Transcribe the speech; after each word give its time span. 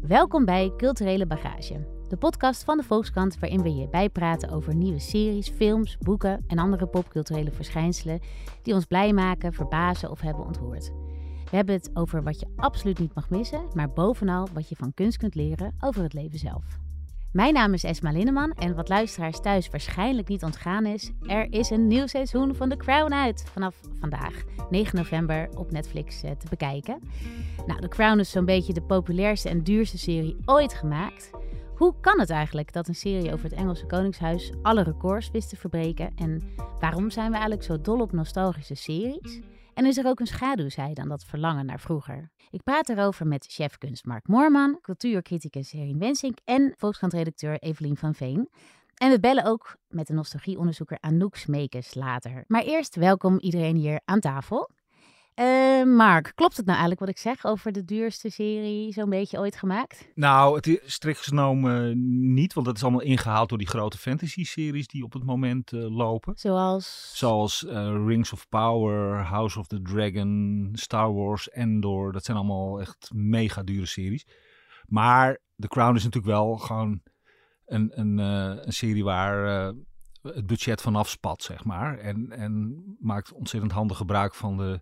Welkom 0.00 0.44
bij 0.44 0.72
Culturele 0.76 1.26
Bagage, 1.26 1.86
de 2.08 2.16
podcast 2.16 2.64
van 2.64 2.76
de 2.76 2.82
Volkskrant 2.82 3.38
waarin 3.38 3.62
we 3.62 3.74
je 3.74 3.88
bijpraten 3.88 4.50
over 4.50 4.74
nieuwe 4.74 4.98
series, 4.98 5.48
films, 5.48 5.98
boeken 5.98 6.44
en 6.46 6.58
andere 6.58 6.86
popculturele 6.86 7.50
verschijnselen 7.50 8.20
die 8.62 8.74
ons 8.74 8.84
blij 8.84 9.12
maken, 9.12 9.52
verbazen 9.52 10.10
of 10.10 10.20
hebben 10.20 10.44
ontroerd. 10.44 10.92
We 11.50 11.56
hebben 11.56 11.74
het 11.74 11.90
over 11.94 12.22
wat 12.22 12.40
je 12.40 12.46
absoluut 12.56 12.98
niet 12.98 13.14
mag 13.14 13.30
missen, 13.30 13.66
maar 13.74 13.92
bovenal 13.92 14.48
wat 14.52 14.68
je 14.68 14.76
van 14.76 14.94
kunst 14.94 15.18
kunt 15.18 15.34
leren 15.34 15.74
over 15.80 16.02
het 16.02 16.12
leven 16.12 16.38
zelf. 16.38 16.64
Mijn 17.32 17.54
naam 17.54 17.72
is 17.72 17.84
Esma 17.84 18.10
Linneman 18.10 18.52
en 18.52 18.74
wat 18.74 18.88
luisteraars 18.88 19.40
thuis 19.40 19.70
waarschijnlijk 19.70 20.28
niet 20.28 20.42
ontgaan 20.42 20.86
is, 20.86 21.10
er 21.26 21.52
is 21.52 21.70
een 21.70 21.86
nieuw 21.86 22.06
seizoen 22.06 22.54
van 22.54 22.68
The 22.68 22.76
Crown 22.76 23.12
uit 23.12 23.44
vanaf 23.52 23.80
vandaag, 24.00 24.44
9 24.70 24.96
november, 24.96 25.48
op 25.56 25.70
Netflix 25.70 26.22
eh, 26.22 26.30
te 26.30 26.46
bekijken. 26.50 27.00
Nou, 27.66 27.80
The 27.80 27.88
Crown 27.88 28.18
is 28.18 28.30
zo'n 28.30 28.44
beetje 28.44 28.72
de 28.72 28.82
populairste 28.82 29.48
en 29.48 29.62
duurste 29.62 29.98
serie 29.98 30.36
ooit 30.44 30.74
gemaakt. 30.74 31.30
Hoe 31.74 31.94
kan 32.00 32.20
het 32.20 32.30
eigenlijk 32.30 32.72
dat 32.72 32.88
een 32.88 32.94
serie 32.94 33.32
over 33.32 33.44
het 33.44 33.54
Engelse 33.54 33.86
Koningshuis 33.86 34.52
alle 34.62 34.82
records 34.82 35.30
wist 35.30 35.48
te 35.48 35.56
verbreken? 35.56 36.12
En 36.16 36.42
waarom 36.80 37.10
zijn 37.10 37.28
we 37.28 37.32
eigenlijk 37.32 37.64
zo 37.64 37.80
dol 37.80 38.00
op 38.00 38.12
nostalgische 38.12 38.74
series? 38.74 39.40
En 39.74 39.86
is 39.86 39.98
er 39.98 40.06
ook 40.06 40.20
een 40.20 40.26
schaduwzijde 40.26 41.00
aan 41.00 41.08
dat 41.08 41.24
verlangen 41.24 41.66
naar 41.66 41.80
vroeger? 41.80 42.30
Ik 42.50 42.62
praat 42.62 42.88
erover 42.88 43.26
met 43.26 43.46
chefkunst 43.48 44.04
Mark 44.04 44.28
Moorman, 44.28 44.78
cultuurcriticus 44.80 45.70
Herin 45.70 45.98
Wensink 45.98 46.38
en 46.44 46.74
Volkskrant-redacteur 46.76 47.58
Evelien 47.58 47.96
van 47.96 48.14
Veen. 48.14 48.48
En 48.94 49.10
we 49.10 49.20
bellen 49.20 49.44
ook 49.44 49.76
met 49.88 50.06
de 50.06 50.12
nostalgieonderzoeker 50.12 50.98
Anouk 51.00 51.36
Smekes 51.36 51.94
later. 51.94 52.44
Maar 52.46 52.62
eerst 52.62 52.94
welkom 52.94 53.38
iedereen 53.38 53.76
hier 53.76 54.00
aan 54.04 54.20
tafel. 54.20 54.70
Uh, 55.34 55.46
Mark, 55.84 56.32
klopt 56.34 56.56
het 56.56 56.66
nou 56.66 56.78
eigenlijk 56.78 57.00
wat 57.00 57.08
ik 57.08 57.18
zeg 57.18 57.44
over 57.44 57.72
de 57.72 57.84
duurste 57.84 58.30
serie 58.30 58.92
zo'n 58.92 59.10
beetje 59.10 59.38
ooit 59.38 59.56
gemaakt? 59.56 60.08
Nou, 60.14 60.56
het 60.56 60.66
is 60.66 60.78
strikt 60.84 61.20
genomen 61.20 61.94
niet, 62.34 62.52
want 62.52 62.66
dat 62.66 62.76
is 62.76 62.82
allemaal 62.82 63.00
ingehaald 63.00 63.48
door 63.48 63.58
die 63.58 63.68
grote 63.68 63.98
fantasy-series 63.98 64.86
die 64.86 65.04
op 65.04 65.12
het 65.12 65.24
moment 65.24 65.72
uh, 65.72 65.96
lopen. 65.96 66.32
Zoals? 66.36 67.12
Zoals 67.14 67.62
uh, 67.62 68.06
Rings 68.06 68.32
of 68.32 68.48
Power, 68.48 69.24
House 69.24 69.58
of 69.58 69.66
the 69.66 69.82
Dragon, 69.82 70.68
Star 70.72 71.14
Wars, 71.14 71.50
Endor. 71.50 72.12
Dat 72.12 72.24
zijn 72.24 72.36
allemaal 72.36 72.80
echt 72.80 73.10
mega 73.14 73.62
dure 73.62 73.86
series. 73.86 74.26
Maar 74.86 75.38
The 75.56 75.68
Crown 75.68 75.96
is 75.96 76.04
natuurlijk 76.04 76.32
wel 76.32 76.56
gewoon 76.56 77.02
een, 77.66 77.90
een, 77.94 78.18
een 78.18 78.72
serie 78.72 79.04
waar 79.04 79.72
het 80.22 80.46
budget 80.46 80.80
vanaf 80.80 81.08
spat, 81.08 81.42
zeg 81.42 81.64
maar. 81.64 81.98
En, 81.98 82.30
en 82.30 82.82
maakt 83.00 83.32
ontzettend 83.32 83.72
handig 83.72 83.96
gebruik 83.96 84.34
van 84.34 84.56
de 84.56 84.80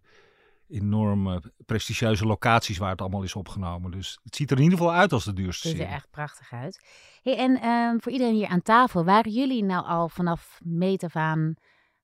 enorme 0.71 1.43
prestigieuze 1.67 2.27
locaties 2.27 2.79
waar 2.79 2.91
het 2.91 3.01
allemaal 3.01 3.23
is 3.23 3.35
opgenomen. 3.35 3.91
Dus 3.91 4.19
het 4.23 4.37
ziet 4.37 4.51
er 4.51 4.57
in 4.57 4.63
ieder 4.63 4.79
geval 4.79 4.95
uit 4.95 5.13
als 5.13 5.25
de 5.25 5.33
duurste 5.33 5.69
serie. 5.69 5.83
Het 5.83 5.87
ziet 5.87 5.97
er 5.97 6.03
echt 6.03 6.11
prachtig 6.11 6.53
uit. 6.53 6.87
Hey, 7.23 7.37
en 7.37 7.61
ehm, 7.61 7.99
voor 7.99 8.13
iedereen 8.13 8.35
hier 8.35 8.49
aan 8.49 8.63
tafel, 8.63 9.05
waren 9.05 9.33
jullie 9.33 9.65
nou 9.65 9.87
al 9.87 10.09
vanaf 10.09 10.61
meet 10.65 11.05
af 11.05 11.17
aan 11.17 11.55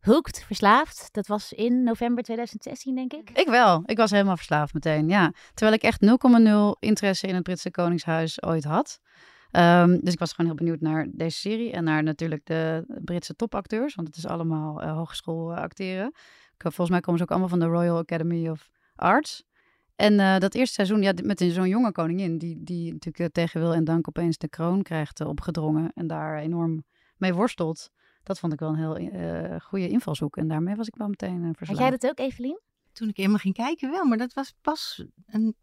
hooked, 0.00 0.44
verslaafd? 0.44 1.08
Dat 1.12 1.26
was 1.26 1.52
in 1.52 1.82
november 1.82 2.24
2016, 2.24 2.94
denk 2.94 3.12
ik. 3.12 3.30
Ik 3.30 3.48
wel. 3.48 3.82
Ik 3.86 3.96
was 3.96 4.10
helemaal 4.10 4.36
verslaafd 4.36 4.74
meteen, 4.74 5.08
ja. 5.08 5.32
Terwijl 5.54 5.76
ik 5.76 5.82
echt 5.82 6.04
0,0 6.04 6.78
interesse 6.78 7.26
in 7.26 7.34
het 7.34 7.42
Britse 7.42 7.70
Koningshuis 7.70 8.42
ooit 8.42 8.64
had. 8.64 9.00
Um, 9.52 10.00
dus 10.00 10.12
ik 10.12 10.18
was 10.18 10.32
gewoon 10.32 10.46
heel 10.46 10.64
benieuwd 10.64 10.80
naar 10.80 11.06
deze 11.10 11.38
serie 11.38 11.72
en 11.72 11.84
naar 11.84 12.02
natuurlijk 12.02 12.46
de 12.46 12.84
Britse 13.04 13.34
topacteurs, 13.34 13.94
want 13.94 14.08
het 14.08 14.16
is 14.16 14.26
allemaal 14.26 14.82
uh, 14.82 14.92
hogeschool 14.92 15.52
uh, 15.52 15.58
acteren. 15.58 16.12
Volgens 16.58 16.90
mij 16.90 17.00
komen 17.00 17.18
ze 17.18 17.24
ook 17.24 17.30
allemaal 17.30 17.48
van 17.48 17.58
de 17.58 17.66
Royal 17.66 17.98
Academy 17.98 18.48
of 18.48 18.68
Arts. 18.94 19.44
En 19.96 20.12
uh, 20.12 20.38
dat 20.38 20.54
eerste 20.54 20.74
seizoen, 20.74 21.02
ja, 21.02 21.12
met 21.22 21.38
zo'n 21.48 21.68
jonge 21.68 21.92
koningin, 21.92 22.38
die, 22.38 22.64
die 22.64 22.92
natuurlijk 22.92 23.18
uh, 23.18 23.26
tegen 23.32 23.60
wil 23.60 23.74
en 23.74 23.84
dank 23.84 24.08
opeens 24.08 24.38
de 24.38 24.48
kroon 24.48 24.82
krijgt 24.82 25.20
uh, 25.20 25.28
opgedrongen 25.28 25.92
en 25.94 26.06
daar 26.06 26.38
enorm 26.38 26.84
mee 27.16 27.34
worstelt. 27.34 27.90
Dat 28.22 28.38
vond 28.38 28.52
ik 28.52 28.58
wel 28.58 28.68
een 28.68 28.76
heel 28.76 29.60
goede 29.60 29.88
invalshoek. 29.88 30.36
En 30.36 30.48
daarmee 30.48 30.74
was 30.74 30.86
ik 30.86 30.96
wel 30.96 31.08
meteen 31.08 31.54
verslaafd. 31.56 31.68
Had 31.68 31.78
jij 31.78 31.90
dat 31.90 32.10
ook, 32.10 32.18
Evelien? 32.18 32.60
Toen 32.92 33.08
ik 33.08 33.16
helemaal 33.16 33.38
ging 33.38 33.54
kijken 33.54 33.90
wel, 33.90 34.04
maar 34.04 34.18
dat 34.18 34.32
was 34.32 34.54
pas 34.60 35.04
een 35.26 35.56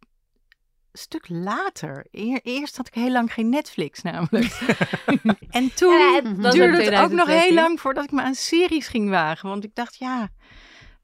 stuk 0.94 1.30
later. 1.30 2.08
Eerst 2.42 2.78
had 2.78 2.88
ik 2.88 2.94
heel 2.94 3.12
lang 3.12 3.34
geen 3.34 3.50
Netflix 3.50 4.02
namelijk. 4.02 4.60
en 5.50 5.74
toen 5.75 5.98
ja, 5.98 6.22
het 6.24 6.52
duurde 6.52 6.84
het 6.84 6.94
ook 6.94 7.12
nog 7.12 7.28
heel 7.28 7.54
lang 7.54 7.80
voordat 7.80 8.04
ik 8.04 8.12
me 8.12 8.22
aan 8.22 8.36
series 8.36 8.88
ging 8.88 9.10
wagen. 9.10 9.50
Want 9.50 9.64
ik 9.64 9.75
dacht, 9.75 9.96
ja, 9.96 10.30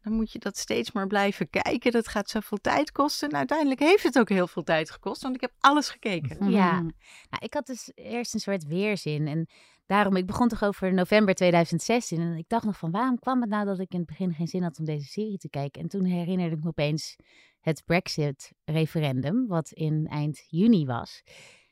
dan 0.02 0.14
moet 0.14 0.32
je 0.32 0.40
dat 0.40 0.58
steeds 0.58 0.92
maar 0.92 1.08
blijven 1.08 1.50
kijken. 1.50 1.92
Dat 1.92 2.08
gaat 2.08 2.30
zoveel 2.30 2.58
tijd 2.58 2.92
kosten. 2.92 3.30
En 3.30 3.36
uiteindelijk 3.36 3.80
heeft 3.80 4.04
het 4.04 4.20
ook 4.20 4.30
heel 4.30 4.48
veel 4.48 4.64
tijd 4.64 4.92
gekost, 4.92 5.22
want 5.22 5.36
ik 5.36 5.42
heb 5.42 5.52
alles 5.60 5.90
gekeken. 5.90 6.52
Ja, 6.52 6.82
nou, 6.82 7.40
ik 7.40 7.54
had 7.54 7.66
dus 7.66 7.92
eerst 7.96 8.34
een 8.34 8.40
soort 8.40 8.66
weerzin. 8.66 9.28
En 9.28 9.48
daarom, 9.86 10.16
ik 10.16 10.26
begon 10.26 10.48
toch 10.48 10.64
over 10.64 10.94
november 10.94 11.36
2016. 11.36 12.20
En 12.20 12.38
ik 12.38 12.48
dacht 12.48 12.66
nog 12.66 12.78
van, 12.78 12.92
waarom 12.92 13.20
kwam 13.20 13.42
het 13.42 13.50
nou 13.50 13.66
dat 13.66 13.80
ik 13.80 13.92
in 13.92 14.00
het 14.00 14.08
begin 14.08 14.34
geen 14.34 14.48
zin 14.48 14.64
had 14.64 14.80
om 14.80 14.86
deze 14.86 15.08
serie 15.08 15.38
te 15.38 15.50
kijken? 15.50 15.82
En 15.82 15.88
toen 15.88 16.04
herinnerde 16.04 16.56
ik 16.56 16.64
me 16.64 16.70
opeens 16.70 17.16
het 17.60 17.84
Brexit-referendum, 17.86 19.48
wat 19.48 19.72
in 19.72 20.08
eind 20.10 20.46
juni 20.48 20.86
was. 20.86 21.24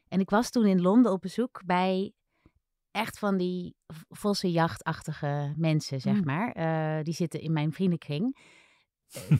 En 0.07 0.19
ik 0.19 0.29
was 0.29 0.49
toen 0.49 0.65
in 0.65 0.81
Londen 0.81 1.11
op 1.11 1.21
bezoek 1.21 1.61
bij 1.65 2.13
echt 2.97 3.19
van 3.19 3.37
die 3.37 3.75
vossenjachtachtige 4.09 5.53
mensen, 5.55 6.01
zeg 6.01 6.13
mm. 6.13 6.23
maar. 6.23 6.57
Uh, 6.57 7.03
die 7.03 7.13
zitten 7.13 7.41
in 7.41 7.53
mijn 7.53 7.71
vriendenkring. 7.71 8.37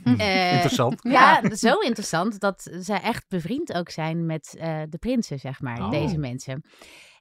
Uh, 0.03 0.53
interessant. 0.53 0.99
Ja, 1.03 1.55
zo 1.55 1.79
interessant 1.79 2.39
dat 2.39 2.61
ze 2.81 2.93
echt 2.93 3.25
bevriend 3.27 3.73
ook 3.73 3.89
zijn 3.89 4.25
met 4.25 4.55
uh, 4.57 4.81
de 4.89 4.97
prinsen, 4.97 5.39
zeg 5.39 5.61
maar, 5.61 5.79
oh. 5.79 5.89
deze 5.89 6.17
mensen. 6.17 6.63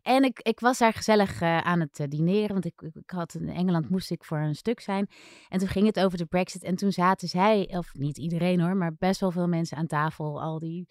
En 0.03 0.25
ik, 0.25 0.41
ik 0.41 0.61
was 0.61 0.79
daar 0.79 0.93
gezellig 0.93 1.41
uh, 1.43 1.59
aan 1.59 1.81
het 1.81 2.07
dineren, 2.09 2.53
want 2.53 2.65
ik, 2.65 2.83
ik 2.83 3.11
had 3.11 3.35
in 3.35 3.49
Engeland 3.49 3.91
moest 3.91 4.11
ik 4.11 4.25
voor 4.25 4.39
een 4.39 4.55
stuk 4.55 4.81
zijn. 4.81 5.09
En 5.49 5.59
toen 5.59 5.69
ging 5.69 5.87
het 5.87 6.01
over 6.01 6.19
de 6.19 6.27
Brexit 6.27 6.63
en 6.63 6.77
toen 6.77 6.93
zaten 6.93 7.29
zij, 7.29 7.69
of 7.71 7.95
niet 7.95 8.19
iedereen 8.19 8.61
hoor, 8.61 8.77
maar 8.77 8.95
best 8.99 9.21
wel 9.21 9.31
veel 9.31 9.49
mensen 9.49 9.77
aan 9.77 9.87
tafel, 9.87 10.43
al 10.43 10.59
die 10.59 10.87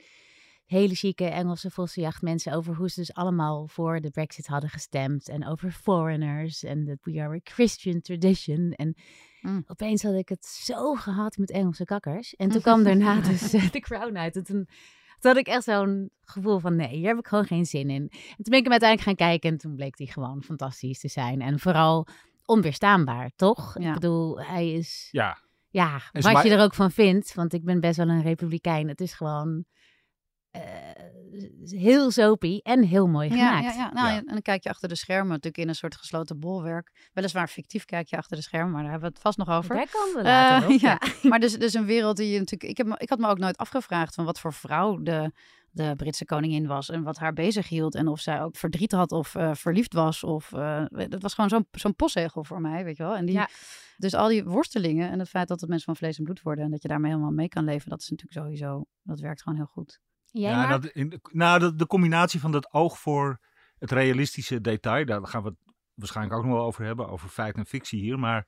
hele 0.65 0.95
chique 0.95 1.25
Engelse 1.25 1.71
vossenjachtmensen 1.71 2.53
over 2.53 2.75
hoe 2.75 2.89
ze 2.89 2.99
dus 2.99 3.13
allemaal 3.13 3.67
voor 3.67 4.01
de 4.01 4.09
Brexit 4.09 4.47
hadden 4.47 4.69
gestemd. 4.69 5.29
En 5.29 5.47
over 5.47 5.71
foreigners 5.71 6.63
en 6.63 6.85
dat 6.85 6.97
we 7.01 7.21
are 7.21 7.35
a 7.35 7.39
Christian 7.43 8.01
tradition. 8.01 8.71
En 8.71 8.95
mm. 9.41 9.63
opeens 9.67 10.03
had 10.03 10.13
ik 10.13 10.29
het 10.29 10.45
zo 10.45 10.93
gehad 10.93 11.37
met 11.37 11.51
Engelse 11.51 11.85
kakkers. 11.85 12.35
En 12.35 12.49
toen 12.49 12.61
kwam 12.61 12.83
daarna 12.87 13.21
dus 13.21 13.53
uh, 13.53 13.69
The 13.69 13.79
Crown 13.79 14.17
uit. 14.17 14.35
En 14.35 14.43
toen, 14.43 14.65
toen 15.19 15.31
had 15.31 15.37
ik 15.37 15.47
echt 15.47 15.63
zo'n 15.63 16.09
gevoel 16.21 16.59
van 16.59 16.75
nee, 16.75 16.95
hier 16.95 17.07
heb 17.07 17.17
ik 17.17 17.27
gewoon 17.27 17.45
geen 17.45 17.65
zin 17.65 17.89
in. 17.89 18.07
En 18.11 18.43
toen 18.43 18.49
ben 18.49 18.59
ik 18.59 18.63
hem 18.63 18.71
uiteindelijk 18.71 19.01
gaan 19.01 19.27
kijken 19.29 19.49
en 19.49 19.57
toen 19.57 19.75
bleek 19.75 19.97
hij 19.97 20.07
gewoon 20.07 20.43
fantastisch 20.43 20.99
te 20.99 21.07
zijn. 21.07 21.41
En 21.41 21.59
vooral 21.59 22.07
onweerstaanbaar, 22.45 23.31
toch? 23.35 23.77
Ik 23.77 23.93
bedoel, 23.93 24.39
hij 24.41 24.71
is... 24.71 25.07
Ja. 25.11 25.43
Ja, 25.69 26.01
wat 26.11 26.43
je 26.43 26.49
er 26.49 26.63
ook 26.63 26.73
van 26.73 26.91
vindt, 26.91 27.33
want 27.33 27.53
ik 27.53 27.63
ben 27.63 27.79
best 27.79 27.97
wel 27.97 28.09
een 28.09 28.21
republikein. 28.21 28.87
Het 28.87 29.01
is 29.01 29.13
gewoon 29.13 29.65
uh, 30.55 30.85
heel 31.69 32.11
zopie 32.11 32.63
en 32.63 32.83
heel 32.83 33.07
mooi 33.07 33.29
gemaakt. 33.29 33.63
Ja, 33.63 33.71
ja, 33.73 33.91
Nou, 33.93 34.17
En 34.17 34.25
dan 34.25 34.41
kijk 34.41 34.63
je 34.63 34.69
achter 34.69 34.89
de 34.89 34.95
schermen 34.95 35.27
natuurlijk 35.27 35.57
in 35.57 35.67
een 35.67 35.75
soort 35.75 35.95
gesloten 35.95 36.39
bolwerk. 36.39 37.09
Weliswaar 37.13 37.47
fictief 37.47 37.85
kijk 37.85 38.07
je 38.07 38.17
achter 38.17 38.37
de 38.37 38.43
schermen, 38.43 38.71
maar 38.71 38.81
daar 38.81 38.91
hebben 38.91 39.09
we 39.09 39.15
het 39.15 39.23
vast 39.23 39.37
nog 39.37 39.49
over. 39.49 39.75
Daar 39.75 39.89
komen 39.91 40.15
we 40.15 40.23
later 40.23 40.69
uh, 40.69 40.79
ja. 40.87 40.99
maar 41.21 41.39
dus, 41.39 41.57
dus 41.57 41.73
een 41.73 41.85
wereld 41.85 42.17
die 42.17 42.31
je 42.31 42.39
natuurlijk... 42.39 42.71
Ik, 42.71 42.77
heb, 42.77 42.99
ik 42.99 43.09
had 43.09 43.19
me 43.19 43.27
ook 43.27 43.37
nooit 43.37 43.57
afgevraagd 43.57 44.15
van 44.15 44.25
wat 44.25 44.39
voor 44.39 44.53
vrouw 44.53 45.01
de, 45.01 45.31
de 45.71 45.93
Britse 45.95 46.25
koningin 46.25 46.67
was 46.67 46.89
en 46.89 47.03
wat 47.03 47.17
haar 47.17 47.33
bezig 47.33 47.69
hield. 47.69 47.95
En 47.95 48.07
of 48.07 48.19
zij 48.19 48.41
ook 48.41 48.55
verdriet 48.55 48.91
had 48.91 49.11
of 49.11 49.35
uh, 49.35 49.53
verliefd 49.53 49.93
was. 49.93 50.23
Of, 50.23 50.49
dat 51.09 51.21
was 51.21 51.33
gewoon 51.33 51.49
zo'n 51.49 51.67
zo'n 51.71 51.95
postzegel 51.95 52.43
voor 52.43 52.61
mij, 52.61 52.83
weet 52.83 52.97
je 52.97 53.03
wel. 53.03 53.15
En 53.15 53.25
die... 53.25 53.35
Ja. 53.35 53.49
Dus 53.97 54.13
al 54.13 54.27
die 54.27 54.43
worstelingen 54.43 55.11
en 55.11 55.19
het 55.19 55.29
feit 55.29 55.47
dat 55.47 55.59
het 55.59 55.69
mensen 55.69 55.85
van 55.85 55.95
vlees 55.95 56.17
en 56.17 56.23
bloed 56.23 56.41
worden 56.41 56.63
en 56.63 56.71
dat 56.71 56.81
je 56.81 56.87
daarmee 56.87 57.11
helemaal 57.11 57.31
mee 57.31 57.47
kan 57.47 57.63
leven, 57.63 57.89
dat 57.89 58.01
is 58.01 58.09
natuurlijk 58.09 58.39
sowieso, 58.39 58.85
dat 59.03 59.19
werkt 59.19 59.41
gewoon 59.41 59.57
heel 59.57 59.65
goed 59.65 59.99
ja, 60.25 60.67
nou, 60.67 60.89
in, 60.93 61.21
nou 61.31 61.59
de, 61.59 61.75
de, 61.75 61.87
combinatie 61.87 62.39
van 62.39 62.51
dat 62.51 62.73
oog 62.73 62.99
voor 62.99 63.39
het 63.77 63.91
realistische 63.91 64.61
detail, 64.61 65.05
daar 65.05 65.27
gaan 65.27 65.43
we 65.43 65.49
het 65.49 65.73
waarschijnlijk 65.93 66.37
ook 66.37 66.45
nog 66.45 66.53
wel 66.53 66.65
over 66.65 66.85
hebben, 66.85 67.09
over 67.09 67.29
feit 67.29 67.55
en 67.55 67.65
fictie 67.65 67.99
hier. 67.99 68.19
Maar 68.19 68.47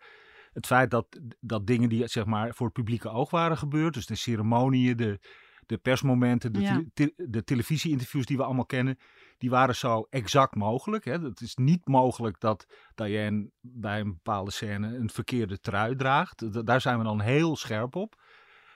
het 0.54 0.66
feit 0.66 0.92
dat, 0.92 1.20
dat 1.40 1.68
dingen 1.68 1.90
die 1.90 2.08
zeg 2.08 2.26
maar 2.26 2.54
voor 2.54 2.66
het 2.66 2.76
publieke 2.76 3.10
oog 3.10 3.30
waren 3.30 3.58
gebeurd, 3.58 3.94
dus 3.94 4.06
de 4.06 4.16
ceremonieën, 4.16 4.98
de, 4.98 5.20
de 5.66 5.78
persmomenten, 5.78 6.54
de, 6.54 7.14
de 7.16 7.44
televisieinterviews 7.44 8.26
die 8.26 8.38
we 8.38 8.44
allemaal 8.44 8.66
kennen, 8.66 8.98
die 9.38 9.50
waren 9.50 9.76
zo 9.76 10.08
exact 10.10 10.56
mogelijk. 10.56 11.06
Hè. 11.06 11.20
Het 11.20 11.42
is 11.42 11.56
niet 11.56 11.88
mogelijk 11.88 12.40
dat 12.40 12.66
Diane 12.96 13.50
bij 13.62 14.00
een 14.00 14.14
bepaalde 14.14 14.52
scène 14.52 14.96
een 14.96 15.10
verkeerde 15.10 15.60
trui 15.60 15.96
draagt. 15.96 16.66
Daar 16.66 16.82
zijn 16.82 16.98
we 16.98 17.04
dan 17.04 17.22
heel 17.22 17.56
scherp 17.56 17.96
op. 17.96 18.22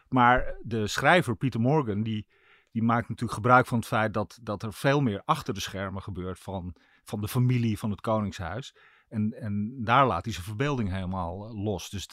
Maar 0.08 0.56
de 0.62 0.88
schrijver 0.88 1.36
Peter 1.36 1.60
Morgan, 1.60 2.04
die 2.04 2.28
die 2.72 2.84
maakt 2.84 3.10
natuurlijk 3.10 3.38
gebruik 3.38 3.66
van 3.66 3.78
het 3.78 3.88
feit 3.88 4.14
dat, 4.14 4.40
dat 4.42 4.64
er 4.64 4.74
veel 4.74 5.02
meer 5.02 5.22
achter 5.26 5.54
de 5.54 5.60
schermen 5.60 6.02
gebeurt 6.02 6.40
van, 6.40 6.76
van 7.04 7.22
de 7.22 7.28
familie 7.28 7.80
van 7.80 7.90
het 7.90 8.02
Koningshuis. 8.02 8.76
En, 9.08 9.34
en 9.34 9.84
daar 9.84 10.08
laat 10.08 10.24
hij 10.24 10.34
zijn 10.34 10.46
verbeelding 10.46 10.92
helemaal 10.92 11.48
eh, 11.48 11.64
los. 11.64 11.90
Dus 11.90 12.08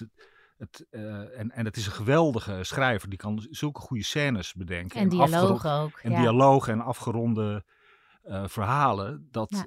Het, 0.57 0.87
en, 0.91 1.51
en 1.51 1.65
het 1.65 1.77
is 1.77 1.87
een 1.87 1.93
geweldige 1.93 2.59
schrijver. 2.63 3.09
Die 3.09 3.19
kan 3.19 3.47
zulke 3.51 3.81
goede 3.81 4.05
scènes 4.05 4.55
bedenken. 4.55 5.01
En, 5.01 5.09
dialogen 5.09 5.71
ook. 5.71 5.99
En 6.03 6.15
dialogen 6.15 6.73
en 6.73 6.81
afgeronde 6.81 7.65
verhalen. 8.47 9.29
Dat, 9.31 9.65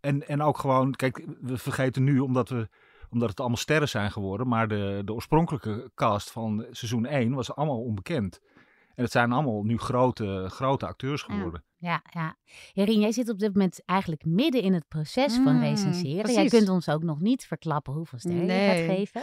en, 0.00 0.28
en 0.28 0.42
ook 0.42 0.58
gewoon, 0.58 0.92
kijk, 0.92 1.26
we 1.40 1.58
vergeten 1.58 2.04
nu, 2.04 2.18
omdat, 2.18 2.48
we, 2.48 2.68
omdat 3.10 3.28
het 3.28 3.40
allemaal 3.40 3.56
sterren 3.56 3.88
zijn 3.88 4.10
geworden, 4.10 4.48
maar 4.48 4.68
de, 4.68 5.02
de 5.04 5.12
oorspronkelijke 5.12 5.90
cast 5.94 6.30
van 6.30 6.66
seizoen 6.70 7.06
1 7.06 7.34
was 7.34 7.54
allemaal 7.54 7.82
onbekend. 7.82 8.40
En 8.98 9.04
het 9.04 9.12
zijn 9.12 9.32
allemaal 9.32 9.62
nu 9.62 9.78
grote, 9.78 10.44
grote 10.48 10.86
acteurs 10.86 11.22
geworden. 11.22 11.64
Ja, 11.76 12.02
ja. 12.10 12.36
Herien, 12.72 13.00
jij 13.00 13.12
zit 13.12 13.28
op 13.28 13.38
dit 13.38 13.52
moment 13.52 13.84
eigenlijk 13.84 14.24
midden 14.24 14.62
in 14.62 14.72
het 14.72 14.88
proces 14.88 15.34
van 15.34 15.54
mm, 15.54 15.62
recenseren. 15.62 16.32
Jij 16.32 16.48
kunt 16.48 16.68
ons 16.68 16.88
ook 16.88 17.02
nog 17.02 17.20
niet 17.20 17.46
verklappen 17.46 17.92
hoeveel 17.92 18.18
sterren 18.18 18.54
je 18.54 18.86
gaat 18.86 18.96
geven. 18.96 19.22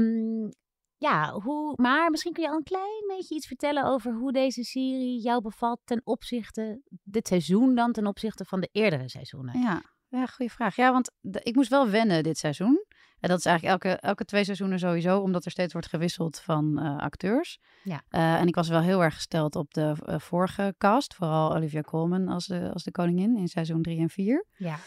um, 0.00 0.48
ja, 1.08 1.32
hoe, 1.32 1.72
maar 1.76 2.10
misschien 2.10 2.32
kun 2.32 2.42
je 2.42 2.48
al 2.48 2.56
een 2.56 2.62
klein 2.62 3.04
beetje 3.06 3.34
iets 3.34 3.46
vertellen 3.46 3.84
over 3.84 4.14
hoe 4.14 4.32
deze 4.32 4.64
serie 4.64 5.20
jou 5.20 5.42
bevalt 5.42 5.80
ten 5.84 6.00
opzichte, 6.04 6.80
dit 7.02 7.28
seizoen 7.28 7.74
dan, 7.74 7.92
ten 7.92 8.06
opzichte 8.06 8.44
van 8.44 8.60
de 8.60 8.68
eerdere 8.72 9.08
seizoenen. 9.08 9.60
Ja, 9.60 9.82
ja 10.08 10.26
goede 10.26 10.52
vraag. 10.52 10.76
Ja, 10.76 10.92
want 10.92 11.10
ik 11.42 11.54
moest 11.54 11.70
wel 11.70 11.88
wennen 11.88 12.22
dit 12.22 12.38
seizoen. 12.38 12.84
En 13.20 13.28
dat 13.28 13.38
is 13.38 13.44
eigenlijk 13.44 13.84
elke, 13.84 14.00
elke 14.00 14.24
twee 14.24 14.44
seizoenen 14.44 14.78
sowieso, 14.78 15.20
omdat 15.20 15.44
er 15.44 15.50
steeds 15.50 15.72
wordt 15.72 15.88
gewisseld 15.88 16.40
van 16.40 16.78
uh, 16.82 16.98
acteurs. 16.98 17.58
Ja. 17.82 18.02
Uh, 18.10 18.40
en 18.40 18.46
ik 18.46 18.54
was 18.54 18.68
wel 18.68 18.80
heel 18.80 19.02
erg 19.02 19.14
gesteld 19.14 19.56
op 19.56 19.74
de 19.74 19.94
uh, 20.08 20.18
vorige 20.18 20.74
cast, 20.78 21.14
vooral 21.14 21.54
Olivia 21.54 21.80
Colman 21.80 22.28
als 22.28 22.46
de, 22.46 22.70
als 22.72 22.82
de 22.82 22.90
koningin 22.90 23.36
in 23.36 23.48
seizoen 23.48 23.82
3 23.82 23.98
en 23.98 24.10
4. 24.10 24.46
Ja. 24.56 24.78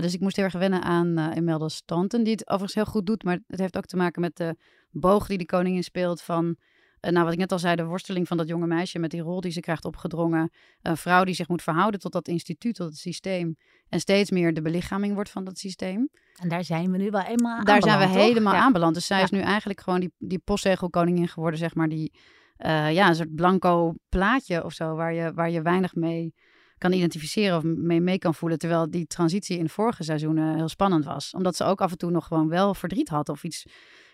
dus 0.00 0.14
ik 0.14 0.20
moest 0.20 0.36
heel 0.36 0.44
erg 0.44 0.54
wennen 0.54 0.82
aan 0.82 1.32
Imelda 1.36 1.68
Stanton, 1.68 2.22
die 2.22 2.32
het 2.32 2.46
overigens 2.46 2.74
heel 2.74 2.92
goed 2.92 3.06
doet, 3.06 3.22
maar 3.22 3.38
het 3.46 3.60
heeft 3.60 3.76
ook 3.76 3.86
te 3.86 3.96
maken 3.96 4.20
met 4.20 4.36
de 4.36 4.56
boog 4.90 5.26
die 5.26 5.38
de 5.38 5.46
koningin 5.46 5.82
speelt 5.82 6.22
van 6.22 6.56
uh, 7.00 7.10
nou, 7.10 7.24
wat 7.24 7.32
ik 7.32 7.38
net 7.38 7.52
al 7.52 7.58
zei, 7.58 7.76
de 7.76 7.84
worsteling 7.84 8.28
van 8.28 8.36
dat 8.36 8.48
jonge 8.48 8.66
meisje 8.66 8.98
met 8.98 9.10
die 9.10 9.20
rol 9.20 9.40
die 9.40 9.52
ze 9.52 9.60
krijgt 9.60 9.84
opgedrongen. 9.84 10.50
Een 10.82 10.96
vrouw 10.96 11.24
die 11.24 11.34
zich 11.34 11.48
moet 11.48 11.62
verhouden 11.62 12.00
tot 12.00 12.12
dat 12.12 12.28
instituut, 12.28 12.74
tot 12.74 12.88
het 12.88 12.98
systeem. 12.98 13.56
En 13.88 14.00
steeds 14.00 14.30
meer 14.30 14.54
de 14.54 14.62
belichaming 14.62 15.14
wordt 15.14 15.30
van 15.30 15.44
dat 15.44 15.58
systeem. 15.58 16.08
En 16.40 16.48
daar 16.48 16.64
zijn 16.64 16.90
we 16.90 16.96
nu 16.96 17.10
wel 17.10 17.22
eenmaal 17.22 17.64
Daar 17.64 17.82
zijn 17.82 17.98
we 17.98 18.06
helemaal 18.06 18.54
aanbeland. 18.54 18.94
Dus 18.94 19.06
zij 19.06 19.22
is 19.22 19.30
nu 19.30 19.40
eigenlijk 19.40 19.80
gewoon 19.80 20.00
die, 20.00 20.12
die 20.18 20.38
postzegelkoningin 20.38 21.28
geworden, 21.28 21.58
zeg 21.58 21.74
maar. 21.74 21.88
Die, 21.88 22.12
uh, 22.58 22.92
ja, 22.92 23.08
een 23.08 23.14
soort 23.14 23.34
blanco 23.34 23.94
plaatje 24.08 24.64
of 24.64 24.72
zo, 24.72 24.94
waar 24.94 25.12
je, 25.12 25.32
waar 25.32 25.50
je 25.50 25.62
weinig 25.62 25.94
mee 25.94 26.34
kan 26.78 26.92
identificeren 26.92 27.56
of 27.56 27.62
mee 27.62 28.00
mee 28.00 28.18
kan 28.18 28.34
voelen. 28.34 28.58
Terwijl 28.58 28.90
die 28.90 29.06
transitie 29.06 29.58
in 29.58 29.64
de 29.64 29.70
vorige 29.70 30.04
seizoenen 30.04 30.56
heel 30.56 30.68
spannend 30.68 31.04
was. 31.04 31.34
Omdat 31.34 31.56
ze 31.56 31.64
ook 31.64 31.80
af 31.80 31.90
en 31.90 31.98
toe 31.98 32.10
nog 32.10 32.26
gewoon 32.26 32.48
wel 32.48 32.74
verdriet 32.74 33.08
had 33.08 33.28
of 33.28 33.44
iets 33.44 33.66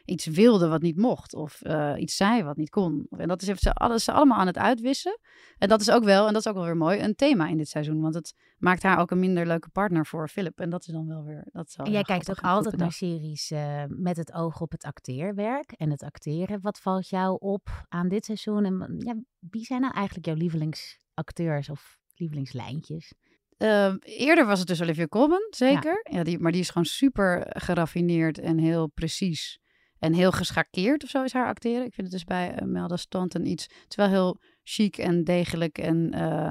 iets 0.04 0.26
wilde 0.26 0.68
wat 0.68 0.82
niet 0.82 0.96
mocht. 0.96 1.34
Of 1.34 1.60
uh, 1.62 1.92
iets 1.96 2.16
zei 2.16 2.42
wat 2.42 2.56
niet 2.56 2.70
kon. 2.70 3.06
En 3.10 3.28
dat 3.28 3.42
is 3.42 3.48
even 3.48 3.60
ze, 3.60 3.72
alles, 3.72 4.04
ze 4.04 4.12
allemaal 4.12 4.38
aan 4.38 4.46
het 4.46 4.58
uitwissen. 4.58 5.18
En 5.58 5.68
dat 5.68 5.80
is 5.80 5.90
ook 5.90 6.04
wel, 6.04 6.26
en 6.26 6.32
dat 6.32 6.42
is 6.42 6.48
ook 6.48 6.56
wel 6.56 6.64
weer 6.64 6.76
mooi, 6.76 7.00
een 7.00 7.14
thema 7.14 7.46
in 7.46 7.56
dit 7.56 7.68
seizoen. 7.68 8.00
Want 8.00 8.14
het 8.14 8.34
maakt 8.58 8.82
haar 8.82 8.98
ook 8.98 9.10
een 9.10 9.18
minder 9.18 9.46
leuke 9.46 9.68
partner 9.68 10.06
voor 10.06 10.28
Philip. 10.28 10.60
En 10.60 10.70
dat 10.70 10.80
is 10.86 10.92
dan 10.92 11.06
wel 11.06 11.24
weer... 11.24 11.46
Dat 11.52 11.74
en 11.76 11.90
jij 11.90 12.02
kijkt 12.02 12.30
ook 12.30 12.40
altijd 12.40 12.76
naar 12.76 12.92
series 12.92 13.50
uh, 13.50 13.82
met 13.88 14.16
het 14.16 14.32
oog 14.32 14.60
op 14.60 14.70
het 14.70 14.84
acteerwerk 14.84 15.72
en 15.72 15.90
het 15.90 16.02
acteren. 16.02 16.60
Wat 16.60 16.78
valt 16.78 17.08
jou 17.08 17.36
op 17.40 17.84
aan 17.88 18.08
dit 18.08 18.24
seizoen? 18.24 18.64
En 18.64 18.94
ja, 18.98 19.14
wie 19.50 19.64
zijn 19.64 19.80
nou 19.80 19.94
eigenlijk 19.94 20.26
jouw 20.26 20.36
lievelingsacteurs 20.36 21.70
of 21.70 21.98
lievelingslijntjes? 22.14 23.12
Uh, 23.58 23.94
eerder 24.00 24.46
was 24.46 24.58
het 24.58 24.68
dus 24.68 24.82
Olivia 24.82 25.06
Colman, 25.06 25.46
zeker. 25.50 26.00
Ja. 26.10 26.16
ja. 26.16 26.24
die, 26.24 26.38
maar 26.38 26.52
die 26.52 26.60
is 26.60 26.68
gewoon 26.68 26.84
super 26.84 27.46
geraffineerd 27.48 28.38
en 28.38 28.58
heel 28.58 28.86
precies. 28.86 29.58
En 30.04 30.12
heel 30.12 30.32
geschakeerd 30.32 31.02
of 31.02 31.08
zo 31.08 31.22
is 31.22 31.32
haar 31.32 31.46
acteren. 31.46 31.86
Ik 31.86 31.94
vind 31.94 32.06
het 32.06 32.10
dus 32.10 32.24
bij 32.24 32.54
uh, 32.62 32.68
Melda 32.68 32.96
Stanton 32.96 33.46
iets. 33.46 33.68
Het 33.84 33.94
wel 33.94 34.08
heel 34.08 34.40
chic 34.62 34.96
en 34.96 35.24
degelijk 35.24 35.78
en 35.78 36.12
uh, 36.14 36.50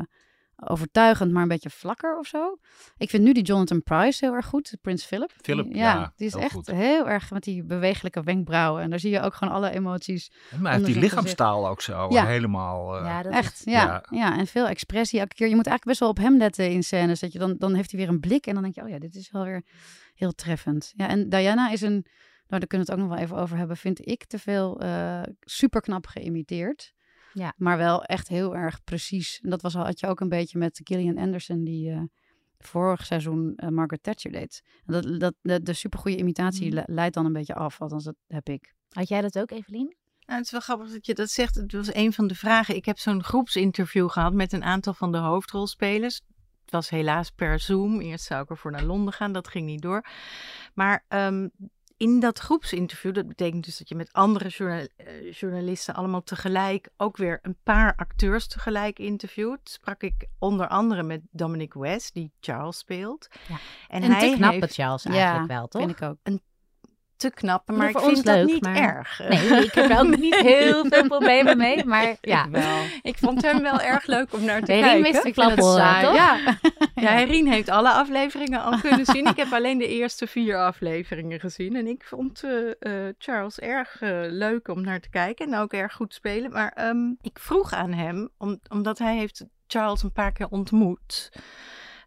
overtuigend, 0.55 1.31
maar 1.31 1.41
een 1.41 1.47
beetje 1.47 1.69
vlakker 1.69 2.17
of 2.17 2.27
zo. 2.27 2.57
Ik 2.97 3.09
vind 3.09 3.23
nu 3.23 3.33
die 3.33 3.43
Jonathan 3.43 3.83
Price 3.83 4.25
heel 4.25 4.35
erg 4.35 4.45
goed, 4.45 4.77
Prins 4.81 5.05
Philip. 5.05 5.31
Philip, 5.41 5.73
ja, 5.73 5.93
ja, 5.93 6.13
die 6.15 6.27
is 6.27 6.33
echt 6.33 6.67
heel 6.67 7.09
erg 7.09 7.31
met 7.31 7.43
die 7.43 7.63
bewegelijke 7.63 8.23
wenkbrauwen. 8.23 8.81
En 8.81 8.89
daar 8.89 8.99
zie 8.99 9.11
je 9.11 9.21
ook 9.21 9.33
gewoon 9.33 9.53
alle 9.53 9.69
emoties. 9.69 10.31
Maar 10.59 10.73
heeft 10.73 10.85
die 10.85 10.99
lichaamstaal 10.99 11.67
ook 11.67 11.81
zo 11.81 12.07
ja. 12.09 12.25
helemaal. 12.25 12.99
Uh, 12.99 13.05
ja, 13.05 13.21
dat 13.21 13.33
echt. 13.33 13.53
Is... 13.53 13.73
Ja, 13.73 14.05
ja. 14.09 14.37
en 14.37 14.47
veel 14.47 14.67
expressie 14.67 15.19
elke 15.19 15.35
keer. 15.35 15.47
Je 15.47 15.55
moet 15.55 15.67
eigenlijk 15.67 15.85
best 15.85 15.99
wel 15.99 16.09
op 16.09 16.17
hem 16.17 16.37
letten 16.37 16.71
in 16.71 16.83
scènes. 16.83 17.19
Dat 17.19 17.31
je 17.31 17.39
dan, 17.39 17.55
dan 17.57 17.73
heeft 17.73 17.91
hij 17.91 17.99
weer 17.99 18.09
een 18.09 18.19
blik 18.19 18.47
en 18.47 18.53
dan 18.53 18.63
denk 18.63 18.75
je, 18.75 18.83
oh 18.83 18.89
ja, 18.89 18.99
dit 18.99 19.15
is 19.15 19.31
wel 19.31 19.43
weer 19.43 19.63
heel 20.15 20.31
treffend. 20.31 20.93
Ja, 20.95 21.07
en 21.07 21.29
Diana 21.29 21.71
is 21.71 21.81
een 21.81 22.05
nou, 22.47 22.59
daar 22.59 22.67
kunnen 22.67 22.87
we 22.87 22.93
het 22.93 23.01
ook 23.01 23.07
nog 23.07 23.17
wel 23.17 23.25
even 23.25 23.37
over 23.37 23.57
hebben, 23.57 23.77
vind 23.77 24.07
ik 24.07 24.25
te 24.25 24.39
veel 24.39 24.83
uh, 24.83 25.21
super 25.39 25.81
knap 25.81 26.07
geïmiteerd. 26.07 26.93
Ja. 27.33 27.53
Maar 27.57 27.77
wel 27.77 28.03
echt 28.03 28.27
heel 28.27 28.55
erg 28.55 28.83
precies. 28.83 29.39
En 29.43 29.49
dat 29.49 29.61
was, 29.61 29.73
had 29.73 29.99
je 29.99 30.07
ook 30.07 30.19
een 30.19 30.29
beetje 30.29 30.57
met 30.57 30.81
Gillian 30.83 31.17
Anderson, 31.17 31.63
die 31.63 31.89
uh, 31.89 32.01
vorig 32.57 33.05
seizoen 33.05 33.53
uh, 33.55 33.69
Margaret 33.69 34.03
Thatcher 34.03 34.31
deed. 34.31 34.61
En 34.85 34.93
dat, 34.93 35.19
dat, 35.19 35.33
de, 35.41 35.61
de 35.61 35.73
supergoeie 35.73 36.17
imitatie 36.17 36.71
mm. 36.71 36.83
leidt 36.85 37.13
dan 37.13 37.25
een 37.25 37.33
beetje 37.33 37.55
af, 37.55 37.81
althans 37.81 38.03
dat 38.03 38.15
heb 38.27 38.49
ik. 38.49 38.73
Had 38.89 39.07
jij 39.07 39.21
dat 39.21 39.39
ook, 39.39 39.51
Evelien? 39.51 39.95
Nou, 40.25 40.37
het 40.37 40.45
is 40.45 40.51
wel 40.51 40.61
grappig 40.61 40.91
dat 40.91 41.05
je 41.05 41.13
dat 41.13 41.29
zegt. 41.29 41.55
Het 41.55 41.71
was 41.71 41.93
een 41.93 42.13
van 42.13 42.27
de 42.27 42.35
vragen. 42.35 42.75
Ik 42.75 42.85
heb 42.85 42.97
zo'n 42.97 43.23
groepsinterview 43.23 44.09
gehad 44.09 44.33
met 44.33 44.53
een 44.53 44.63
aantal 44.63 44.93
van 44.93 45.11
de 45.11 45.17
hoofdrolspelers. 45.17 46.21
Het 46.61 46.71
was 46.71 46.89
helaas 46.89 47.29
per 47.29 47.59
Zoom. 47.59 48.01
Eerst 48.01 48.25
zou 48.25 48.43
ik 48.43 48.49
ervoor 48.49 48.71
naar 48.71 48.83
Londen 48.83 49.13
gaan. 49.13 49.33
Dat 49.33 49.47
ging 49.47 49.65
niet 49.65 49.81
door. 49.81 50.05
Maar 50.73 51.05
um, 51.09 51.51
in 52.03 52.19
dat 52.19 52.39
groepsinterview, 52.39 53.13
dat 53.13 53.27
betekent 53.27 53.65
dus 53.65 53.77
dat 53.77 53.89
je 53.89 53.95
met 53.95 54.13
andere 54.13 54.89
eh, 54.95 55.31
journalisten 55.31 55.93
allemaal 55.93 56.23
tegelijk 56.23 56.89
ook 56.97 57.17
weer 57.17 57.39
een 57.41 57.57
paar 57.63 57.95
acteurs 57.95 58.47
tegelijk 58.47 58.99
interviewt, 58.99 59.59
sprak 59.69 60.01
ik 60.01 60.27
onder 60.39 60.67
andere 60.67 61.03
met 61.03 61.21
Dominic 61.31 61.73
West, 61.73 62.13
die 62.13 62.31
Charles 62.39 62.77
speelt. 62.77 63.27
Ja. 63.47 63.57
En, 63.87 64.03
hij 64.03 64.29
te 64.29 64.35
knappe 64.35 64.67
Charles 64.67 65.05
eigenlijk 65.05 65.47
wel, 65.47 65.67
toch? 65.67 65.81
Vind 65.81 65.99
ik 65.99 66.01
ook. 66.01 66.17
Een 66.23 66.41
te 67.15 67.31
knap, 67.31 67.71
maar 67.71 67.89
ik 67.89 67.99
vind 67.99 68.25
dat 68.25 68.45
niet 68.45 68.65
erg. 68.65 69.21
Nee, 69.29 69.63
ik 69.63 69.73
heb 69.73 69.89
er 69.89 69.99
ook 69.99 70.17
niet 70.17 70.35
heel 70.53 70.85
veel 70.85 71.07
problemen 71.07 71.57
mee, 71.57 71.85
maar 71.85 72.15
ja. 72.21 72.47
Ik, 73.01 73.17
vond 73.17 73.41
hem 73.41 73.61
wel 73.61 73.81
erg 73.81 74.05
leuk 74.05 74.33
om 74.33 74.43
naar 74.43 74.59
te 74.59 74.65
kijken. 74.65 75.25
Ik 75.25 75.35
het 75.35 75.63
saai. 75.63 76.01
Ja. 76.23 76.57
ja, 76.95 77.23
Rien 77.23 77.47
heeft 77.47 77.69
alle 77.69 77.89
afleveringen 77.89 78.63
al 78.63 78.79
kunnen 78.79 79.05
zien. 79.05 79.25
Ik 79.25 79.37
heb 79.37 79.53
alleen 79.53 79.77
de 79.77 79.87
eerste 79.87 80.27
vier 80.27 80.57
afleveringen 80.57 81.39
gezien. 81.39 81.75
En 81.75 81.87
ik 81.87 82.03
vond 82.03 82.43
uh, 82.43 82.51
uh, 82.79 83.13
Charles 83.17 83.59
erg 83.59 84.01
uh, 84.01 84.19
leuk 84.21 84.67
om 84.67 84.81
naar 84.81 84.99
te 84.99 85.09
kijken 85.09 85.51
en 85.51 85.59
ook 85.59 85.73
erg 85.73 85.93
goed 85.93 86.13
spelen. 86.13 86.51
Maar 86.51 86.87
um, 86.87 87.17
ik 87.21 87.39
vroeg 87.39 87.73
aan 87.73 87.93
hem, 87.93 88.29
om, 88.37 88.59
omdat 88.69 88.97
hij 88.97 89.15
heeft 89.17 89.45
Charles 89.67 90.03
een 90.03 90.11
paar 90.11 90.31
keer 90.31 90.47
ontmoet... 90.49 91.31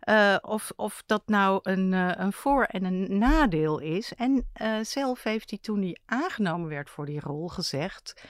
Uh, 0.09 0.37
of, 0.41 0.73
of 0.77 1.03
dat 1.07 1.23
nou 1.27 1.59
een, 1.63 1.93
uh, 1.93 2.11
een 2.15 2.33
voor- 2.33 2.65
en 2.65 2.85
een 2.85 3.19
nadeel 3.19 3.79
is. 3.79 4.15
En 4.15 4.49
uh, 4.63 4.79
zelf 4.83 5.23
heeft 5.23 5.51
hij 5.51 5.59
toen 5.59 5.81
hij 5.81 5.97
aangenomen 6.05 6.69
werd 6.69 6.91
voor 6.91 7.07
die 7.07 7.21
rol 7.21 7.49
gezegd. 7.49 8.23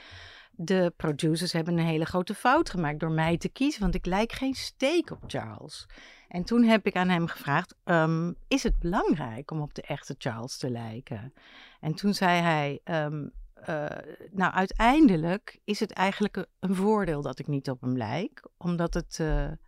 De 0.51 0.93
producers 0.95 1.51
hebben 1.51 1.77
een 1.77 1.85
hele 1.85 2.05
grote 2.05 2.33
fout 2.33 2.69
gemaakt 2.69 2.99
door 2.99 3.11
mij 3.11 3.37
te 3.37 3.49
kiezen, 3.49 3.81
want 3.81 3.95
ik 3.95 4.05
lijk 4.05 4.31
geen 4.31 4.53
steek 4.53 5.11
op 5.11 5.23
Charles. 5.27 5.85
En 6.27 6.43
toen 6.43 6.63
heb 6.63 6.85
ik 6.85 6.95
aan 6.95 7.09
hem 7.09 7.27
gevraagd: 7.27 7.75
um, 7.85 8.35
Is 8.47 8.63
het 8.63 8.79
belangrijk 8.79 9.51
om 9.51 9.61
op 9.61 9.73
de 9.73 9.81
echte 9.81 10.15
Charles 10.17 10.57
te 10.57 10.69
lijken? 10.69 11.33
En 11.79 11.93
toen 11.93 12.13
zei 12.13 12.41
hij: 12.41 12.79
um, 13.07 13.31
Nou, 14.31 14.53
uiteindelijk 14.53 15.59
is 15.63 15.79
het 15.79 15.91
eigenlijk 15.91 16.45
een 16.59 16.75
voordeel 16.75 17.21
dat 17.21 17.39
ik 17.39 17.47
niet 17.47 17.69
op 17.69 17.81
hem 17.81 17.97
lijk, 17.97 18.47
omdat 18.57 18.93
het 18.93 19.21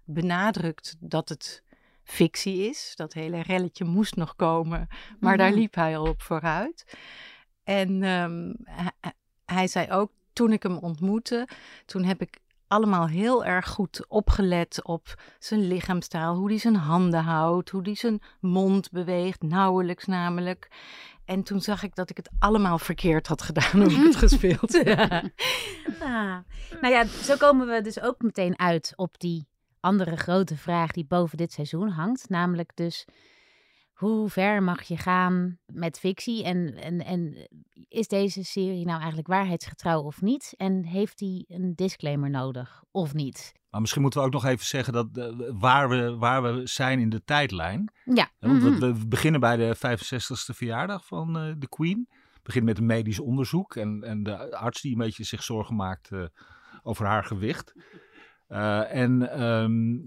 benadrukt 0.06 0.96
dat 1.00 1.30
het 1.30 1.64
fictie 2.12 2.70
is. 2.70 2.92
Dat 2.96 3.14
hele 3.14 3.42
relletje 3.42 3.86
moest 3.86 4.16
nog 4.16 4.36
komen, 4.36 4.88
maar 5.20 5.38
daar 5.38 5.50
mhm. 5.50 5.60
liep 5.60 5.76
hij 5.76 5.98
al 5.98 6.08
op 6.08 6.22
vooruit. 6.22 6.98
En 7.64 8.04
um, 8.04 8.56
hij, 8.64 9.14
hij 9.46 9.68
zei 9.68 9.92
ook, 9.92 10.12
toen 10.34 10.52
ik 10.52 10.64
hem 10.64 10.78
ontmoette, 10.78 11.48
toen 11.86 12.04
heb 12.04 12.22
ik 12.22 12.40
allemaal 12.68 13.08
heel 13.08 13.46
erg 13.46 13.68
goed 13.68 14.06
opgelet 14.08 14.84
op 14.84 15.22
zijn 15.40 15.68
lichaamstaal, 15.68 16.36
hoe 16.36 16.50
hij 16.50 16.58
zijn 16.58 16.76
handen 16.76 17.24
houdt, 17.24 17.70
hoe 17.70 17.82
hij 17.82 17.96
zijn 17.96 18.22
mond 18.40 18.92
beweegt, 18.92 19.42
nauwelijks 19.42 20.06
namelijk. 20.06 20.68
En 21.26 21.44
toen 21.44 21.62
zag 21.62 21.84
ik 21.84 21.96
dat 21.96 22.10
ik 22.10 22.18
het 22.18 22.30
allemaal 22.40 22.80
verkeerd 22.80 23.28
had 23.28 23.42
gedaan 23.42 23.82
hoe 23.82 23.92
ik 23.92 24.04
het 24.04 24.16
gespeeld. 24.26 24.82
ja. 24.84 25.24
Ah. 26.00 26.38
Nou 26.82 26.94
ja, 26.94 27.06
zo 27.06 27.36
komen 27.36 27.68
we 27.68 27.82
dus 27.82 28.02
ook 28.02 28.22
meteen 28.22 28.60
uit 28.60 28.94
op 28.96 29.20
die 29.20 29.49
andere 29.80 30.18
grote 30.18 30.58
vraag 30.58 30.92
die 30.92 31.06
boven 31.06 31.38
dit 31.38 31.52
seizoen 31.52 31.90
hangt. 31.90 32.30
Namelijk 32.30 32.72
dus, 32.76 33.06
hoe 33.94 34.30
ver 34.30 34.64
mag 34.64 34.84
je 34.84 34.98
gaan 34.98 35.60
met 35.66 36.00
fictie? 36.00 36.44
En, 36.44 36.76
en, 36.76 37.06
en 37.06 37.48
is 37.88 38.08
deze 38.08 38.44
serie 38.44 38.86
nou 38.86 38.98
eigenlijk 38.98 39.28
waarheidsgetrouw 39.28 40.02
of 40.02 40.22
niet? 40.22 40.54
En 40.58 40.84
heeft 40.84 41.18
die 41.18 41.46
een 41.48 41.74
disclaimer 41.76 42.30
nodig 42.30 42.84
of 42.92 43.14
niet? 43.14 43.54
Maar 43.70 43.82
misschien 43.82 44.02
moeten 44.02 44.20
we 44.20 44.26
ook 44.26 44.34
nog 44.34 44.46
even 44.46 44.66
zeggen 44.66 44.94
dat, 44.94 45.08
uh, 45.14 45.50
waar, 45.60 45.90
we, 45.90 46.16
waar 46.16 46.44
we 46.44 46.68
zijn 46.68 47.00
in 47.00 47.10
de 47.10 47.24
tijdlijn. 47.24 47.92
Ja. 48.06 48.32
Want 48.40 48.64
we, 48.64 48.70
mhm. 48.70 48.80
we, 48.80 49.08
beginnen 49.08 49.40
bij 49.40 49.58
de 49.58 49.76
65ste 49.78 50.56
verjaardag 50.56 51.06
van 51.06 51.48
uh, 51.48 51.54
de 51.58 51.70
Queen 51.70 52.10
begint 52.44 52.66
met 52.66 52.78
een 52.78 52.86
medisch 52.86 53.20
onderzoek. 53.20 53.76
En, 53.76 54.04
en 54.04 54.24
de 54.24 54.56
arts 54.58 54.82
die 54.82 54.92
een 54.92 54.98
beetje 54.98 55.24
zich 55.24 55.44
zorgen 55.44 55.76
maakt 55.76 56.10
over 56.84 57.06
haar 57.06 57.24
gewicht. 57.24 57.74
En 58.50 59.32
ehm, 59.32 59.98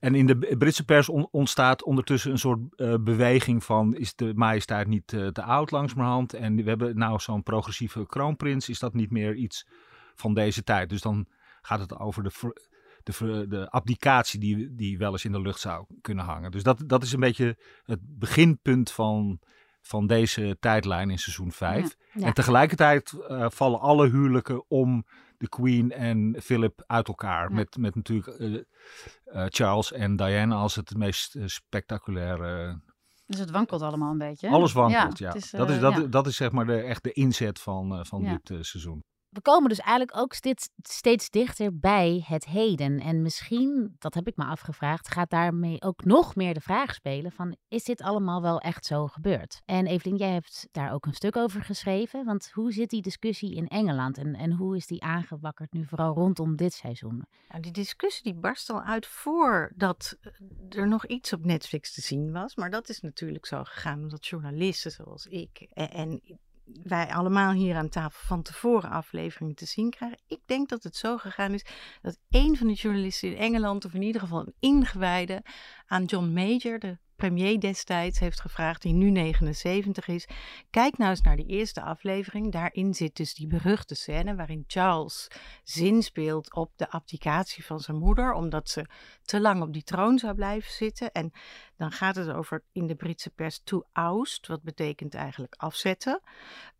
en 0.00 0.14
in 0.14 0.26
de 0.26 0.56
Britse 0.58 0.84
pers 0.84 1.08
ontstaat 1.08 1.84
ondertussen 1.84 2.30
een 2.30 2.38
soort 2.38 2.60
uh, 2.76 2.94
beweging 3.00 3.64
van... 3.64 3.94
is 3.94 4.14
de 4.14 4.32
majesteit 4.34 4.86
niet 4.86 5.12
uh, 5.12 5.26
te 5.26 5.42
oud 5.42 5.70
langzamerhand? 5.70 6.34
En 6.34 6.56
we 6.56 6.68
hebben 6.68 6.98
nou 6.98 7.18
zo'n 7.18 7.42
progressieve 7.42 8.06
kroonprins. 8.06 8.68
Is 8.68 8.78
dat 8.78 8.94
niet 8.94 9.10
meer 9.10 9.34
iets 9.34 9.66
van 10.14 10.34
deze 10.34 10.62
tijd? 10.62 10.88
Dus 10.88 11.00
dan 11.00 11.26
gaat 11.62 11.80
het 11.80 11.98
over 11.98 12.22
de, 12.22 12.30
de, 13.02 13.46
de 13.48 13.70
abdicatie 13.70 14.40
die, 14.40 14.74
die 14.74 14.98
wel 14.98 15.12
eens 15.12 15.24
in 15.24 15.32
de 15.32 15.40
lucht 15.40 15.60
zou 15.60 15.86
kunnen 16.00 16.24
hangen. 16.24 16.50
Dus 16.50 16.62
dat, 16.62 16.82
dat 16.86 17.02
is 17.02 17.12
een 17.12 17.20
beetje 17.20 17.58
het 17.84 18.00
beginpunt 18.02 18.90
van, 18.90 19.40
van 19.80 20.06
deze 20.06 20.56
tijdlijn 20.60 21.10
in 21.10 21.18
seizoen 21.18 21.52
5. 21.52 21.96
En 22.12 22.34
tegelijkertijd 22.34 23.12
uh, 23.12 23.46
vallen 23.48 23.80
alle 23.80 24.08
huwelijken 24.08 24.64
om 24.68 25.04
de 25.40 25.48
Queen 25.48 25.92
en 25.92 26.36
Philip 26.42 26.82
uit 26.86 27.08
elkaar. 27.08 27.52
Met, 27.52 27.76
met 27.76 27.94
natuurlijk 27.94 28.40
uh, 28.40 28.52
uh, 28.52 28.62
Charles 29.48 29.92
en 29.92 30.16
Diana 30.16 30.54
als 30.54 30.74
het 30.74 30.96
meest 30.96 31.34
uh, 31.34 31.46
spectaculaire. 31.46 32.80
Dus 33.26 33.38
het 33.38 33.50
wankelt 33.50 33.82
allemaal 33.82 34.10
een 34.10 34.18
beetje. 34.18 34.48
Alles 34.48 34.72
wankelt, 34.72 35.18
ja. 35.18 35.34
Is, 35.34 35.50
dat, 35.50 35.70
is, 35.70 35.80
dat, 35.80 36.12
dat 36.12 36.26
is 36.26 36.36
zeg 36.36 36.50
maar 36.50 36.66
de, 36.66 36.80
echt 36.80 37.02
de 37.02 37.12
inzet 37.12 37.60
van, 37.60 38.06
van 38.06 38.24
dit 38.24 38.66
seizoen 38.66 39.04
we 39.30 39.40
komen 39.40 39.68
dus 39.68 39.78
eigenlijk 39.78 40.18
ook 40.18 40.32
steeds, 40.32 40.68
steeds 40.82 41.30
dichter 41.30 41.78
bij 41.78 42.24
het 42.26 42.44
heden. 42.44 43.00
En 43.00 43.22
misschien, 43.22 43.96
dat 43.98 44.14
heb 44.14 44.26
ik 44.26 44.36
me 44.36 44.44
afgevraagd, 44.44 45.08
gaat 45.08 45.30
daarmee 45.30 45.82
ook 45.82 46.04
nog 46.04 46.34
meer 46.36 46.54
de 46.54 46.60
vraag 46.60 46.94
spelen 46.94 47.32
van 47.32 47.56
is 47.68 47.84
dit 47.84 48.02
allemaal 48.02 48.42
wel 48.42 48.60
echt 48.60 48.86
zo 48.86 49.06
gebeurd? 49.06 49.62
En 49.64 49.86
Evelien, 49.86 50.16
jij 50.16 50.32
hebt 50.32 50.68
daar 50.72 50.92
ook 50.92 51.06
een 51.06 51.14
stuk 51.14 51.36
over 51.36 51.62
geschreven. 51.62 52.24
Want 52.24 52.50
hoe 52.52 52.72
zit 52.72 52.90
die 52.90 53.02
discussie 53.02 53.54
in 53.54 53.68
Engeland 53.68 54.18
en, 54.18 54.34
en 54.34 54.52
hoe 54.52 54.76
is 54.76 54.86
die 54.86 55.02
aangewakkerd 55.02 55.72
nu 55.72 55.84
vooral 55.84 56.14
rondom 56.14 56.56
dit 56.56 56.72
seizoen? 56.72 57.24
Nou, 57.48 57.62
die 57.62 57.72
discussie 57.72 58.22
die 58.22 58.40
barst 58.40 58.70
al 58.70 58.82
uit 58.82 59.06
voordat 59.06 60.18
er 60.68 60.88
nog 60.88 61.06
iets 61.06 61.32
op 61.32 61.44
Netflix 61.44 61.94
te 61.94 62.00
zien 62.00 62.32
was. 62.32 62.56
Maar 62.56 62.70
dat 62.70 62.88
is 62.88 63.00
natuurlijk 63.00 63.46
zo 63.46 63.64
gegaan 63.64 64.00
omdat 64.00 64.26
journalisten 64.26 64.90
zoals 64.90 65.26
ik 65.26 65.68
en 65.74 66.20
wij 66.82 67.12
allemaal 67.12 67.52
hier 67.52 67.76
aan 67.76 67.88
tafel 67.88 68.26
van 68.26 68.42
tevoren 68.42 68.90
afleveringen 68.90 69.54
te 69.54 69.66
zien 69.66 69.90
krijgen. 69.90 70.18
Ik 70.26 70.40
denk 70.46 70.68
dat 70.68 70.82
het 70.82 70.96
zo 70.96 71.16
gegaan 71.16 71.54
is 71.54 71.64
dat 72.02 72.18
een 72.28 72.56
van 72.56 72.66
de 72.66 72.72
journalisten 72.72 73.28
in 73.28 73.36
Engeland, 73.36 73.84
of 73.84 73.94
in 73.94 74.02
ieder 74.02 74.20
geval 74.20 74.40
een 74.40 74.54
ingewijde, 74.58 75.44
aan 75.86 76.04
John 76.04 76.32
Major, 76.32 76.78
de 76.78 76.98
premier 77.20 77.60
destijds 77.60 78.18
heeft 78.18 78.40
gevraagd, 78.40 78.82
die 78.82 78.92
nu 78.92 79.10
79 79.10 80.08
is. 80.08 80.28
Kijk 80.70 80.98
nou 80.98 81.10
eens 81.10 81.20
naar 81.20 81.36
die 81.36 81.46
eerste 81.46 81.82
aflevering. 81.82 82.52
Daarin 82.52 82.94
zit 82.94 83.16
dus 83.16 83.34
die 83.34 83.46
beruchte 83.46 83.94
scène 83.94 84.34
waarin 84.34 84.64
Charles 84.66 85.28
zinspeelt 85.62 86.54
op 86.54 86.72
de 86.76 86.90
abdicatie 86.90 87.64
van 87.64 87.80
zijn 87.80 87.96
moeder, 87.96 88.32
omdat 88.32 88.68
ze 88.68 88.86
te 89.22 89.40
lang 89.40 89.62
op 89.62 89.72
die 89.72 89.82
troon 89.82 90.18
zou 90.18 90.34
blijven 90.34 90.72
zitten. 90.72 91.12
En 91.12 91.32
dan 91.80 91.92
gaat 91.92 92.16
het 92.16 92.28
over 92.28 92.62
in 92.72 92.86
de 92.86 92.94
Britse 92.94 93.30
pers 93.30 93.60
to 93.64 93.84
oust, 93.92 94.46
wat 94.46 94.62
betekent 94.62 95.14
eigenlijk 95.14 95.54
afzetten. 95.56 96.20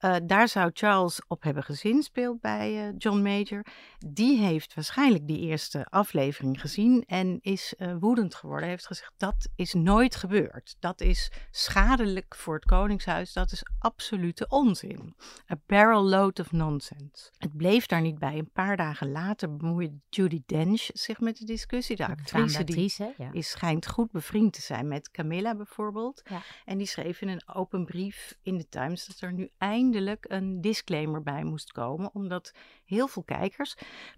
Uh, 0.01 0.17
daar 0.23 0.49
zou 0.49 0.71
Charles 0.73 1.21
op 1.27 1.43
hebben 1.43 1.63
gezinspeeld 1.63 2.41
bij 2.41 2.89
uh, 2.89 2.95
John 2.99 3.23
Major. 3.23 3.65
Die 3.99 4.39
heeft 4.39 4.75
waarschijnlijk 4.75 5.27
die 5.27 5.39
eerste 5.39 5.87
aflevering 5.91 6.61
gezien 6.61 7.05
en 7.07 7.39
is 7.41 7.75
uh, 7.79 7.95
woedend 8.01 8.35
geworden. 8.35 8.69
Heeft 8.69 8.87
gezegd 8.87 9.13
dat 9.17 9.49
is 9.55 9.73
nooit 9.73 10.17
gebeurd. 10.17 10.77
Dat 10.79 11.01
is 11.01 11.33
schadelijk 11.51 12.37
voor 12.37 12.55
het 12.55 12.65
Koningshuis. 12.65 13.33
Dat 13.33 13.53
is 13.53 13.63
absolute 13.79 14.49
onzin. 14.49 15.17
A 15.53 15.57
barrel 15.67 16.03
load 16.03 16.39
of 16.41 16.53
nonsense. 16.53 17.31
Het 17.39 17.57
bleef 17.57 17.87
daar 17.87 18.01
niet 18.01 18.19
bij. 18.19 18.39
Een 18.39 18.53
paar 18.53 18.77
dagen 18.77 19.11
later 19.11 19.57
bemoeide 19.57 19.99
Judy 20.09 20.43
Dench 20.47 20.89
zich 20.93 21.21
met 21.21 21.37
de 21.37 21.45
discussie. 21.45 21.97
De 21.97 22.07
actrice, 22.07 22.65
die 22.65 22.93
ja. 23.17 23.33
is, 23.33 23.51
schijnt 23.51 23.89
goed 23.89 24.11
bevriend 24.11 24.53
te 24.53 24.61
zijn 24.61 24.89
met 24.91 25.11
Camilla 25.11 25.55
bijvoorbeeld. 25.55 26.23
Ja. 26.29 26.43
En 26.65 26.79
die 26.79 26.87
schreef 26.87 27.21
in 27.21 27.29
een 27.29 27.49
open 27.55 27.85
brief 27.85 28.37
in 28.43 28.57
de 28.57 28.69
Times 28.69 29.07
dat 29.07 29.21
er 29.21 29.33
nu 29.33 29.51
eindelijk 29.59 30.25
een 30.29 30.61
disclaimer 30.61 31.23
bij 31.23 31.45
moest 31.45 31.73
komen. 31.73 32.11
Omdat 32.15 32.53
heel 32.85 33.09
veel 33.09 33.23
kijkers, 33.23 33.75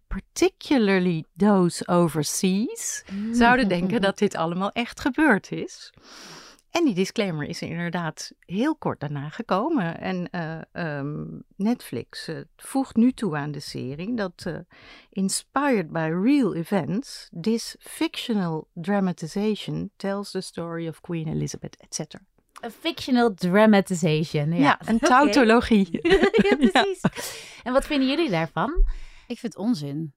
particularly 0.07 1.25
those 1.37 1.89
overseas, 1.89 3.05
mm. 3.13 3.35
zouden 3.35 3.69
denken 3.69 4.01
dat 4.01 4.19
dit 4.19 4.35
allemaal 4.35 4.71
echt 4.71 5.01
gebeurd 5.01 5.51
is. 5.53 5.93
En 6.73 6.85
die 6.85 6.95
disclaimer 6.95 7.49
is 7.49 7.63
inderdaad 7.63 8.33
heel 8.39 8.77
kort 8.77 9.01
daarna 9.01 9.29
gekomen. 9.29 10.01
En 10.01 10.29
uh, 10.31 10.99
um, 10.99 11.43
Netflix 11.57 12.29
uh, 12.29 12.41
voegt 12.57 12.97
nu 12.97 13.13
toe 13.13 13.37
aan 13.37 13.51
de 13.51 13.61
serie 13.61 14.15
dat 14.15 14.45
uh, 14.47 14.59
inspired 15.11 15.91
by 15.91 16.11
real 16.23 16.55
events, 16.55 17.29
this 17.41 17.77
fictional 17.79 18.69
dramatization 18.75 19.91
tells 19.97 20.31
the 20.31 20.41
story 20.41 20.89
of 20.89 21.01
Queen 21.01 21.29
Elizabeth, 21.29 21.77
etc. 21.77 22.15
Een 22.61 22.71
fictional 22.71 23.35
dramatization. 23.35 24.53
Ja, 24.53 24.61
ja 24.61 24.81
een 24.85 24.99
tautologie. 25.15 25.89
ja, 26.49 26.57
precies. 26.57 27.01
En 27.63 27.73
wat 27.73 27.85
vinden 27.85 28.09
jullie 28.09 28.31
daarvan? 28.31 28.85
Ik 29.27 29.39
vind 29.39 29.55
het 29.55 29.57
onzin. 29.57 30.15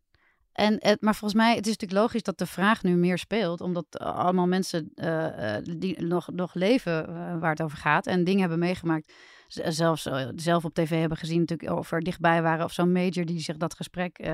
En 0.55 0.75
het, 0.79 1.01
maar 1.01 1.15
volgens 1.15 1.41
mij, 1.41 1.55
het 1.55 1.65
is 1.65 1.71
natuurlijk 1.71 2.01
logisch 2.01 2.23
dat 2.23 2.37
de 2.37 2.45
vraag 2.45 2.83
nu 2.83 2.95
meer 2.95 3.17
speelt, 3.17 3.61
omdat 3.61 3.99
allemaal 3.99 4.47
mensen 4.47 4.91
uh, 4.95 5.57
die 5.77 6.01
nog, 6.01 6.31
nog 6.31 6.53
leven 6.53 7.05
waar 7.39 7.49
het 7.49 7.61
over 7.61 7.77
gaat 7.77 8.07
en 8.07 8.23
dingen 8.23 8.39
hebben 8.39 8.59
meegemaakt, 8.59 9.13
zelfs 9.47 10.09
zelf 10.35 10.65
op 10.65 10.73
tv 10.73 10.99
hebben 10.99 11.17
gezien, 11.17 11.39
natuurlijk 11.39 11.79
of 11.79 11.91
er 11.91 12.01
dichtbij 12.01 12.41
waren 12.41 12.65
of 12.65 12.71
zo'n 12.71 12.91
major 12.91 13.25
die 13.25 13.39
zich 13.39 13.57
dat 13.57 13.75
gesprek, 13.75 14.27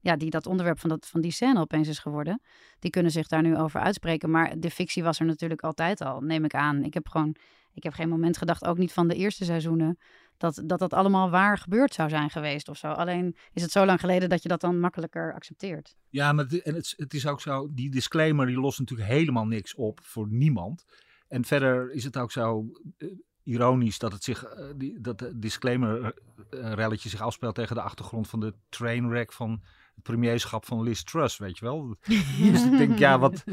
ja, 0.00 0.16
die 0.16 0.30
dat 0.30 0.46
onderwerp 0.46 0.80
van, 0.80 0.90
dat, 0.90 1.06
van 1.06 1.20
die 1.20 1.32
scène 1.32 1.60
opeens 1.60 1.88
is 1.88 1.98
geworden, 1.98 2.40
die 2.78 2.90
kunnen 2.90 3.12
zich 3.12 3.26
daar 3.26 3.42
nu 3.42 3.56
over 3.56 3.80
uitspreken. 3.80 4.30
Maar 4.30 4.58
de 4.58 4.70
fictie 4.70 5.02
was 5.02 5.20
er 5.20 5.26
natuurlijk 5.26 5.62
altijd 5.62 6.00
al, 6.00 6.20
neem 6.20 6.44
ik 6.44 6.54
aan. 6.54 6.84
Ik 6.84 6.94
heb 6.94 7.08
gewoon, 7.08 7.36
ik 7.72 7.82
heb 7.82 7.92
geen 7.92 8.08
moment 8.08 8.36
gedacht, 8.36 8.64
ook 8.64 8.78
niet 8.78 8.92
van 8.92 9.08
de 9.08 9.14
eerste 9.14 9.44
seizoenen, 9.44 9.98
dat, 10.38 10.62
dat 10.64 10.78
dat 10.78 10.92
allemaal 10.92 11.30
waar 11.30 11.58
gebeurd 11.58 11.94
zou 11.94 12.08
zijn 12.08 12.30
geweest 12.30 12.68
of 12.68 12.76
zo. 12.76 12.86
Alleen 12.86 13.36
is 13.52 13.62
het 13.62 13.70
zo 13.70 13.86
lang 13.86 14.00
geleden 14.00 14.28
dat 14.28 14.42
je 14.42 14.48
dat 14.48 14.60
dan 14.60 14.80
makkelijker 14.80 15.34
accepteert. 15.34 15.96
Ja, 16.08 16.32
maar 16.32 16.44
het, 16.44 16.62
en 16.62 16.74
het, 16.74 16.94
het 16.96 17.14
is 17.14 17.26
ook 17.26 17.40
zo, 17.40 17.68
die 17.72 17.90
disclaimer 17.90 18.46
die 18.46 18.60
lost 18.60 18.78
natuurlijk 18.78 19.08
helemaal 19.08 19.46
niks 19.46 19.74
op 19.74 20.00
voor 20.02 20.28
niemand. 20.28 20.84
En 21.28 21.44
verder 21.44 21.92
is 21.92 22.04
het 22.04 22.16
ook 22.16 22.32
zo 22.32 22.70
uh, 22.98 23.12
ironisch 23.42 23.98
dat 23.98 24.12
het 24.12 24.24
zich, 24.24 24.44
uh, 24.44 24.70
die, 24.76 25.00
dat 25.00 25.18
de 25.18 25.38
disclaimer 25.38 26.14
uh, 26.50 26.72
relletje 26.72 27.08
zich 27.08 27.20
afspeelt 27.20 27.54
tegen 27.54 27.74
de 27.74 27.82
achtergrond 27.82 28.28
van 28.28 28.40
de 28.40 28.54
trainwreck 28.68 29.32
van 29.32 29.62
het 29.96 30.04
premierschap 30.04 30.66
van 30.66 30.82
Liz 30.82 31.02
Truss, 31.02 31.38
weet 31.38 31.58
je 31.58 31.64
wel. 31.64 31.96
dus 32.52 32.64
ik 32.64 32.78
denk, 32.78 32.98
ja, 32.98 33.18
wat, 33.18 33.44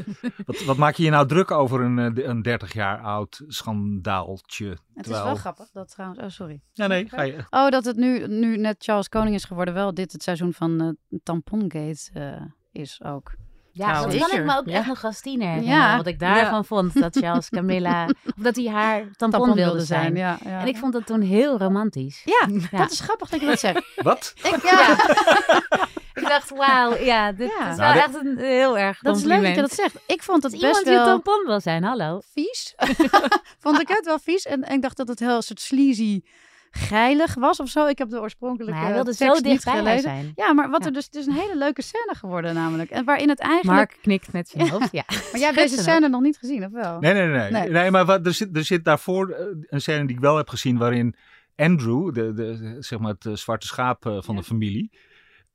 wat, 0.46 0.64
wat, 0.64 0.76
maak 0.76 0.94
je 0.94 1.02
je 1.02 1.10
nou 1.10 1.26
druk 1.26 1.50
over 1.50 1.80
een, 1.80 1.98
eh, 1.98 2.26
een 2.26 2.42
30 2.42 2.72
jaar 2.72 3.00
oud 3.00 3.42
schandaaltje? 3.46 4.68
Het 4.68 4.78
terwijl... 4.94 5.24
is 5.24 5.28
wel 5.28 5.36
grappig, 5.36 5.70
dat 5.72 5.90
trouwens, 5.90 6.20
oh 6.20 6.28
sorry. 6.28 6.60
Ja, 6.72 6.86
nee, 6.86 7.08
ga 7.08 7.22
je. 7.22 7.44
Oh, 7.50 7.68
dat 7.68 7.84
het 7.84 7.96
nu, 7.96 8.26
nu 8.26 8.56
net 8.56 8.84
Charles 8.84 9.08
Koning 9.08 9.34
is 9.34 9.44
geworden, 9.44 9.74
wel 9.74 9.94
dit 9.94 10.12
het 10.12 10.22
seizoen 10.22 10.52
van 10.52 10.82
uh, 10.82 11.18
Tampongate 11.22 12.10
uh, 12.14 12.42
is 12.72 13.02
ook. 13.02 13.32
Ja, 13.72 13.92
nou, 13.92 14.10
dat 14.10 14.28
kan 14.28 14.38
ik 14.38 14.44
me 14.44 14.56
ook 14.56 14.66
echt 14.66 14.86
nog 14.86 15.04
als 15.04 15.20
tiener 15.20 15.62
ja. 15.62 15.96
Wat 15.96 16.06
ik 16.06 16.18
daarvan 16.18 16.64
vond, 16.64 17.00
dat 17.00 17.16
Charles 17.16 17.48
Camilla... 17.48 18.04
of 18.36 18.42
dat 18.42 18.56
hij 18.56 18.68
haar 18.68 19.10
tampon, 19.16 19.54
wilde 19.54 19.80
zijn. 19.80 20.16
Ja, 20.16 20.38
en 20.42 20.66
ik 20.66 20.76
vond 20.76 20.92
dat 20.92 21.06
toen 21.06 21.20
heel 21.20 21.58
romantisch. 21.58 22.22
Ja, 22.24 22.46
dat 22.78 22.90
is 22.90 23.00
grappig 23.00 23.28
dat 23.28 23.40
je 23.40 23.46
dat 23.46 23.58
zegt. 23.58 23.84
Wat? 23.96 24.32
Ik, 24.36 24.62
ja. 24.62 24.96
ik 26.14 26.28
dacht, 26.28 26.50
wauw, 26.50 26.96
ja, 26.96 27.32
dit 27.32 27.48
is 27.48 27.76
wel 27.76 27.76
nou, 27.76 27.98
echt 27.98 28.14
een 28.14 28.38
heel 28.38 28.78
erg 28.78 28.98
Dat 28.98 29.16
is 29.16 29.22
leuk 29.22 29.42
dat 29.42 29.54
je 29.54 29.60
dat 29.60 29.72
zegt. 29.72 29.94
Ik 30.06 30.22
vond 30.22 30.42
het 30.42 30.52
best 30.52 30.62
iemand 30.64 30.84
wel... 30.84 30.92
Iemand 30.92 31.06
die 31.06 31.24
tampon 31.24 31.46
wil 31.46 31.60
zijn, 31.60 31.82
hallo. 31.82 32.20
Vies. 32.32 32.74
vond 33.64 33.80
ik 33.80 33.88
het 33.88 34.04
wel 34.04 34.18
vies. 34.18 34.44
En, 34.44 34.62
en 34.62 34.74
ik 34.74 34.82
dacht 34.82 34.96
dat 34.96 35.08
het 35.08 35.18
heel 35.18 35.42
soort 35.42 35.60
sleazy 35.60 36.22
geilig 36.70 37.34
was 37.34 37.60
of 37.60 37.68
zo. 37.68 37.86
Ik 37.86 37.98
heb 37.98 38.08
de 38.08 38.20
oorspronkelijke 38.20 38.74
maar 38.74 38.84
hij 38.84 38.94
wilde 38.94 39.14
zo 39.14 39.40
dichtbij 39.40 39.98
zijn. 39.98 40.32
Ja, 40.34 40.52
maar 40.52 40.70
wat 40.70 40.84
er 40.86 40.92
dus, 40.92 41.04
het 41.04 41.14
is 41.14 41.26
een 41.26 41.32
hele 41.32 41.56
leuke 41.56 41.82
scène 41.82 42.14
geworden 42.14 42.54
namelijk. 42.54 42.90
En 42.90 43.04
waarin 43.04 43.28
het 43.28 43.38
eigenlijk... 43.38 43.76
Mark 43.76 43.98
knikt 44.02 44.32
met 44.32 44.48
zijn 44.48 44.68
hoofd, 44.68 44.92
ja. 44.92 45.04
maar 45.30 45.40
jij 45.40 45.44
hebt 45.44 45.56
deze 45.56 45.82
scène 45.82 46.08
nog 46.08 46.20
niet 46.20 46.36
gezien, 46.36 46.64
of 46.64 46.72
wel? 46.72 47.00
Nee, 47.00 47.12
nee, 47.12 47.26
nee. 47.26 47.50
Nee, 47.50 47.68
nee 47.68 47.90
maar 47.90 48.04
wat, 48.04 48.26
er, 48.26 48.34
zit, 48.34 48.56
er 48.56 48.64
zit 48.64 48.84
daarvoor 48.84 49.30
eh, 49.30 49.46
een 49.66 49.80
scène 49.80 50.06
die 50.06 50.16
ik 50.16 50.22
wel 50.22 50.36
heb 50.36 50.48
gezien 50.48 50.78
waarin 50.78 51.16
Andrew, 51.56 52.14
de, 52.14 52.32
de, 52.32 52.76
zeg 52.78 52.98
maar 52.98 53.12
het 53.12 53.26
eh, 53.26 53.34
zwarte 53.34 53.66
schaap 53.66 54.06
eh, 54.06 54.16
van 54.20 54.36
de 54.36 54.42
familie 54.42 54.90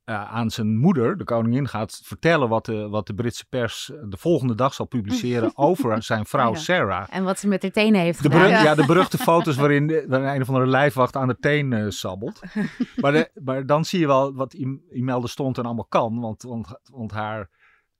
uh, 0.09 0.31
aan 0.31 0.49
zijn 0.49 0.77
moeder, 0.77 1.17
de 1.17 1.23
koningin, 1.23 1.67
gaat 1.67 2.01
vertellen 2.03 2.49
wat 2.49 2.65
de, 2.65 2.87
wat 2.89 3.07
de 3.07 3.13
Britse 3.13 3.45
pers 3.45 3.91
de 4.03 4.17
volgende 4.17 4.55
dag 4.55 4.73
zal 4.73 4.85
publiceren 4.85 5.57
over 5.67 6.03
zijn 6.03 6.25
vrouw 6.25 6.53
Sarah. 6.53 7.07
En 7.09 7.23
wat 7.23 7.39
ze 7.39 7.47
met 7.47 7.61
haar 7.61 7.71
tenen 7.71 8.01
heeft 8.01 8.23
de 8.23 8.31
gedaan. 8.31 8.49
Ja. 8.49 8.75
de 8.75 8.85
beruchte 8.85 9.17
foto's 9.17 9.55
waarin, 9.55 9.87
waarin 10.07 10.29
een 10.29 10.41
of 10.41 10.47
andere 10.47 10.67
lijfwacht 10.67 11.15
aan 11.15 11.27
de 11.27 11.37
teen 11.39 11.71
uh, 11.71 11.89
sabbelt. 11.89 12.39
maar, 13.01 13.11
de, 13.11 13.31
maar 13.43 13.65
dan 13.65 13.85
zie 13.85 13.99
je 13.99 14.07
wel 14.07 14.33
wat 14.33 14.53
Imelda 14.91 15.27
stond 15.27 15.57
en 15.57 15.65
allemaal 15.65 15.85
kan, 15.85 16.19
want, 16.19 16.43
want, 16.43 16.79
want 16.91 17.11
haar 17.11 17.49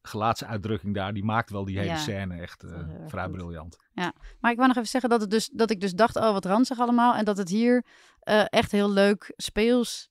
gelaatsuitdrukking 0.02 0.96
daar, 0.96 1.14
die 1.14 1.24
maakt 1.24 1.50
wel 1.50 1.66
die 1.66 1.80
hele 1.80 1.98
scène 1.98 2.42
echt 2.42 2.64
uh, 2.64 2.72
vrij 3.08 3.30
briljant. 3.30 3.78
Ja, 3.92 4.14
maar 4.40 4.52
ik 4.52 4.58
wou 4.58 4.68
nog 4.68 4.78
even 4.78 4.90
zeggen 4.90 5.10
dat, 5.10 5.22
het 5.22 5.30
dus, 5.30 5.50
dat 5.54 5.70
ik 5.70 5.82
dus 5.82 5.94
dacht, 5.94 6.16
oh 6.16 6.32
wat 6.32 6.46
ranzig 6.46 6.80
allemaal. 6.80 7.16
En 7.16 7.26
dat 7.26 7.38
het 7.38 7.50
hier 7.50 7.86
echt 8.50 8.72
heel 8.72 8.92
leuk 8.92 9.34
speels 9.36 10.10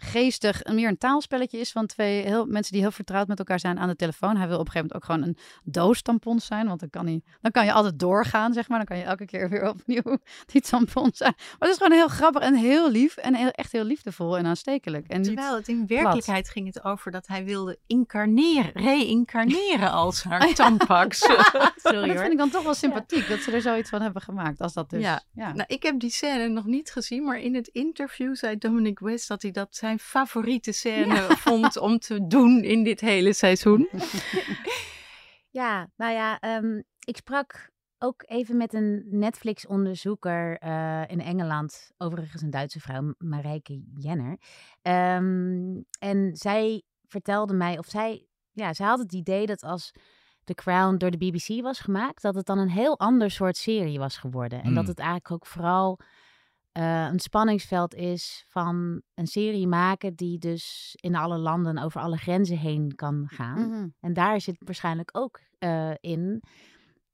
geestig, 0.00 0.64
meer 0.64 0.88
een 0.88 0.98
taalspelletje 0.98 1.58
is 1.58 1.72
van 1.72 1.86
twee 1.86 2.22
heel, 2.22 2.46
mensen 2.46 2.72
die 2.72 2.80
heel 2.80 2.90
vertrouwd 2.90 3.28
met 3.28 3.38
elkaar 3.38 3.60
zijn 3.60 3.78
aan 3.78 3.88
de 3.88 3.96
telefoon. 3.96 4.36
Hij 4.36 4.48
wil 4.48 4.58
op 4.58 4.66
een 4.66 4.72
gegeven 4.72 4.90
moment 4.92 4.94
ook 4.94 5.04
gewoon 5.04 5.28
een 5.28 5.72
doos 5.72 6.02
tampons 6.02 6.46
zijn, 6.46 6.66
want 6.66 6.80
dan 6.80 6.90
kan, 6.90 7.06
hij, 7.06 7.22
dan 7.40 7.50
kan 7.50 7.64
je 7.64 7.72
altijd 7.72 7.98
doorgaan, 7.98 8.52
zeg 8.52 8.68
maar. 8.68 8.78
Dan 8.78 8.86
kan 8.86 8.98
je 8.98 9.02
elke 9.02 9.24
keer 9.24 9.48
weer 9.48 9.68
opnieuw 9.74 10.18
die 10.46 10.60
tampons 10.60 11.18
zijn. 11.18 11.34
Maar 11.36 11.68
het 11.68 11.68
is 11.68 11.76
gewoon 11.76 11.92
heel 11.92 12.08
grappig 12.08 12.42
en 12.42 12.54
heel 12.54 12.90
lief 12.90 13.16
en 13.16 13.34
heel, 13.34 13.50
echt 13.50 13.72
heel 13.72 13.84
liefdevol 13.84 14.38
en 14.38 14.46
aanstekelijk. 14.46 15.08
En 15.08 15.22
Terwijl 15.22 15.56
het 15.56 15.68
in 15.68 15.86
werkelijkheid 15.86 16.48
ging 16.48 16.66
het 16.66 16.84
over 16.84 17.10
dat 17.10 17.26
hij 17.26 17.44
wilde 17.44 17.78
incarneren, 17.86 18.72
reïncarneren 18.74 19.90
als 19.90 20.22
haar 20.28 20.54
tampax. 20.54 21.18
Sorry 21.76 22.08
dat 22.08 22.18
vind 22.18 22.32
ik 22.32 22.38
dan 22.38 22.50
toch 22.50 22.62
wel 22.62 22.74
sympathiek, 22.74 23.28
dat 23.28 23.40
ze 23.40 23.52
er 23.52 23.60
zoiets 23.60 23.90
van 23.90 24.02
hebben 24.02 24.22
gemaakt. 24.22 24.60
Als 24.60 24.72
dat 24.72 24.90
dus, 24.90 25.02
ja. 25.02 25.22
ja. 25.32 25.52
Nou, 25.52 25.64
ik 25.66 25.82
heb 25.82 26.00
die 26.00 26.10
scène 26.10 26.48
nog 26.48 26.64
niet 26.64 26.90
gezien, 26.90 27.24
maar 27.24 27.38
in 27.38 27.54
het 27.54 27.68
interview 27.68 28.34
zei 28.34 28.58
Dominic 28.58 28.98
West 28.98 29.28
dat 29.28 29.42
hij 29.42 29.50
dat 29.50 29.76
zijn 29.88 30.00
favoriete 30.00 30.72
scène 30.72 31.16
vond 31.46 31.76
om 31.76 31.98
te 31.98 32.26
doen 32.26 32.62
in 32.62 32.84
dit 32.84 33.00
hele 33.00 33.32
seizoen? 33.32 33.88
ja, 35.60 35.90
nou 35.96 36.12
ja, 36.12 36.38
ehm, 36.38 36.82
ik 37.04 37.16
sprak 37.16 37.70
ook 37.98 38.22
even 38.26 38.56
met 38.56 38.74
een 38.74 39.04
Netflix-onderzoeker 39.10 40.62
uh, 40.62 41.02
in 41.06 41.20
Engeland, 41.20 41.90
overigens 41.96 42.42
een 42.42 42.50
Duitse 42.50 42.80
vrouw, 42.80 43.14
Marijke 43.18 43.82
Jenner. 43.94 44.38
Um, 44.82 45.84
en 45.98 46.36
zij 46.36 46.82
vertelde 47.06 47.54
mij, 47.54 47.78
of 47.78 47.86
zij, 47.86 48.26
ja, 48.52 48.72
zij 48.72 48.86
had 48.86 48.98
het 48.98 49.12
idee 49.12 49.46
dat 49.46 49.62
als 49.62 49.92
The 50.44 50.54
Crown 50.54 50.96
door 50.96 51.10
de 51.10 51.18
BBC 51.18 51.62
was 51.62 51.80
gemaakt, 51.80 52.22
dat 52.22 52.34
het 52.34 52.46
dan 52.46 52.58
een 52.58 52.70
heel 52.70 52.98
ander 52.98 53.30
soort 53.30 53.56
serie 53.56 53.98
was 53.98 54.16
geworden. 54.16 54.58
En 54.58 54.74
dat 54.74 54.84
hmm. 54.84 54.88
het 54.88 54.98
eigenlijk 54.98 55.30
ook 55.30 55.46
vooral 55.46 55.98
uh, 56.78 57.08
een 57.12 57.20
spanningsveld 57.20 57.94
is 57.94 58.44
van 58.48 59.02
een 59.14 59.26
serie 59.26 59.66
maken 59.66 60.14
die 60.14 60.38
dus 60.38 60.96
in 61.00 61.14
alle 61.14 61.38
landen 61.38 61.78
over 61.78 62.00
alle 62.00 62.16
grenzen 62.16 62.58
heen 62.58 62.94
kan 62.94 63.24
gaan. 63.26 63.68
Mhm. 63.68 63.88
En 64.00 64.12
daar 64.12 64.40
zit 64.40 64.56
waarschijnlijk 64.58 65.10
ook 65.12 65.40
uh, 65.58 65.90
in 66.00 66.42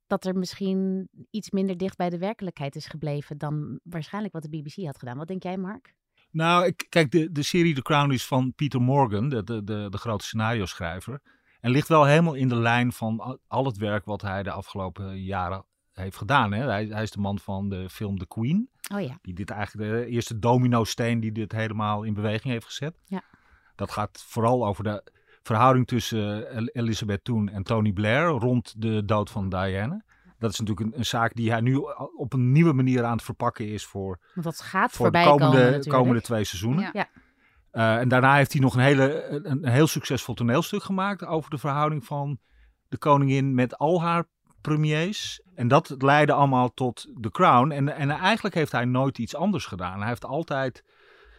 dat 0.06 0.24
er 0.24 0.38
misschien 0.38 1.08
iets 1.30 1.50
minder 1.50 1.76
dicht 1.76 1.96
bij 1.96 2.10
de 2.10 2.18
werkelijkheid 2.18 2.76
is 2.76 2.86
gebleven 2.86 3.38
dan 3.38 3.80
waarschijnlijk 3.82 4.34
wat 4.34 4.42
de 4.42 4.48
BBC 4.48 4.84
had 4.84 4.98
gedaan. 4.98 5.16
Wat 5.16 5.28
denk 5.28 5.42
jij, 5.42 5.56
Mark? 5.56 5.94
Nou, 6.30 6.66
ik, 6.66 6.86
kijk, 6.88 7.10
de, 7.10 7.32
de 7.32 7.42
serie 7.42 7.74
The 7.74 7.82
Crown 7.82 8.10
is 8.10 8.26
van 8.26 8.52
Peter 8.54 8.80
Morgan, 8.80 9.28
de, 9.28 9.44
de, 9.44 9.64
de, 9.64 9.86
de 9.90 9.98
grote 9.98 10.24
scenario 10.24 10.66
schrijver. 10.66 11.20
En 11.60 11.70
ligt 11.70 11.88
wel 11.88 12.04
helemaal 12.04 12.34
in 12.34 12.48
de 12.48 12.56
lijn 12.56 12.92
van 12.92 13.38
al 13.46 13.64
het 13.64 13.76
werk 13.76 14.04
wat 14.04 14.22
hij 14.22 14.42
de 14.42 14.50
afgelopen 14.50 15.22
jaren 15.22 15.64
heeft 15.92 16.16
gedaan. 16.16 16.52
Hè? 16.52 16.64
Hij, 16.64 16.86
hij, 16.86 17.02
is 17.02 17.10
de 17.10 17.20
man 17.20 17.38
van 17.38 17.68
de 17.68 17.90
film 17.90 18.18
The 18.18 18.26
Queen. 18.26 18.70
Oh 18.92 19.00
ja. 19.00 19.18
Die 19.22 19.34
dit 19.34 19.50
eigenlijk 19.50 19.90
de 19.90 20.06
eerste 20.06 20.38
domino-steen 20.38 21.20
die 21.20 21.32
dit 21.32 21.52
helemaal 21.52 22.02
in 22.02 22.14
beweging 22.14 22.52
heeft 22.52 22.66
gezet. 22.66 22.94
Ja. 23.04 23.22
Dat 23.74 23.90
gaat 23.90 24.24
vooral 24.26 24.66
over 24.66 24.84
de 24.84 25.12
verhouding 25.42 25.86
tussen 25.86 26.50
eh, 26.50 26.66
Elizabeth 26.72 27.24
toen 27.24 27.48
en 27.48 27.62
Tony 27.62 27.92
Blair 27.92 28.26
rond 28.26 28.74
de 28.76 29.04
dood 29.04 29.30
van 29.30 29.48
Diana. 29.48 30.04
Dat 30.38 30.52
is 30.52 30.58
natuurlijk 30.58 30.86
een, 30.86 30.98
een, 30.98 31.06
zaak 31.06 31.34
die 31.34 31.50
hij 31.50 31.60
nu 31.60 31.76
op 32.16 32.32
een 32.32 32.52
nieuwe 32.52 32.72
manier 32.72 33.04
aan 33.04 33.12
het 33.12 33.22
verpakken 33.22 33.68
is 33.68 33.84
voor, 33.84 34.20
Want 34.34 34.46
dat 34.46 34.60
gaat 34.60 34.92
voor 34.92 35.12
de 35.12 35.22
komende, 35.24 35.84
komende 35.88 36.20
twee 36.20 36.44
seizoenen. 36.44 36.90
Ja. 36.92 37.08
Uh, 37.72 37.96
en 37.96 38.08
daarna 38.08 38.34
heeft 38.36 38.52
hij 38.52 38.60
nog 38.60 38.74
een, 38.74 38.80
hele, 38.80 39.24
een, 39.24 39.50
een, 39.50 39.68
heel 39.68 39.86
succesvol 39.86 40.34
toneelstuk 40.34 40.82
gemaakt 40.82 41.24
over 41.24 41.50
de 41.50 41.58
verhouding 41.58 42.04
van 42.04 42.38
de 42.88 42.98
koningin 42.98 43.54
met 43.54 43.78
al 43.78 44.02
haar 44.02 44.24
premiers. 44.68 45.40
En 45.54 45.68
dat 45.68 45.94
leidde 45.98 46.32
allemaal 46.32 46.74
tot 46.74 47.06
The 47.20 47.30
Crown. 47.30 47.70
En, 47.70 47.88
en 47.96 48.10
eigenlijk 48.10 48.54
heeft 48.54 48.72
hij 48.72 48.84
nooit 48.84 49.18
iets 49.18 49.34
anders 49.34 49.66
gedaan. 49.66 49.98
Hij 49.98 50.08
heeft 50.08 50.24
altijd 50.24 50.84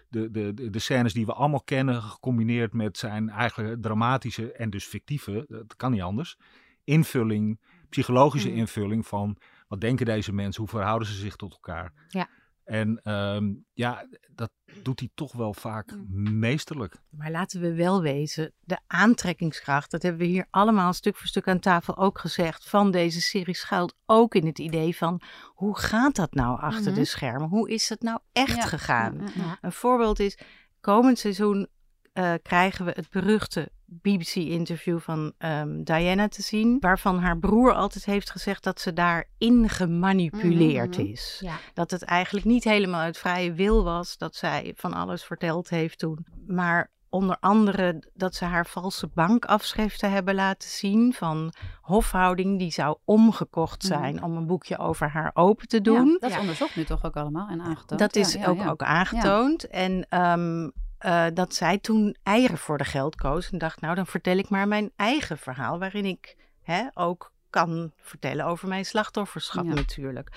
de, 0.10 0.32
de, 0.32 0.70
de 0.70 0.80
scènes 0.80 1.14
die 1.14 1.26
we 1.26 1.34
allemaal 1.34 1.64
kennen, 1.64 2.02
gecombineerd 2.02 2.74
met 2.74 2.98
zijn 2.98 3.30
eigen 3.30 3.82
dramatische 3.82 4.52
en 4.52 4.70
dus 4.70 4.86
fictieve, 4.86 5.46
dat 5.48 5.76
kan 5.76 5.92
niet 5.92 6.02
anders, 6.02 6.38
invulling, 6.84 7.60
psychologische 7.90 8.50
mm. 8.50 8.56
invulling 8.56 9.08
van 9.08 9.38
wat 9.68 9.82
denken 9.82 10.06
deze 10.06 10.34
mensen, 10.34 10.62
hoe 10.62 10.72
verhouden 10.72 11.08
ze 11.08 11.14
zich 11.14 11.36
tot 11.36 11.52
elkaar. 11.52 11.94
Ja. 12.08 12.30
En 12.66 13.00
ehm, 13.04 13.54
ja, 13.74 14.08
dat 14.32 14.52
doet 14.82 15.00
hij 15.00 15.10
toch 15.14 15.34
wel 15.34 15.54
vaak 15.54 15.96
meesterlijk. 16.10 16.96
Maar 17.10 17.32
laten 17.32 17.62
we 17.62 17.74
wel 17.74 18.02
wezen, 18.02 18.54
de 18.60 18.80
aantrekkingskracht, 18.88 19.92
dat 19.92 20.02
hebben 20.02 20.22
we 20.22 20.28
hier 20.28 20.48
allemaal 20.50 20.94
stuk 20.94 21.18
voor 21.18 21.28
stuk 21.28 21.48
aan 21.48 21.60
tafel 21.60 21.98
ook 21.98 22.20
gezegd, 22.20 22.70
van 22.70 22.92
deze 22.92 23.22
serie 23.22 23.56
schuilt 23.56 23.96
ook 24.06 24.36
in 24.36 24.46
het 24.46 24.60
idee 24.60 24.98
van 24.98 25.22
hoe 25.46 25.78
gaat 25.78 26.16
dat 26.16 26.34
nou 26.34 26.60
achter 26.60 26.94
de 26.94 27.00
mhm. 27.00 27.04
schermen? 27.04 27.50
Hoe 27.50 27.70
is 27.70 27.90
het 27.90 28.02
nou 28.02 28.20
echt 28.32 28.66
gegaan? 28.66 29.22
Een 29.62 29.72
voorbeeld 29.72 30.20
is, 30.20 30.38
komend 30.82 31.20
seizoen 31.20 31.68
uh, 32.14 32.34
krijgen 32.42 32.86
we 32.86 32.92
het 32.96 33.10
beruchte 33.10 33.72
BBC-interview 33.86 35.00
van 35.00 35.34
um, 35.38 35.84
Diana 35.84 36.28
te 36.28 36.42
zien, 36.42 36.78
waarvan 36.80 37.20
haar 37.20 37.38
broer 37.38 37.74
altijd 37.74 38.06
heeft 38.06 38.30
gezegd 38.30 38.64
dat 38.64 38.80
ze 38.82 38.94
daarin 38.94 39.70
gemanipuleerd 39.70 40.98
mhm. 40.98 41.08
is. 41.08 41.46
Dat 41.74 41.92
het 41.92 42.04
eigenlijk 42.04 42.46
niet 42.46 42.64
helemaal 42.64 43.02
uit 43.02 43.18
vrije 43.18 43.54
wil 43.54 43.84
was 43.84 44.18
dat 44.18 44.36
zij 44.36 44.74
van 44.76 44.94
alles 44.94 45.24
verteld 45.24 45.70
heeft 45.70 46.00
toen. 46.00 46.26
Maar 46.48 46.94
onder 47.10 47.38
andere 47.40 48.12
dat 48.14 48.36
ze 48.36 48.46
haar 48.46 48.66
valse 48.66 49.08
bankafschriften 49.08 50.12
hebben 50.12 50.36
laten 50.36 50.70
zien 50.70 51.14
van 51.14 51.54
hofhouding 51.82 52.60
die 52.60 52.72
zou 52.72 52.98
omgekocht 53.06 53.84
mhm. 53.84 53.94
zijn 53.94 54.24
om 54.24 54.38
een 54.38 54.48
boekje 54.48 54.78
over 54.78 55.10
haar 55.10 55.32
open 55.34 55.68
te 55.68 55.82
doen. 55.82 56.08
Ja, 56.08 56.18
dat 56.20 56.30
is 56.30 56.38
onderzocht 56.38 56.76
nu 56.76 56.84
toch 56.84 57.06
ook 57.06 57.16
allemaal 57.16 57.48
en 57.48 57.62
aangetoond. 57.62 58.00
Dat 58.00 58.16
is 58.16 58.46
ook, 58.46 58.68
ook 58.68 58.84
aangetoond. 58.84 59.68
En 59.68 60.08
um, 60.10 60.72
uh, 61.06 61.26
dat 61.34 61.56
zij 61.56 61.78
toen 61.78 62.16
eieren 62.24 62.58
voor 62.58 62.78
de 62.78 62.86
geld 62.86 63.16
koos 63.16 63.52
en 63.52 63.58
dacht, 63.58 63.82
nou 63.82 63.96
dan 63.96 64.08
vertel 64.08 64.38
ik 64.38 64.50
maar 64.50 64.68
mijn 64.68 64.92
eigen 64.96 65.38
verhaal, 65.38 65.80
waarin 65.80 66.06
ik 66.06 66.36
hè, 66.62 66.84
ook 66.94 67.34
kan 67.50 67.92
vertellen 68.02 68.46
over 68.46 68.68
mijn 68.68 68.86
slachtofferschap 68.86 69.66
natuurlijk 69.66 70.30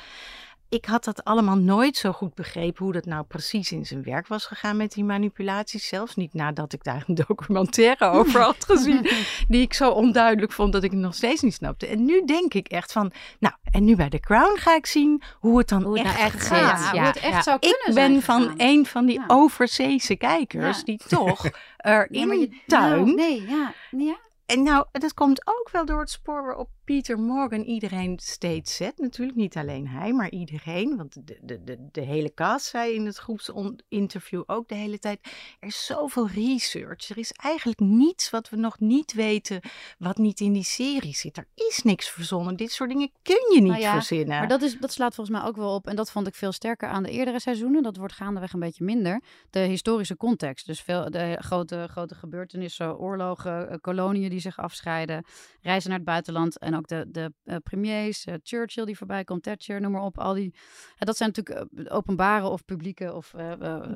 ik 0.68 0.84
had 0.84 1.04
dat 1.04 1.24
allemaal 1.24 1.56
nooit 1.56 1.96
zo 1.96 2.12
goed 2.12 2.34
begrepen 2.34 2.84
hoe 2.84 2.92
dat 2.92 3.04
nou 3.04 3.24
precies 3.24 3.72
in 3.72 3.86
zijn 3.86 4.02
werk 4.02 4.26
was 4.26 4.46
gegaan 4.46 4.76
met 4.76 4.92
die 4.92 5.04
manipulaties. 5.04 5.88
Zelfs 5.88 6.16
niet 6.16 6.34
nadat 6.34 6.72
ik 6.72 6.84
daar 6.84 7.04
een 7.06 7.14
documentaire 7.26 8.04
over 8.04 8.40
had 8.40 8.64
gezien, 8.64 9.10
die 9.48 9.62
ik 9.62 9.74
zo 9.74 9.90
onduidelijk 9.90 10.52
vond 10.52 10.72
dat 10.72 10.84
ik 10.84 10.90
het 10.90 11.00
nog 11.00 11.14
steeds 11.14 11.42
niet 11.42 11.54
snapte. 11.54 11.86
En 11.86 12.04
nu 12.04 12.24
denk 12.24 12.54
ik 12.54 12.68
echt 12.68 12.92
van, 12.92 13.12
nou, 13.38 13.54
en 13.70 13.84
nu 13.84 13.96
bij 13.96 14.08
The 14.08 14.20
Crown 14.20 14.58
ga 14.58 14.74
ik 14.74 14.86
zien 14.86 15.22
hoe 15.34 15.58
het 15.58 15.68
dan 15.68 15.82
hoe 15.82 15.98
echt, 15.98 16.06
nou 16.06 16.18
echt 16.18 16.42
gaat. 16.42 16.80
Ja, 16.80 16.90
hoe 16.90 17.00
het 17.00 17.16
echt 17.16 17.44
zou 17.44 17.58
kunnen 17.58 17.86
Ik 17.86 17.94
ben 17.94 18.22
van 18.22 18.54
een 18.56 18.86
van 18.86 19.06
die 19.06 19.22
overzeese 19.26 20.16
kijkers 20.16 20.84
die 20.84 21.00
toch 21.08 21.44
er 21.76 22.10
in 22.10 22.28
mijn 22.28 22.60
tuin... 22.66 23.04
Nou, 23.04 23.14
nee, 23.14 23.46
ja, 23.46 23.74
ja. 23.90 24.18
En 24.46 24.62
nou, 24.62 24.86
dat 24.92 25.14
komt 25.14 25.46
ook 25.46 25.68
wel 25.72 25.84
door 25.84 26.00
het 26.00 26.10
spoor 26.10 26.42
waarop 26.42 26.68
Peter 26.88 27.18
Morgan 27.18 27.62
iedereen 27.62 28.18
steeds 28.18 28.76
zet. 28.76 28.98
Natuurlijk 28.98 29.36
niet 29.36 29.56
alleen 29.56 29.88
hij, 29.88 30.12
maar 30.12 30.30
iedereen. 30.30 30.96
Want 30.96 31.26
de, 31.26 31.38
de, 31.42 31.64
de, 31.64 31.88
de 31.92 32.00
hele 32.00 32.34
cast 32.34 32.66
zei 32.66 32.94
in 32.94 33.06
het 33.06 33.16
groepsinterview 33.16 34.42
ook 34.46 34.68
de 34.68 34.74
hele 34.74 34.98
tijd... 34.98 35.18
er 35.60 35.68
is 35.68 35.86
zoveel 35.86 36.28
research. 36.28 37.08
Er 37.08 37.18
is 37.18 37.32
eigenlijk 37.32 37.80
niets 37.80 38.30
wat 38.30 38.48
we 38.48 38.56
nog 38.56 38.80
niet 38.80 39.12
weten... 39.12 39.60
wat 39.98 40.16
niet 40.16 40.40
in 40.40 40.52
die 40.52 40.64
serie 40.64 41.14
zit. 41.14 41.36
Er 41.36 41.46
is 41.54 41.82
niks 41.82 42.08
verzonnen. 42.10 42.56
Dit 42.56 42.72
soort 42.72 42.90
dingen 42.90 43.10
kun 43.22 43.54
je 43.54 43.60
niet 43.60 43.80
nou 43.80 43.92
verzinnen. 43.92 44.38
Maar 44.38 44.48
dat, 44.48 44.62
is, 44.62 44.78
dat 44.78 44.92
slaat 44.92 45.14
volgens 45.14 45.38
mij 45.38 45.48
ook 45.48 45.56
wel 45.56 45.74
op. 45.74 45.86
En 45.86 45.96
dat 45.96 46.10
vond 46.10 46.26
ik 46.26 46.34
veel 46.34 46.52
sterker 46.52 46.88
aan 46.88 47.02
de 47.02 47.10
eerdere 47.10 47.40
seizoenen. 47.40 47.82
Dat 47.82 47.96
wordt 47.96 48.14
gaandeweg 48.14 48.52
een 48.52 48.60
beetje 48.60 48.84
minder. 48.84 49.22
De 49.50 49.60
historische 49.60 50.16
context. 50.16 50.66
Dus 50.66 50.80
veel, 50.80 51.10
de 51.10 51.36
grote, 51.40 51.86
grote 51.90 52.14
gebeurtenissen, 52.14 52.98
oorlogen, 52.98 53.70
eh, 53.70 53.76
koloniën 53.80 54.30
die 54.30 54.40
zich 54.40 54.58
afscheiden... 54.58 55.24
reizen 55.60 55.90
naar 55.90 55.98
het 55.98 56.08
buitenland... 56.08 56.58
en 56.58 56.76
ook 56.78 56.88
de, 56.88 57.06
de 57.08 57.32
uh, 57.44 57.56
premiers, 57.62 58.26
uh, 58.26 58.34
Churchill 58.42 58.84
die 58.84 58.96
voorbij 58.96 59.24
komt, 59.24 59.42
Thatcher, 59.42 59.80
noem 59.80 59.92
maar 59.92 60.02
op. 60.02 60.18
Al 60.18 60.34
die, 60.34 60.54
dat 60.98 61.16
zijn 61.16 61.32
natuurlijk 61.34 61.92
openbare 61.92 62.46
of 62.46 62.64
publieke 62.64 63.14
of 63.14 63.34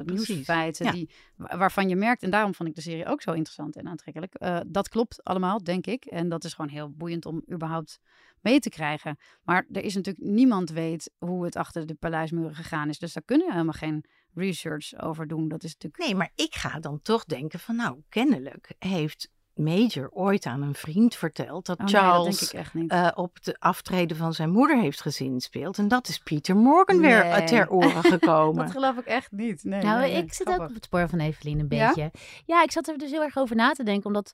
nieuwsfeiten 0.05 0.93
die, 0.93 1.11
waarvan 1.37 1.89
je 1.89 1.97
merkt, 1.97 2.23
en 2.23 2.31
daarom 2.31 2.55
vond 2.55 2.69
ik 2.69 2.75
de 2.75 2.81
serie 2.81 3.07
ook 3.07 3.23
zo 3.23 3.31
interessant 3.31 3.77
en 3.77 3.89
aantrekkelijk. 3.89 4.35
dat 4.67 4.89
klopt 4.89 5.25
allemaal, 5.25 5.63
denk 5.63 5.87
ik. 5.87 6.05
En 6.05 6.29
dat 6.29 6.45
is 6.45 6.55
gewoon 6.55 6.71
heel 6.71 6.91
boeiend 6.91 7.27
om 7.27 7.43
überhaupt 7.53 8.01
mee 8.41 8.61
te 8.61 8.69
krijgen. 8.69 9.19
Maar 9.43 9.67
er 9.73 9.85
is 9.85 9.95
natuurlijk, 9.95 10.27
niemand 10.27 10.71
weet 10.71 11.11
hoe 11.19 11.45
het 11.45 11.57
achter 11.57 11.87
de 11.87 11.95
paleismuren 11.95 12.55
gegaan 12.55 12.89
is. 12.89 12.99
Dus 12.99 13.13
daar 13.13 13.23
kunnen 13.23 13.47
we 13.47 13.53
helemaal 13.53 13.73
geen 13.73 14.05
research 14.35 15.01
over 15.01 15.27
doen. 15.27 15.49
Dat 15.49 15.65
is 15.65 15.73
natuurlijk... 15.73 16.03
Nee, 16.03 16.15
maar 16.15 16.33
ik 16.35 16.55
ga 16.55 16.81
dan 16.81 17.03
toch 17.03 17.25
denken 17.25 17.59
van 17.59 17.77
nou, 17.77 18.03
kennelijk 18.09 18.75
heeft 18.79 19.31
Major 19.55 20.11
ooit 20.11 20.47
aan 20.47 20.63
een 20.63 20.75
vriend 20.75 21.15
verteld 21.15 21.67
dat 21.67 21.79
oh, 21.79 21.87
Charles 21.87 22.55
uh, 22.75 23.09
op 23.15 23.43
de 23.43 23.57
aftreden 23.59 24.17
van 24.17 24.35
zijn 24.35 24.51
moeder 24.51 24.81
heeft 24.81 25.01
gezinspeeld. 25.01 25.79
En 25.79 25.89
dat 25.89 26.09
is 26.09 26.19
Peter 26.19 26.57
Morgan 26.57 26.99
weer 26.99 27.47
ter 27.47 27.71
oren 27.71 28.05
gekomen. 28.05 28.63
dat 28.65 28.73
geloof 28.73 28.97
ik 28.97 29.07
echt 29.07 29.31
niet. 29.31 29.65
Nee, 29.65 29.83
nou, 29.83 30.01
nee, 30.01 30.13
ik 30.13 30.33
zit 30.33 30.49
ook 30.49 30.61
op 30.61 30.75
het 30.75 30.85
spoor 30.85 31.09
van 31.09 31.19
Evelien 31.19 31.59
een 31.59 31.69
beetje. 31.69 32.01
Ja? 32.03 32.11
ja, 32.45 32.63
ik 32.63 32.71
zat 32.71 32.89
er 32.89 32.99
dus 32.99 33.11
heel 33.11 33.23
erg 33.23 33.37
over 33.37 33.57
na 33.57 33.73
te 33.73 33.85
denken, 33.85 34.07
omdat 34.07 34.33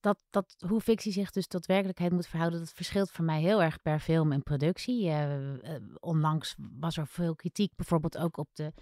dat, 0.00 0.24
dat, 0.30 0.56
hoe 0.66 0.80
fictie 0.80 1.12
zich 1.12 1.30
dus 1.30 1.46
tot 1.46 1.66
werkelijkheid 1.66 2.12
moet 2.12 2.26
verhouden, 2.26 2.58
dat 2.58 2.72
verschilt 2.74 3.10
voor 3.10 3.24
mij 3.24 3.40
heel 3.40 3.62
erg 3.62 3.82
per 3.82 4.00
film 4.00 4.32
en 4.32 4.42
productie. 4.42 5.04
Uh, 5.04 5.26
onlangs 6.00 6.54
was 6.80 6.96
er 6.96 7.06
veel 7.06 7.34
kritiek, 7.34 7.72
bijvoorbeeld 7.76 8.18
ook 8.18 8.36
op 8.36 8.48
de 8.52 8.72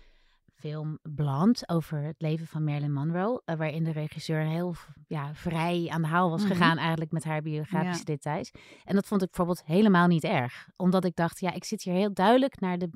film 0.58 0.98
Blond 1.02 1.68
over 1.68 2.02
het 2.02 2.14
leven 2.18 2.46
van 2.46 2.64
Marilyn 2.64 2.92
Monroe. 2.92 3.42
Uh, 3.46 3.56
waarin 3.56 3.84
de 3.84 3.92
regisseur 3.92 4.40
heel 4.40 4.74
ja, 5.06 5.34
vrij 5.34 5.88
aan 5.88 6.02
de 6.02 6.08
haal 6.08 6.30
was 6.30 6.42
mhm. 6.42 6.52
gegaan 6.52 6.78
eigenlijk 6.78 7.10
met 7.10 7.24
haar 7.24 7.42
biografische 7.42 8.04
details. 8.04 8.50
En 8.84 8.94
dat 8.94 9.06
vond 9.06 9.22
ik 9.22 9.28
bijvoorbeeld 9.28 9.64
helemaal 9.64 10.06
niet 10.06 10.24
erg. 10.24 10.68
Omdat 10.76 11.04
ik 11.04 11.16
dacht, 11.16 11.40
ja, 11.40 11.52
ik 11.52 11.64
zit 11.64 11.82
hier 11.82 11.94
heel 11.94 12.14
duidelijk 12.14 12.60
naar 12.60 12.78
de, 12.78 12.90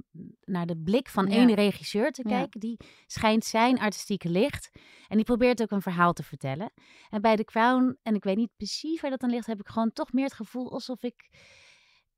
naar 0.44 0.66
de 0.66 0.76
blik 0.76 1.08
van 1.08 1.26
één 1.26 1.54
regisseur 1.54 2.10
te 2.10 2.22
kijken. 2.22 2.60
Die 2.60 2.76
schijnt 3.06 3.44
zijn 3.44 3.78
artistieke 3.78 4.28
licht. 4.28 4.70
En 5.08 5.16
die 5.16 5.24
probeert 5.24 5.62
ook 5.62 5.70
een 5.70 5.82
verhaal 5.82 6.12
te 6.12 6.22
vertellen. 6.22 6.72
En 7.10 7.20
bij 7.20 7.36
The 7.36 7.44
Crown, 7.44 7.98
en 8.02 8.14
ik 8.14 8.24
weet 8.24 8.36
niet 8.36 8.56
precies 8.56 9.00
waar 9.00 9.10
dat 9.10 9.20
dan 9.20 9.30
ligt, 9.30 9.46
heb 9.46 9.60
ik 9.60 9.68
gewoon 9.68 9.92
toch 9.92 10.12
meer 10.12 10.24
het 10.24 10.34
gevoel 10.34 10.72
alsof 10.72 11.02
ik 11.02 11.30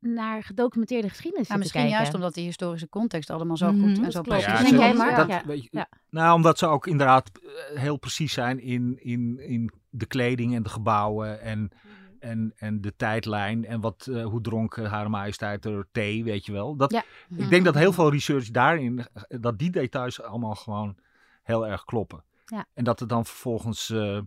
naar 0.05 0.43
gedocumenteerde 0.43 1.09
geschiedenis 1.09 1.49
ja, 1.49 1.57
misschien 1.57 1.89
juist 1.89 2.15
omdat 2.15 2.35
die 2.35 2.45
historische 2.45 2.89
context 2.89 3.31
allemaal 3.31 3.57
zo 3.57 3.67
goed 3.67 3.77
mhm, 3.77 4.05
en 4.05 4.13
zo 4.13 4.23
klopt. 4.23 4.41
Ja, 4.41 4.63
Denk 4.63 4.79
jij 4.79 4.95
maar? 4.95 5.27
Dat, 5.27 5.45
weet 5.45 5.69
je, 5.71 5.87
Nou, 6.11 6.35
omdat 6.35 6.59
ze 6.59 6.67
ook 6.67 6.87
inderdaad 6.87 7.31
eh, 7.35 7.81
heel 7.81 7.97
precies 7.97 8.33
zijn 8.33 8.61
in, 8.61 8.99
in, 9.03 9.39
in 9.39 9.73
de 9.91 10.07
kleding 10.07 10.55
en 10.55 10.63
de 10.63 10.69
gebouwen 10.69 11.41
en, 11.41 11.59
mhm. 11.59 12.31
en, 12.31 12.53
en 12.57 12.81
de 12.81 12.97
tijdlijn 12.97 13.67
en 13.67 13.81
wat, 13.81 14.07
uh, 14.11 14.25
hoe 14.25 14.41
dronk 14.41 14.77
haar 14.77 15.11
majesteit 15.11 15.65
er 15.65 15.87
thee, 15.93 16.25
weet 16.25 16.47
je 16.47 16.53
wel. 16.53 16.77
Dat, 16.77 16.93
Ik 17.37 17.49
denk 17.49 17.65
dat 17.65 17.75
heel 17.75 17.93
veel 17.93 18.11
research 18.11 18.51
daarin, 18.51 18.99
eh, 18.99 19.23
dat 19.41 19.59
die 19.59 19.71
details 19.71 20.23
allemaal 20.23 20.55
gewoon 20.55 20.97
heel 21.43 21.67
erg 21.67 21.85
kloppen. 21.85 22.25
Ja. 22.47 22.67
En 22.75 22.85
dat 22.85 23.01
er 23.01 23.09
dan 23.09 23.25
vervolgens... 23.25 23.91
Uh, 23.91 24.19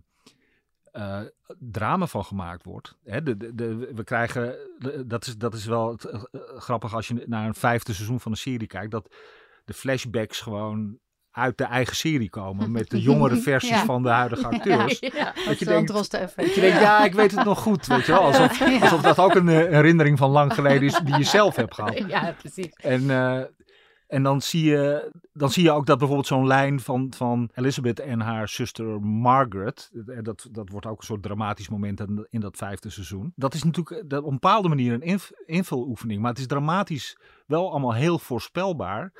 uh, 0.98 1.20
drama 1.58 2.06
van 2.06 2.24
gemaakt 2.24 2.64
wordt. 2.64 2.96
Hè, 3.04 3.22
de, 3.22 3.36
de, 3.36 3.54
de, 3.54 3.76
we 3.94 4.04
krijgen, 4.04 4.56
dat, 5.06 5.26
is, 5.26 5.36
dat 5.36 5.54
is 5.54 5.64
wel 5.64 5.98
uh, 6.12 6.22
grappig 6.56 6.94
als 6.94 7.08
je 7.08 7.24
naar 7.26 7.46
een 7.46 7.54
vijfde 7.54 7.92
seizoen 7.92 8.20
van 8.20 8.32
een 8.32 8.38
serie 8.38 8.66
kijkt, 8.66 8.90
dat 8.90 9.14
de 9.64 9.72
flashbacks 9.72 10.40
gewoon 10.40 10.98
uit 11.30 11.58
de 11.58 11.64
eigen 11.64 11.96
serie 11.96 12.30
komen 12.30 12.70
met 12.70 12.90
de 12.90 13.00
jongere 13.00 13.36
versies 13.50 13.78
van 13.78 14.02
de 14.02 14.08
huidige 14.08 14.46
acteurs. 14.46 14.98
Ja, 14.98 15.10
ja. 15.14 15.32
Dat, 15.46 15.58
je 15.58 15.64
denkt, 15.64 15.92
dat 15.92 16.10
je 16.54 16.60
denkt, 16.60 16.80
ja, 16.80 17.04
ik 17.04 17.14
weet 17.14 17.30
het 17.30 17.44
nog 17.44 17.58
goed, 17.58 17.86
weet 17.86 18.06
je 18.06 18.12
wel. 18.12 18.20
Alsof, 18.20 18.62
alsof 18.82 19.00
dat 19.00 19.18
ook 19.18 19.34
een 19.34 19.48
herinnering 19.48 20.18
van 20.18 20.30
lang 20.30 20.54
geleden 20.54 20.82
is 20.82 21.00
die 21.04 21.16
je 21.16 21.24
zelf 21.24 21.56
hebt 21.56 21.74
gehad. 21.74 21.98
Ja, 22.08 22.34
precies. 22.38 22.72
En 22.72 23.02
uh, 23.02 23.42
en 24.08 24.22
dan 24.22 24.40
zie 24.42 24.64
je, 24.64 25.10
dan 25.32 25.50
zie 25.50 25.62
je 25.62 25.70
ook 25.70 25.86
dat 25.86 25.98
bijvoorbeeld 25.98 26.28
zo'n 26.28 26.46
lijn 26.46 26.80
van, 26.80 27.12
van 27.16 27.50
Elizabeth 27.54 28.00
en 28.00 28.20
haar 28.20 28.48
zuster 28.48 29.00
Margaret. 29.02 29.90
Dat, 30.22 30.48
dat 30.50 30.68
wordt 30.68 30.86
ook 30.86 30.98
een 30.98 31.06
soort 31.06 31.22
dramatisch 31.22 31.68
moment 31.68 32.00
in, 32.00 32.26
in 32.30 32.40
dat 32.40 32.56
vijfde 32.56 32.90
seizoen. 32.90 33.32
Dat 33.36 33.54
is 33.54 33.62
natuurlijk 33.62 34.10
dat 34.10 34.22
op 34.22 34.26
een 34.26 34.38
bepaalde 34.38 34.68
manier 34.68 34.92
een 34.92 35.02
inv, 35.02 35.30
invuloefening. 35.46 36.20
Maar 36.20 36.30
het 36.30 36.38
is 36.38 36.46
dramatisch 36.46 37.18
wel 37.46 37.70
allemaal 37.70 37.94
heel 37.94 38.18
voorspelbaar. 38.18 39.12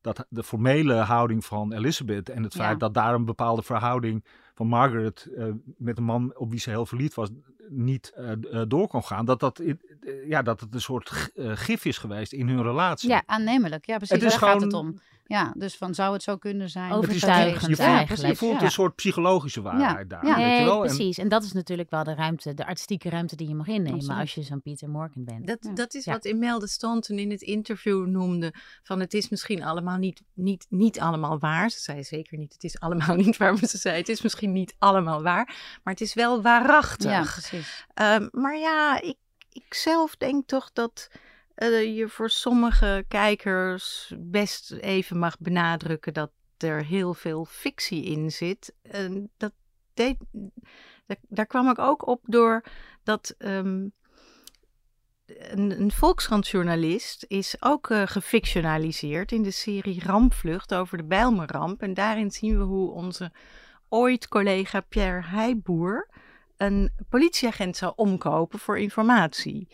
Dat 0.00 0.26
de 0.28 0.42
formele 0.42 0.94
houding 0.94 1.44
van 1.44 1.72
Elizabeth 1.72 2.28
en 2.28 2.42
het 2.42 2.54
feit 2.54 2.80
dat 2.80 2.94
daar 2.94 3.14
een 3.14 3.24
bepaalde 3.24 3.62
verhouding 3.62 4.24
van 4.54 4.66
Margaret 4.66 5.28
uh, 5.36 5.44
met 5.76 5.98
een 5.98 6.04
man 6.04 6.36
op 6.36 6.50
wie 6.50 6.60
ze 6.60 6.70
heel 6.70 6.86
verliefd 6.86 7.14
was, 7.14 7.28
niet 7.68 8.12
uh, 8.18 8.62
door 8.68 8.88
kon 8.88 9.04
gaan. 9.04 9.24
Dat, 9.24 9.40
dat, 9.40 9.62
ja, 10.26 10.42
dat 10.42 10.60
het 10.60 10.74
een 10.74 10.80
soort 10.80 11.30
gif 11.36 11.84
is 11.84 11.98
geweest 11.98 12.32
in 12.32 12.48
hun 12.48 12.62
relatie. 12.62 13.08
Ja, 13.08 13.22
aannemelijk. 13.26 13.86
Ja, 13.86 13.96
precies. 13.96 14.20
Daar 14.20 14.30
gewoon... 14.30 14.52
gaat 14.52 14.62
het 14.62 14.72
om. 14.72 15.00
Ja, 15.26 15.52
dus 15.56 15.76
van 15.76 15.94
zou 15.94 16.12
het 16.12 16.22
zo 16.22 16.36
kunnen 16.36 16.70
zijn? 16.70 16.92
Overtuigend 16.92 17.76
je, 17.76 18.06
voelt, 18.06 18.20
je 18.20 18.36
voelt 18.36 18.62
een 18.62 18.70
soort 18.70 18.94
psychologische 18.94 19.62
waarheid 19.62 20.10
daar. 20.10 20.26
Ja. 20.26 20.36
Weet 20.36 20.58
je 20.58 20.64
wel? 20.64 20.80
precies. 20.80 21.18
En 21.18 21.28
dat 21.28 21.44
is 21.44 21.52
natuurlijk 21.52 21.90
wel 21.90 22.04
de 22.04 22.14
ruimte, 22.14 22.54
de 22.54 22.66
artistieke 22.66 23.08
ruimte 23.08 23.36
die 23.36 23.48
je 23.48 23.54
mag 23.54 23.66
innemen 23.66 24.08
als 24.08 24.34
je 24.34 24.42
zo'n 24.42 24.62
Pieter 24.62 24.88
Morgan 24.88 25.24
bent. 25.24 25.46
Dat, 25.46 25.76
dat 25.76 25.94
is 25.94 26.04
wat 26.04 26.24
Imelda 26.24 26.66
Stanton 26.66 27.18
in 27.18 27.30
het 27.30 27.42
interview 27.42 28.06
noemde. 28.06 28.54
Van 28.82 29.00
het 29.00 29.14
is 29.14 29.28
misschien 29.28 29.62
allemaal 29.62 29.96
niet, 29.96 30.22
niet, 30.34 30.66
niet 30.68 31.00
allemaal 31.00 31.38
waar. 31.38 31.70
Ze 31.70 31.80
zei 31.80 32.04
zeker 32.04 32.38
niet, 32.38 32.52
het 32.52 32.64
is 32.64 32.80
allemaal 32.80 33.16
niet 33.24 33.36
waar. 33.36 33.52
Maar 33.52 33.68
ze 33.68 33.78
zei, 33.78 33.96
het 33.96 34.08
is 34.08 34.22
misschien 34.22 34.52
niet 34.52 34.74
allemaal 34.78 35.22
waar. 35.22 35.44
Maar 35.82 35.92
het 35.92 36.02
is 36.02 36.14
wel 36.14 36.42
waarachtig. 36.42 37.50
Um, 37.94 38.28
maar 38.32 38.56
ja, 38.56 39.00
ik, 39.00 39.16
ik 39.52 39.74
zelf 39.74 40.16
denk 40.16 40.46
toch 40.46 40.72
dat 40.72 41.10
uh, 41.56 41.96
je 41.96 42.08
voor 42.08 42.30
sommige 42.30 43.04
kijkers 43.08 44.12
best 44.18 44.72
even 44.72 45.18
mag 45.18 45.38
benadrukken 45.38 46.14
dat 46.14 46.30
er 46.56 46.84
heel 46.84 47.14
veel 47.14 47.44
fictie 47.44 48.04
in 48.04 48.30
zit. 48.30 48.74
Dat 49.36 49.52
daar, 51.28 51.46
kwam 51.46 51.68
ik 51.68 51.78
ook 51.78 52.06
op 52.06 52.20
door 52.24 52.64
dat 53.02 53.34
um, 53.38 53.92
een, 55.26 55.80
een 55.80 55.92
Volkskrantjournalist 55.92 57.24
is 57.28 57.56
ook 57.60 57.90
uh, 57.90 58.02
gefictionaliseerd 58.06 59.32
in 59.32 59.42
de 59.42 59.50
serie 59.50 60.02
Rampvlucht 60.04 60.74
over 60.74 60.96
de 60.96 61.04
Bijlmerramp. 61.04 61.82
En 61.82 61.94
daarin 61.94 62.30
zien 62.30 62.58
we 62.58 62.64
hoe 62.64 62.90
onze 62.90 63.32
ooit 63.88 64.28
collega 64.28 64.80
Pierre 64.80 65.22
Heijboer 65.26 66.08
een 66.56 66.92
politieagent 67.08 67.76
zou 67.76 67.92
omkopen 67.96 68.58
voor 68.58 68.78
informatie. 68.78 69.68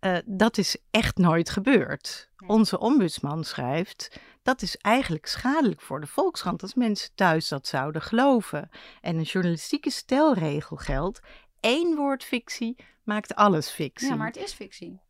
Uh, 0.00 0.16
dat 0.24 0.58
is 0.58 0.76
echt 0.90 1.16
nooit 1.16 1.50
gebeurd. 1.50 2.30
Onze 2.46 2.78
ombudsman 2.78 3.44
schrijft 3.44 4.20
dat 4.46 4.62
is 4.62 4.76
eigenlijk 4.76 5.26
schadelijk 5.26 5.80
voor 5.80 6.00
de 6.00 6.06
Volkskrant 6.06 6.62
als 6.62 6.74
mensen 6.74 7.10
thuis 7.14 7.48
dat 7.48 7.66
zouden 7.66 8.02
geloven. 8.02 8.70
En 9.00 9.16
een 9.16 9.22
journalistieke 9.22 9.90
stelregel 9.90 10.76
geldt: 10.76 11.20
één 11.60 11.96
woord 11.96 12.24
fictie 12.24 12.76
maakt 13.04 13.34
alles 13.34 13.70
fictie. 13.70 14.08
Ja, 14.08 14.14
maar 14.14 14.26
het 14.26 14.36
is 14.36 14.52
fictie. 14.52 15.00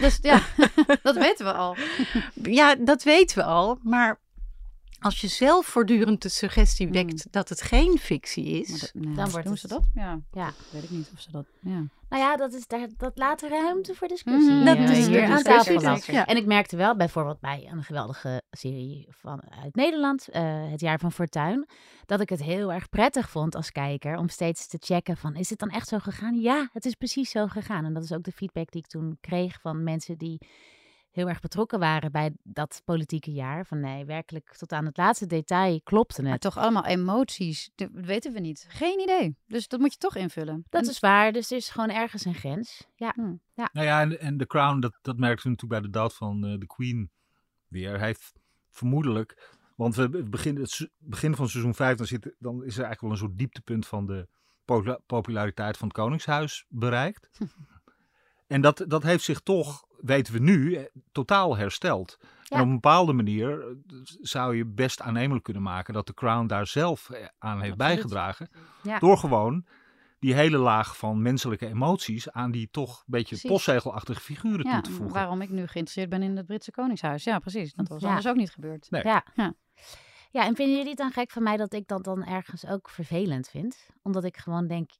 Dus 0.00 0.18
ja, 0.22 0.42
dat 1.02 1.16
weten 1.16 1.46
we 1.46 1.52
al. 1.52 1.76
Ja, 2.42 2.74
dat 2.74 3.02
weten 3.02 3.36
we 3.36 3.44
al. 3.44 3.78
Maar 3.82 4.20
als 5.06 5.20
je 5.20 5.28
zelf 5.28 5.66
voortdurend 5.66 6.22
de 6.22 6.28
suggestie 6.28 6.88
wekt 6.88 7.24
mm. 7.24 7.30
dat 7.30 7.48
het 7.48 7.62
geen 7.62 7.98
fictie 7.98 8.60
is, 8.60 8.92
dan 8.94 9.30
wordt 9.30 9.48
het... 9.48 9.58
ze 9.58 9.68
dat? 9.68 9.84
Ja. 9.94 10.20
ja, 10.32 10.52
weet 10.70 10.82
ik 10.82 10.90
niet 10.90 11.10
of 11.14 11.20
ze 11.20 11.30
dat... 11.30 11.46
Ja. 11.60 11.84
Nou 12.08 12.22
ja, 12.22 12.36
dat, 12.36 12.52
is, 12.52 12.66
daar, 12.66 12.88
dat 12.96 13.18
laat 13.18 13.42
ruimte 13.42 13.94
voor 13.94 14.08
discussie. 14.08 14.52
Mm, 14.52 14.64
dat 14.64 14.78
is 14.78 15.06
hier 15.06 15.24
aan 15.24 15.42
tafel. 15.42 16.12
Ja. 16.12 16.26
En 16.26 16.36
ik 16.36 16.46
merkte 16.46 16.76
wel 16.76 16.96
bijvoorbeeld 16.96 17.40
bij 17.40 17.68
een 17.70 17.82
geweldige 17.82 18.42
serie 18.50 19.06
van, 19.10 19.42
uit 19.62 19.74
Nederland, 19.74 20.28
uh, 20.32 20.70
Het 20.70 20.80
Jaar 20.80 20.98
van 20.98 21.12
Fortuin, 21.12 21.68
dat 22.04 22.20
ik 22.20 22.28
het 22.28 22.42
heel 22.42 22.72
erg 22.72 22.88
prettig 22.88 23.30
vond 23.30 23.54
als 23.54 23.72
kijker 23.72 24.16
om 24.16 24.28
steeds 24.28 24.66
te 24.66 24.78
checken 24.80 25.16
van, 25.16 25.36
is 25.36 25.50
het 25.50 25.58
dan 25.58 25.70
echt 25.70 25.88
zo 25.88 25.98
gegaan? 25.98 26.40
Ja, 26.40 26.68
het 26.72 26.84
is 26.84 26.94
precies 26.94 27.30
zo 27.30 27.46
gegaan. 27.46 27.84
En 27.84 27.94
dat 27.94 28.04
is 28.04 28.12
ook 28.12 28.24
de 28.24 28.32
feedback 28.32 28.70
die 28.70 28.80
ik 28.80 28.88
toen 28.88 29.18
kreeg 29.20 29.60
van 29.60 29.82
mensen 29.82 30.18
die 30.18 30.40
heel 31.16 31.28
erg 31.28 31.40
betrokken 31.40 31.78
waren 31.78 32.12
bij 32.12 32.32
dat 32.42 32.82
politieke 32.84 33.32
jaar. 33.32 33.66
Van 33.66 33.80
nee, 33.80 34.04
werkelijk 34.04 34.54
tot 34.56 34.72
aan 34.72 34.84
het 34.84 34.96
laatste 34.96 35.26
detail 35.26 35.80
klopte 35.84 36.20
het. 36.20 36.30
Maar 36.30 36.38
toch 36.38 36.56
allemaal 36.58 36.84
emoties, 36.84 37.70
dat 37.74 37.88
weten 37.92 38.32
we 38.32 38.40
niet. 38.40 38.66
Geen 38.68 39.00
idee. 39.00 39.36
Dus 39.46 39.68
dat 39.68 39.80
moet 39.80 39.92
je 39.92 39.98
toch 39.98 40.16
invullen. 40.16 40.64
Dat 40.68 40.86
is 40.86 40.98
waar, 40.98 41.32
dus 41.32 41.50
er 41.50 41.56
is 41.56 41.68
gewoon 41.68 41.90
ergens 41.90 42.24
een 42.24 42.34
grens. 42.34 42.86
Ja. 42.94 43.12
Hm. 43.14 43.34
ja. 43.54 43.68
Nou 43.72 43.86
ja, 43.86 44.00
en, 44.00 44.20
en 44.20 44.36
The 44.36 44.46
Crown, 44.46 44.80
dat, 44.80 44.98
dat 45.02 45.16
merkten 45.16 45.44
we 45.44 45.50
natuurlijk 45.50 45.80
bij 45.80 45.90
de 45.90 45.98
dood 45.98 46.14
van 46.14 46.44
uh, 46.44 46.58
de 46.58 46.66
Queen 46.66 47.10
weer. 47.68 47.98
Hij 47.98 48.06
heeft 48.06 48.32
vermoedelijk, 48.70 49.56
want 49.76 49.94
we 49.94 50.08
beginnen 50.08 50.62
het 50.62 50.90
begin 50.98 51.34
van 51.34 51.48
seizoen 51.48 51.74
5, 51.74 51.96
dan, 51.96 52.06
zit, 52.06 52.34
dan 52.38 52.64
is 52.64 52.78
er 52.78 52.84
eigenlijk 52.84 53.00
wel 53.00 53.10
een 53.10 53.16
soort 53.16 53.38
dieptepunt 53.38 53.86
van 53.86 54.06
de 54.06 54.28
populariteit 55.06 55.76
van 55.76 55.88
het 55.88 55.96
Koningshuis 55.96 56.64
bereikt. 56.68 57.28
En 58.46 58.60
dat, 58.60 58.84
dat 58.88 59.02
heeft 59.02 59.24
zich 59.24 59.40
toch, 59.40 59.85
weten 60.06 60.32
we 60.32 60.38
nu, 60.38 60.74
eh, 60.74 60.84
totaal 61.12 61.56
hersteld. 61.56 62.18
En 62.48 62.60
op 62.60 62.66
een 62.66 62.72
bepaalde 62.72 63.12
manier 63.12 63.60
eh, 63.60 63.74
zou 64.20 64.56
je 64.56 64.64
best 64.64 65.00
aannemelijk 65.00 65.44
kunnen 65.44 65.62
maken 65.62 65.94
dat 65.94 66.06
de 66.06 66.14
Crown 66.14 66.46
daar 66.46 66.66
zelf 66.66 67.10
eh, 67.10 67.26
aan 67.38 67.60
heeft 67.60 67.76
bijgedragen. 67.76 68.50
Door 68.98 69.18
gewoon 69.18 69.66
die 70.18 70.34
hele 70.34 70.58
laag 70.58 70.96
van 70.96 71.22
menselijke 71.22 71.66
emoties 71.66 72.30
aan 72.30 72.50
die 72.50 72.68
toch 72.70 72.98
een 72.98 73.04
beetje 73.06 73.48
postzegelachtige 73.48 74.20
figuren 74.20 74.64
toe 74.64 74.80
te 74.80 74.90
voegen. 74.90 75.14
Waarom 75.14 75.40
ik 75.40 75.50
nu 75.50 75.66
geïnteresseerd 75.66 76.08
ben 76.08 76.22
in 76.22 76.36
het 76.36 76.46
Britse 76.46 76.70
Koningshuis. 76.70 77.24
Ja, 77.24 77.38
precies. 77.38 77.74
Dat 77.74 77.88
was 77.88 78.04
anders 78.04 78.28
ook 78.28 78.36
niet 78.36 78.50
gebeurd. 78.50 78.90
Nee. 78.90 79.02
Ja. 79.04 79.24
ja. 80.30 80.44
en 80.44 80.54
vinden 80.54 80.76
jullie 80.76 80.88
het 80.88 80.98
dan 80.98 81.10
gek 81.10 81.30
van 81.30 81.42
mij 81.42 81.56
dat 81.56 81.72
ik 81.72 81.86
dat 81.86 82.04
dan 82.04 82.24
ergens 82.24 82.66
ook 82.66 82.88
vervelend 82.88 83.48
vind? 83.48 83.88
Omdat 84.02 84.24
ik 84.24 84.36
gewoon 84.36 84.66
denk, 84.66 84.90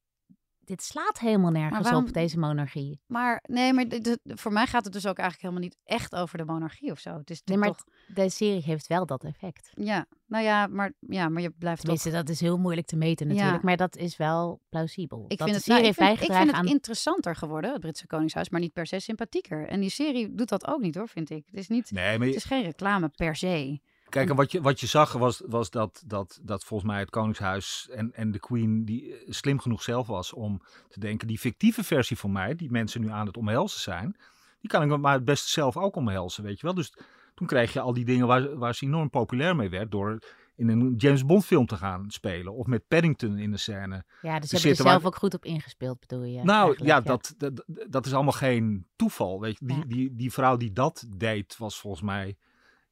dit 0.66 0.82
slaat 0.82 1.18
helemaal 1.18 1.50
nergens 1.50 1.92
op, 1.92 2.12
deze 2.12 2.38
monarchie. 2.38 3.00
Maar 3.06 3.42
nee, 3.48 3.72
maar 3.72 3.86
voor 4.24 4.52
mij 4.52 4.66
gaat 4.66 4.84
het 4.84 4.92
dus 4.92 5.06
ook 5.06 5.18
eigenlijk 5.18 5.40
helemaal 5.40 5.62
niet 5.62 5.78
echt 5.84 6.14
over 6.14 6.38
de 6.38 6.44
monarchie 6.44 6.90
of 6.90 6.98
zo. 6.98 7.16
Het 7.16 7.30
is 7.30 7.42
nee, 7.44 7.56
maar 7.56 7.68
toch... 7.68 7.84
de 8.14 8.28
serie 8.28 8.62
heeft 8.62 8.86
wel 8.86 9.06
dat 9.06 9.24
effect. 9.24 9.70
Ja, 9.74 10.06
nou 10.26 10.44
ja, 10.44 10.66
maar, 10.66 10.92
ja, 11.00 11.28
maar 11.28 11.42
je 11.42 11.50
blijft 11.50 11.80
Tenminste, 11.80 12.08
toch... 12.08 12.18
dat 12.18 12.28
is 12.28 12.40
heel 12.40 12.58
moeilijk 12.58 12.86
te 12.86 12.96
meten 12.96 13.26
natuurlijk, 13.26 13.62
maar 13.62 13.76
dat 13.76 13.96
is 13.96 14.16
wel 14.16 14.60
plausibel. 14.68 15.24
Ik 15.28 15.38
dat 15.38 15.48
vind 15.48 15.58
het, 15.58 15.66
nou, 15.66 15.84
ik 15.84 15.94
vind, 15.94 16.20
ik 16.20 16.32
vind 16.32 16.56
het 16.56 16.66
interessanter 16.66 17.36
geworden, 17.36 17.72
het 17.72 17.80
Britse 17.80 18.06
Koningshuis, 18.06 18.48
maar 18.48 18.60
niet 18.60 18.72
per 18.72 18.86
se 18.86 18.98
sympathieker. 18.98 19.68
En 19.68 19.80
die 19.80 19.90
serie 19.90 20.34
doet 20.34 20.48
dat 20.48 20.66
ook 20.66 20.80
niet 20.80 20.94
hoor, 20.94 21.08
vind 21.08 21.30
ik. 21.30 21.44
Het 21.46 21.56
is, 21.56 21.68
niet, 21.68 21.90
nee, 21.90 22.18
maar 22.18 22.26
het 22.26 22.36
is 22.36 22.44
geen 22.44 22.62
reclame 22.62 23.08
per 23.08 23.36
se. 23.36 23.80
Kijk, 24.16 24.30
en 24.30 24.36
wat 24.36 24.52
je, 24.52 24.60
wat 24.60 24.80
je 24.80 24.86
zag 24.86 25.12
was, 25.12 25.42
was 25.46 25.70
dat, 25.70 26.02
dat, 26.06 26.40
dat 26.42 26.64
volgens 26.64 26.90
mij 26.90 26.98
het 26.98 27.10
Koningshuis 27.10 27.88
en, 27.92 28.12
en 28.14 28.30
de 28.30 28.38
Queen 28.38 28.84
die 28.84 29.12
eh, 29.12 29.32
slim 29.32 29.58
genoeg 29.58 29.82
zelf 29.82 30.06
was 30.06 30.32
om 30.32 30.62
te 30.88 31.00
denken, 31.00 31.26
die 31.26 31.38
fictieve 31.38 31.84
versie 31.84 32.18
van 32.18 32.32
mij, 32.32 32.54
die 32.54 32.70
mensen 32.70 33.00
nu 33.00 33.10
aan 33.10 33.26
het 33.26 33.36
omhelzen 33.36 33.80
zijn, 33.80 34.16
die 34.60 34.70
kan 34.70 34.92
ik 34.92 34.98
maar 34.98 35.12
het 35.12 35.24
beste 35.24 35.48
zelf 35.48 35.76
ook 35.76 35.96
omhelzen, 35.96 36.44
weet 36.44 36.60
je 36.60 36.66
wel. 36.66 36.74
Dus 36.74 36.98
toen 37.34 37.46
kreeg 37.46 37.72
je 37.72 37.80
al 37.80 37.92
die 37.92 38.04
dingen 38.04 38.26
waar, 38.26 38.58
waar 38.58 38.74
ze 38.74 38.84
enorm 38.84 39.10
populair 39.10 39.56
mee 39.56 39.70
werd 39.70 39.90
door 39.90 40.18
in 40.56 40.68
een 40.68 40.94
James 40.96 41.24
Bond 41.24 41.44
film 41.44 41.66
te 41.66 41.76
gaan 41.76 42.10
spelen. 42.10 42.54
Of 42.54 42.66
met 42.66 42.88
Paddington 42.88 43.38
in 43.38 43.50
de 43.50 43.56
scène. 43.56 44.04
Ja, 44.22 44.40
dus 44.40 44.50
je 44.50 44.56
hebt 44.56 44.78
er 44.78 44.86
zelf 44.86 45.04
ook 45.04 45.16
goed 45.16 45.34
op 45.34 45.44
ingespeeld, 45.44 46.00
bedoel 46.00 46.24
je? 46.24 46.42
Nou 46.42 46.84
ja, 46.84 47.00
Dat, 47.00 47.34
dat, 47.36 47.64
dat 47.66 48.06
is 48.06 48.14
allemaal 48.14 48.32
geen 48.32 48.86
toeval. 48.96 49.40
Weet 49.40 49.58
je? 49.58 49.66
Die, 49.66 49.86
die, 49.86 50.14
die 50.14 50.32
vrouw 50.32 50.56
die 50.56 50.72
dat 50.72 51.06
deed 51.16 51.56
was 51.56 51.80
volgens 51.80 52.02
mij 52.02 52.36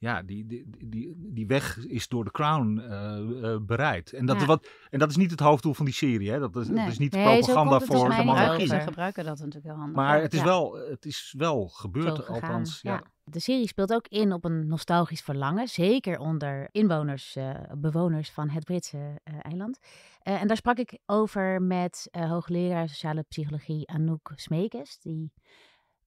ja, 0.05 0.23
die, 0.23 0.47
die, 0.47 0.65
die, 0.85 1.15
die 1.17 1.47
weg 1.47 1.87
is 1.87 2.09
door 2.09 2.25
de 2.25 2.31
Crown 2.31 2.79
uh, 2.79 3.57
bereid. 3.61 4.13
En 4.13 4.27
dat, 4.27 4.37
is 4.37 4.45
wat, 4.45 4.69
en 4.91 4.99
dat 4.99 5.11
is 5.11 5.17
niet 5.17 5.31
het 5.31 5.41
hoofddoel 5.41 5.75
van 5.75 5.85
die 5.85 5.95
serie. 5.95 6.31
Hè? 6.31 6.39
Dat, 6.39 6.57
is, 6.57 6.67
dat 6.67 6.87
is 6.87 6.99
niet 6.99 7.11
propaganda 7.11 7.81
voor 7.81 8.09
de 8.09 8.23
monarchie. 8.25 8.67
Ze 8.67 8.81
gebruiken 8.81 9.25
dat 9.25 9.39
natuurlijk 9.39 9.65
heel 9.65 9.75
handig. 9.75 9.97
Maar 9.97 10.21
het 10.21 10.35
is, 10.35 10.43
wel, 10.43 10.75
het 10.75 11.05
is 11.05 11.35
wel 11.37 11.69
gebeurd, 11.69 12.29
althans. 12.29 12.81
Ja. 12.83 13.03
De 13.25 13.41
serie 13.41 13.69
speelt 13.69 13.93
ook 13.93 14.09
in 14.09 14.33
op 14.33 14.45
een 14.45 14.67
nostalgisch 14.67 15.21
verlangen. 15.21 15.69
Zeker 15.69 16.19
onder 16.19 16.69
inwoners, 16.73 17.37
uh, 17.37 17.55
bewoners 17.77 18.31
van 18.31 18.49
het 18.49 18.65
Britse 18.65 19.21
eiland. 19.41 19.79
en 20.23 20.47
daar 20.47 20.57
sprak 20.57 20.79
ik 20.79 20.99
over 21.07 21.63
met 21.63 22.09
hoogleraar 22.11 22.89
sociale 22.89 23.23
psychologie 23.29 23.89
Anouk 23.89 24.33
Smeekes. 24.35 24.99
Die 24.99 25.33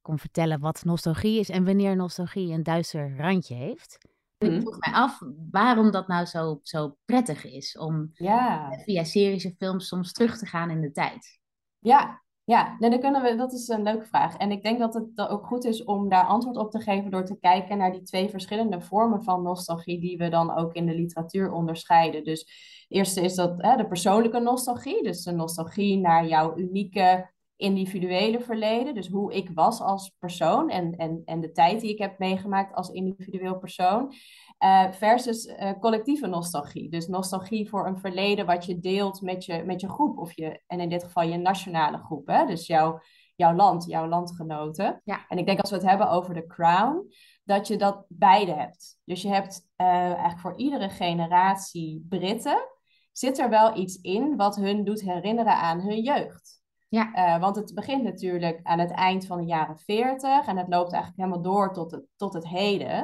kon 0.07 0.19
vertellen 0.19 0.59
wat 0.59 0.83
nostalgie 0.85 1.39
is 1.39 1.49
en 1.49 1.65
wanneer 1.65 1.95
nostalgie 1.95 2.53
een 2.53 2.63
duister 2.63 3.17
randje 3.17 3.55
heeft. 3.55 3.97
Ik 4.37 4.49
mhm. 4.49 4.61
vroeg 4.61 4.79
mij 4.79 4.93
af 4.93 5.19
waarom 5.51 5.91
dat 5.91 6.07
nou 6.07 6.25
zo, 6.25 6.59
zo 6.61 6.95
prettig 7.05 7.45
is 7.45 7.77
om 7.77 8.09
ja. 8.13 8.71
via 8.83 9.03
series 9.03 9.45
en 9.45 9.55
films 9.57 9.87
soms 9.87 10.11
terug 10.11 10.37
te 10.37 10.45
gaan 10.45 10.69
in 10.69 10.81
de 10.81 10.91
tijd. 10.91 11.39
Ja, 11.79 12.23
ja, 12.43 12.75
nee, 12.79 12.89
dan 12.89 12.99
kunnen 12.99 13.21
we, 13.21 13.35
dat 13.35 13.53
is 13.53 13.67
een 13.67 13.83
leuke 13.83 14.05
vraag. 14.05 14.37
En 14.37 14.51
ik 14.51 14.63
denk 14.63 14.79
dat 14.79 14.93
het 14.93 15.29
ook 15.29 15.45
goed 15.45 15.65
is 15.65 15.83
om 15.83 16.09
daar 16.09 16.25
antwoord 16.25 16.57
op 16.57 16.71
te 16.71 16.79
geven 16.79 17.11
door 17.11 17.25
te 17.25 17.39
kijken 17.39 17.77
naar 17.77 17.91
die 17.91 18.01
twee 18.01 18.29
verschillende 18.29 18.81
vormen 18.81 19.23
van 19.23 19.43
nostalgie 19.43 19.99
die 19.99 20.17
we 20.17 20.29
dan 20.29 20.57
ook 20.57 20.73
in 20.73 20.85
de 20.85 20.95
literatuur 20.95 21.51
onderscheiden. 21.51 22.23
Dus 22.23 22.39
het 22.39 22.97
eerste 22.97 23.21
is 23.21 23.35
dat 23.35 23.61
hè, 23.61 23.75
de 23.75 23.87
persoonlijke 23.87 24.39
nostalgie, 24.39 25.03
dus 25.03 25.23
de 25.23 25.31
nostalgie 25.31 25.97
naar 25.97 26.27
jouw 26.27 26.57
unieke 26.57 27.35
individuele 27.57 28.39
verleden, 28.39 28.95
dus 28.95 29.07
hoe 29.07 29.33
ik 29.33 29.49
was 29.53 29.81
als 29.81 30.15
persoon 30.19 30.69
en, 30.69 30.95
en, 30.95 31.21
en 31.25 31.41
de 31.41 31.51
tijd 31.51 31.81
die 31.81 31.91
ik 31.91 31.97
heb 31.97 32.19
meegemaakt 32.19 32.75
als 32.75 32.89
individueel 32.89 33.57
persoon, 33.57 34.13
uh, 34.59 34.91
versus 34.91 35.45
uh, 35.45 35.71
collectieve 35.79 36.27
nostalgie. 36.27 36.89
Dus 36.89 37.07
nostalgie 37.07 37.69
voor 37.69 37.87
een 37.87 37.97
verleden 37.97 38.45
wat 38.45 38.65
je 38.65 38.79
deelt 38.79 39.21
met 39.21 39.45
je, 39.45 39.63
met 39.63 39.81
je 39.81 39.89
groep, 39.89 40.17
of 40.17 40.35
je, 40.35 40.61
en 40.67 40.79
in 40.79 40.89
dit 40.89 41.03
geval 41.03 41.23
je 41.23 41.37
nationale 41.37 41.97
groep, 41.97 42.27
hè? 42.27 42.45
dus 42.45 42.67
jouw, 42.67 42.99
jouw 43.35 43.55
land, 43.55 43.85
jouw 43.85 44.07
landgenoten. 44.07 45.01
Ja. 45.03 45.25
En 45.27 45.37
ik 45.37 45.45
denk 45.45 45.59
als 45.59 45.69
we 45.69 45.75
het 45.75 45.85
hebben 45.85 46.09
over 46.09 46.33
de 46.33 46.47
crown, 46.47 47.13
dat 47.43 47.67
je 47.67 47.77
dat 47.77 48.05
beide 48.07 48.53
hebt. 48.53 48.99
Dus 49.03 49.21
je 49.21 49.29
hebt 49.29 49.67
uh, 49.77 49.87
eigenlijk 49.87 50.39
voor 50.39 50.57
iedere 50.57 50.89
generatie 50.89 52.05
Britten, 52.09 52.67
zit 53.11 53.39
er 53.39 53.49
wel 53.49 53.77
iets 53.77 53.95
in 53.95 54.35
wat 54.35 54.55
hun 54.55 54.83
doet 54.83 55.01
herinneren 55.01 55.55
aan 55.55 55.81
hun 55.81 56.01
jeugd. 56.01 56.56
Ja. 56.89 57.35
Uh, 57.35 57.41
want 57.41 57.55
het 57.55 57.73
begint 57.73 58.03
natuurlijk 58.03 58.59
aan 58.63 58.79
het 58.79 58.91
eind 58.91 59.25
van 59.25 59.37
de 59.37 59.45
jaren 59.45 59.77
40 59.77 60.47
en 60.47 60.57
het 60.57 60.67
loopt 60.67 60.91
eigenlijk 60.91 61.21
helemaal 61.21 61.53
door 61.53 61.73
tot 61.73 61.91
het, 61.91 62.03
tot 62.15 62.33
het 62.33 62.47
heden. 62.47 63.03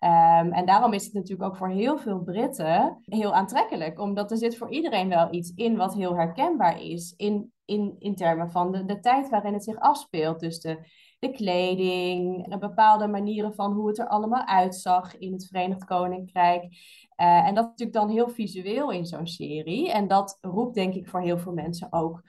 Um, 0.00 0.52
en 0.52 0.66
daarom 0.66 0.92
is 0.92 1.04
het 1.04 1.12
natuurlijk 1.12 1.50
ook 1.50 1.56
voor 1.56 1.68
heel 1.68 1.98
veel 1.98 2.22
Britten 2.22 3.02
heel 3.04 3.34
aantrekkelijk, 3.34 4.00
omdat 4.00 4.30
er 4.30 4.36
zit 4.36 4.56
voor 4.56 4.70
iedereen 4.70 5.08
wel 5.08 5.34
iets 5.34 5.52
in 5.54 5.76
wat 5.76 5.94
heel 5.94 6.16
herkenbaar 6.16 6.82
is 6.82 7.14
in, 7.16 7.52
in, 7.64 7.96
in 7.98 8.14
termen 8.14 8.50
van 8.50 8.72
de, 8.72 8.84
de 8.84 9.00
tijd 9.00 9.28
waarin 9.28 9.52
het 9.52 9.64
zich 9.64 9.78
afspeelt. 9.78 10.40
Dus 10.40 10.60
de, 10.60 10.78
de 11.18 11.30
kleding, 11.30 12.58
bepaalde 12.58 13.06
manieren 13.06 13.54
van 13.54 13.72
hoe 13.72 13.88
het 13.88 13.98
er 13.98 14.08
allemaal 14.08 14.46
uitzag 14.46 15.18
in 15.18 15.32
het 15.32 15.46
Verenigd 15.46 15.84
Koninkrijk. 15.84 16.62
Uh, 16.62 17.46
en 17.46 17.54
dat 17.54 17.64
is 17.64 17.70
natuurlijk 17.70 17.98
dan 17.98 18.08
heel 18.08 18.28
visueel 18.28 18.90
in 18.90 19.06
zo'n 19.06 19.26
serie. 19.26 19.92
En 19.92 20.08
dat 20.08 20.38
roept 20.40 20.74
denk 20.74 20.94
ik 20.94 21.08
voor 21.08 21.20
heel 21.20 21.38
veel 21.38 21.52
mensen 21.52 21.92
ook 21.92 22.22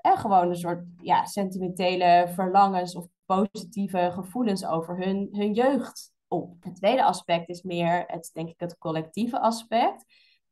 en 0.00 0.18
gewoon 0.18 0.48
een 0.48 0.56
soort 0.56 0.84
ja, 1.02 1.24
sentimentele 1.24 2.30
verlangens 2.34 2.94
of 2.94 3.06
positieve 3.24 4.10
gevoelens 4.12 4.66
over 4.66 4.96
hun, 4.96 5.28
hun 5.32 5.52
jeugd 5.52 6.12
op. 6.28 6.56
Het 6.60 6.76
tweede 6.76 7.04
aspect 7.04 7.48
is 7.48 7.62
meer 7.62 8.04
het, 8.06 8.30
denk 8.32 8.48
ik, 8.48 8.60
het 8.60 8.78
collectieve 8.78 9.40
aspect. 9.40 10.04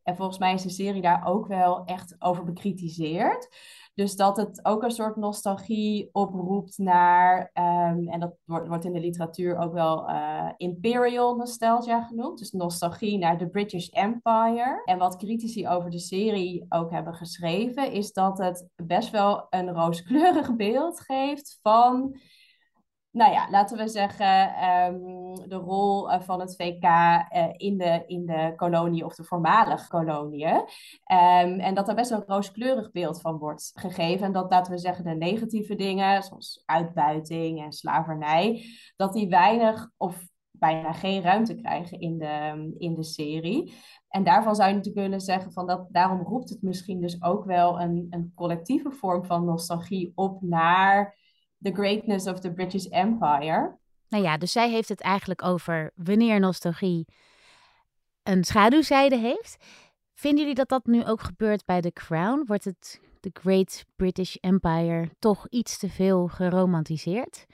En 0.09 0.17
volgens 0.17 0.39
mij 0.39 0.55
is 0.55 0.63
de 0.63 0.71
serie 0.71 1.03
daar 1.03 1.27
ook 1.27 1.47
wel 1.47 1.85
echt 1.85 2.17
over 2.19 2.45
bekritiseerd. 2.45 3.49
Dus 3.95 4.17
dat 4.17 4.37
het 4.37 4.65
ook 4.65 4.83
een 4.83 4.91
soort 4.91 5.17
nostalgie 5.17 6.09
oproept 6.13 6.79
naar, 6.79 7.51
ehm, 7.53 8.09
en 8.09 8.21
dat 8.21 8.35
wordt, 8.45 8.69
wordt 8.69 8.85
in 8.85 8.93
de 8.93 9.01
literatuur 9.01 9.59
ook 9.59 9.73
wel 9.73 10.11
uh, 10.11 10.49
imperial 10.57 11.37
nostalgia 11.37 12.03
genoemd. 12.03 12.39
Dus 12.39 12.51
nostalgie 12.51 13.19
naar 13.19 13.39
de 13.39 13.49
British 13.49 13.89
Empire. 13.89 14.83
En 14.85 14.99
wat 14.99 15.17
critici 15.17 15.69
over 15.69 15.91
de 15.91 15.99
serie 15.99 16.67
ook 16.69 16.91
hebben 16.91 17.15
geschreven, 17.15 17.93
is 17.93 18.13
dat 18.13 18.39
het 18.39 18.69
best 18.77 19.11
wel 19.11 19.47
een 19.51 19.73
rooskleurig 19.73 20.57
beeld 20.67 21.01
geeft 21.01 21.59
van 21.63 22.19
nou 23.19 23.33
ja, 23.33 23.51
laten 23.51 23.77
we 23.77 23.89
zeggen, 23.89 24.55
ehm, 24.55 24.99
de 25.49 25.55
rol 25.57 26.11
eh, 26.11 26.21
van 26.21 26.41
het 26.41 26.57
VK 26.57 26.83
eh, 26.83 27.49
in, 27.57 27.79
de, 27.79 28.03
in 28.07 28.27
de 28.27 28.53
kolonie 28.57 29.05
of 29.05 29.15
de 29.15 29.25
voormalige 29.25 29.89
koloniën. 29.89 30.57
Um, 30.57 31.61
en 31.61 31.75
dat 31.75 31.89
er 31.89 31.95
best 31.95 32.11
een 32.11 32.25
rooskleurig 32.27 32.91
beeld 32.91 33.21
van 33.21 33.39
wordt 33.39 33.71
gegeven. 33.75 34.27
En 34.27 34.33
dat, 34.33 34.51
laten 34.51 34.73
we 34.73 34.79
zeggen, 34.79 35.05
de 35.05 35.15
negatieve 35.15 35.75
dingen, 35.75 36.23
zoals 36.23 36.63
uitbuiting 36.65 37.63
en 37.63 37.73
slavernij, 37.73 38.65
dat 38.97 39.13
die 39.13 39.29
weinig 39.29 39.91
of 39.97 40.27
bijna 40.51 40.93
geen 40.93 41.23
ruimte 41.23 41.55
krijgen 41.55 42.01
in 42.01 42.19
de, 42.19 42.75
in 42.79 42.95
de 42.95 43.05
serie. 43.05 43.75
En 44.09 44.25
daarvan 44.25 44.55
zou 44.55 44.69
je 44.69 44.75
natuurlijk 44.75 45.03
kunnen 45.03 45.21
zeggen 45.21 45.53
van 45.53 45.67
dat 45.67 45.87
daarom 45.91 46.21
roept 46.21 46.49
het 46.49 46.63
misschien 46.63 47.01
dus 47.01 47.23
ook 47.23 47.45
wel 47.45 47.81
een, 47.81 48.07
een 48.11 48.33
collectieve 48.35 48.91
vorm 48.91 49.25
van 49.25 49.45
nostalgie 49.45 50.13
op 50.15 50.43
naar 50.43 51.17
the 51.63 51.73
greatness 51.73 52.27
of 52.27 52.41
the 52.41 52.53
British 52.53 52.85
Empire. 52.85 53.79
Nou 54.09 54.25
ja, 54.25 54.39
dus 54.39 54.53
zij 54.53 54.71
heeft 54.71 54.89
het 54.89 55.01
eigenlijk 55.01 55.45
over 55.45 55.91
wanneer 55.95 56.41
nostalgie 56.41 57.07
een 58.23 58.45
schaduwzijde 58.45 59.17
heeft. 59.17 59.65
Vinden 60.15 60.41
jullie 60.41 60.55
dat 60.55 60.69
dat 60.69 60.87
nu 60.87 61.05
ook 61.05 61.21
gebeurt 61.21 61.65
bij 61.65 61.81
The 61.81 61.93
Crown? 61.93 62.43
Wordt 62.47 62.65
het 62.65 63.01
The 63.21 63.31
Great 63.33 63.85
British 63.97 64.35
Empire 64.35 65.11
toch 65.19 65.49
iets 65.49 65.79
te 65.79 65.89
veel 65.89 66.29
geromantiseerd? 66.29 67.47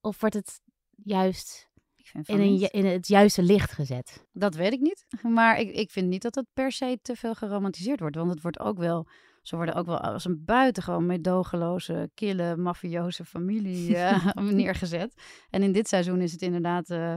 Of 0.00 0.20
wordt 0.20 0.34
het 0.34 0.60
juist 1.04 1.70
in, 2.12 2.40
een, 2.40 2.70
in, 2.70 2.86
het 2.86 3.08
juiste 3.08 3.42
licht 3.42 3.72
gezet? 3.72 4.26
Dat 4.32 4.54
weet 4.54 4.72
ik 4.72 4.80
niet. 4.80 5.06
Maar 5.22 5.58
ik, 5.58 5.70
ik 5.70 5.90
vind 5.90 6.08
niet 6.08 6.22
dat 6.22 6.34
het 6.34 6.46
per 6.52 6.72
se 6.72 6.98
te 7.02 7.16
veel 7.16 7.34
geromantiseerd 7.34 8.00
wordt. 8.00 8.16
Want 8.16 8.30
het 8.30 8.42
wordt 8.42 8.58
ook 8.58 8.78
wel 8.78 9.06
ze 9.42 9.56
worden 9.56 9.74
ook 9.74 9.86
wel 9.86 9.98
als 10.00 10.24
een 10.24 10.44
buitengewoon 10.44 11.06
meedogenloze, 11.06 12.10
kille, 12.14 12.56
mafioze 12.56 13.24
familie 13.24 13.90
uh, 13.90 14.26
neergezet. 14.50 15.22
En 15.50 15.62
in 15.62 15.72
dit 15.72 15.88
seizoen 15.88 16.20
is 16.20 16.32
het 16.32 16.42
inderdaad 16.42 16.90
uh, 16.90 17.14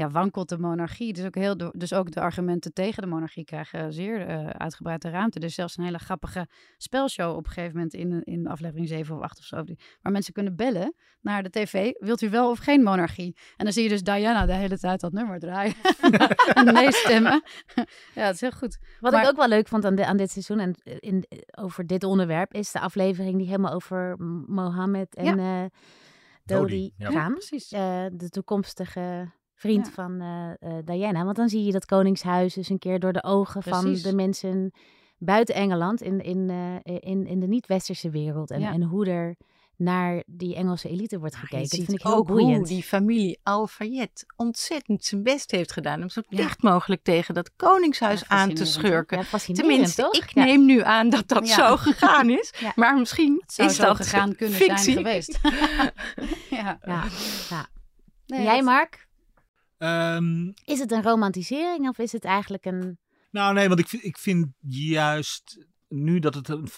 ja, 0.00 0.10
wankelt 0.10 0.48
de 0.48 0.58
monarchie. 0.58 1.12
Dus 1.12 1.24
ook, 1.24 1.34
heel 1.34 1.56
dus 1.72 1.92
ook 1.92 2.10
de 2.10 2.20
argumenten 2.20 2.72
tegen 2.72 3.02
de 3.02 3.08
monarchie 3.08 3.44
krijgen 3.44 3.92
zeer 3.92 4.28
uh, 4.28 4.46
uitgebreide 4.46 5.10
ruimte. 5.10 5.38
Dus 5.38 5.54
zelfs 5.54 5.76
een 5.76 5.84
hele 5.84 5.98
grappige 5.98 6.48
spelshow 6.76 7.36
op 7.36 7.46
een 7.46 7.52
gegeven 7.52 7.74
moment 7.74 7.94
in, 7.94 8.22
in 8.22 8.46
aflevering 8.46 8.88
7 8.88 9.16
of 9.16 9.22
8 9.22 9.38
of 9.38 9.44
zo. 9.44 9.64
Waar 10.02 10.12
mensen 10.12 10.32
kunnen 10.32 10.56
bellen 10.56 10.94
naar 11.20 11.42
de 11.42 11.50
tv. 11.50 11.92
Wilt 11.98 12.22
u 12.22 12.30
wel 12.30 12.50
of 12.50 12.58
geen 12.58 12.82
monarchie? 12.82 13.36
En 13.56 13.64
dan 13.64 13.72
zie 13.72 13.82
je 13.82 13.88
dus 13.88 14.02
Diana 14.02 14.46
de 14.46 14.52
hele 14.52 14.78
tijd 14.78 15.00
dat 15.00 15.12
nummer 15.12 15.38
draaien. 15.38 15.74
en 16.54 16.64
nee 16.64 16.92
stemmen. 16.92 17.42
ja, 18.14 18.24
het 18.24 18.34
is 18.34 18.40
heel 18.40 18.50
goed. 18.50 18.78
Wat 19.00 19.12
ik 19.12 19.26
ook 19.26 19.36
wel 19.36 19.48
leuk 19.48 19.68
vond 19.68 19.84
aan, 19.84 20.04
aan 20.04 20.16
dit 20.16 20.30
seizoen 20.30 20.58
en 20.58 20.74
in, 21.00 21.24
over 21.50 21.86
dit 21.86 22.04
onderwerp... 22.04 22.54
is 22.54 22.72
de 22.72 22.80
aflevering 22.80 23.36
die 23.36 23.46
helemaal 23.46 23.72
over 23.72 24.16
Mohammed 24.46 25.14
en... 25.14 25.36
Ja. 25.36 25.62
Uh, 25.62 25.68
Dodi, 26.44 26.92
Dodi 26.98 27.12
gaan. 27.12 27.32
precies. 27.32 27.72
Uh, 27.72 28.04
de 28.12 28.28
toekomstige 28.28 29.32
vriend 29.60 29.90
van 29.90 30.22
uh, 30.22 30.72
Diana. 30.84 31.24
Want 31.24 31.36
dan 31.36 31.48
zie 31.48 31.64
je 31.64 31.72
dat 31.72 31.86
Koningshuis 31.86 32.54
dus 32.54 32.68
een 32.68 32.78
keer 32.78 33.00
door 33.00 33.12
de 33.12 33.22
ogen 33.22 33.62
van 33.62 33.94
de 33.94 34.14
mensen 34.14 34.72
buiten 35.18 35.54
Engeland, 35.54 36.02
in, 36.02 36.20
in, 36.20 36.48
uh, 36.48 36.74
in, 37.00 37.26
in 37.26 37.40
de 37.40 37.46
niet-westerse 37.46 38.10
wereld. 38.10 38.50
En, 38.50 38.62
en 38.62 38.82
hoe 38.82 39.06
er 39.06 39.36
naar 39.76 40.22
die 40.26 40.54
Engelse 40.54 40.88
elite 40.88 41.18
wordt 41.18 41.36
gekeken. 41.36 41.68
dat 41.68 41.86
vind 41.86 41.92
ik 41.92 42.02
heel 42.02 42.14
ook 42.14 42.26
boeiend. 42.26 42.56
hoe 42.56 42.66
die 42.66 42.82
familie 42.82 43.38
Al-Fayed 43.42 44.24
ontzettend 44.36 45.04
zijn 45.04 45.22
best 45.22 45.50
heeft 45.50 45.72
gedaan... 45.72 46.02
om 46.02 46.08
zo 46.08 46.20
dicht 46.28 46.62
mogelijk 46.62 47.02
tegen 47.02 47.34
dat 47.34 47.56
koningshuis 47.56 48.28
aan 48.28 48.54
te 48.54 48.64
schurken. 48.64 49.26
Tenminste, 49.52 50.02
toch? 50.02 50.14
ik 50.14 50.34
neem 50.34 50.64
nu 50.64 50.82
aan 50.82 51.10
dat 51.10 51.28
dat 51.28 51.48
zo 51.48 51.76
gegaan 51.76 52.30
is. 52.30 52.52
Maar 52.76 52.98
misschien 52.98 53.42
is 53.56 53.76
dat 53.76 53.96
gegaan 53.96 54.36
kunnen 54.36 54.56
fictie. 54.56 54.78
zijn 54.78 54.96
geweest. 54.96 55.40
ja. 56.60 56.78
Ja. 56.84 57.68
Jij, 58.26 58.62
Mark? 58.62 59.08
Ehm, 59.80 60.50
is 60.64 60.78
het 60.78 60.92
een 60.92 61.02
romantisering 61.02 61.88
of 61.88 61.98
is 61.98 62.12
het 62.12 62.24
eigenlijk 62.24 62.64
een... 62.64 62.98
Nou 63.30 63.54
nee, 63.54 63.68
want 63.68 63.80
ik, 63.80 63.92
ik 63.92 64.18
vind 64.18 64.46
juist 64.68 65.66
nu 65.88 66.18
dat 66.18 66.34
het 66.34 66.48
een, 66.48 66.68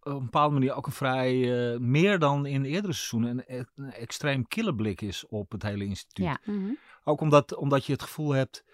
op 0.00 0.12
een 0.12 0.24
bepaalde 0.24 0.54
manier 0.54 0.74
ook 0.74 0.86
een 0.86 0.92
vrij, 0.92 1.34
uh, 1.34 1.78
meer 1.78 2.18
dan 2.18 2.46
in 2.46 2.64
eerdere 2.64 2.92
seizoenen, 2.92 3.44
een, 3.46 3.68
een 3.74 3.92
extreem 3.92 4.46
kille 4.48 4.74
blik 4.74 5.00
is 5.00 5.26
op 5.26 5.52
het 5.52 5.62
hele 5.62 5.84
instituut. 5.84 6.26
Ja. 6.26 6.38
Mhm. 6.44 6.70
Ook 7.04 7.20
omdat, 7.20 7.54
omdat 7.54 7.84
je 7.84 7.92
het 7.92 8.02
gevoel 8.02 8.30
hebt, 8.30 8.64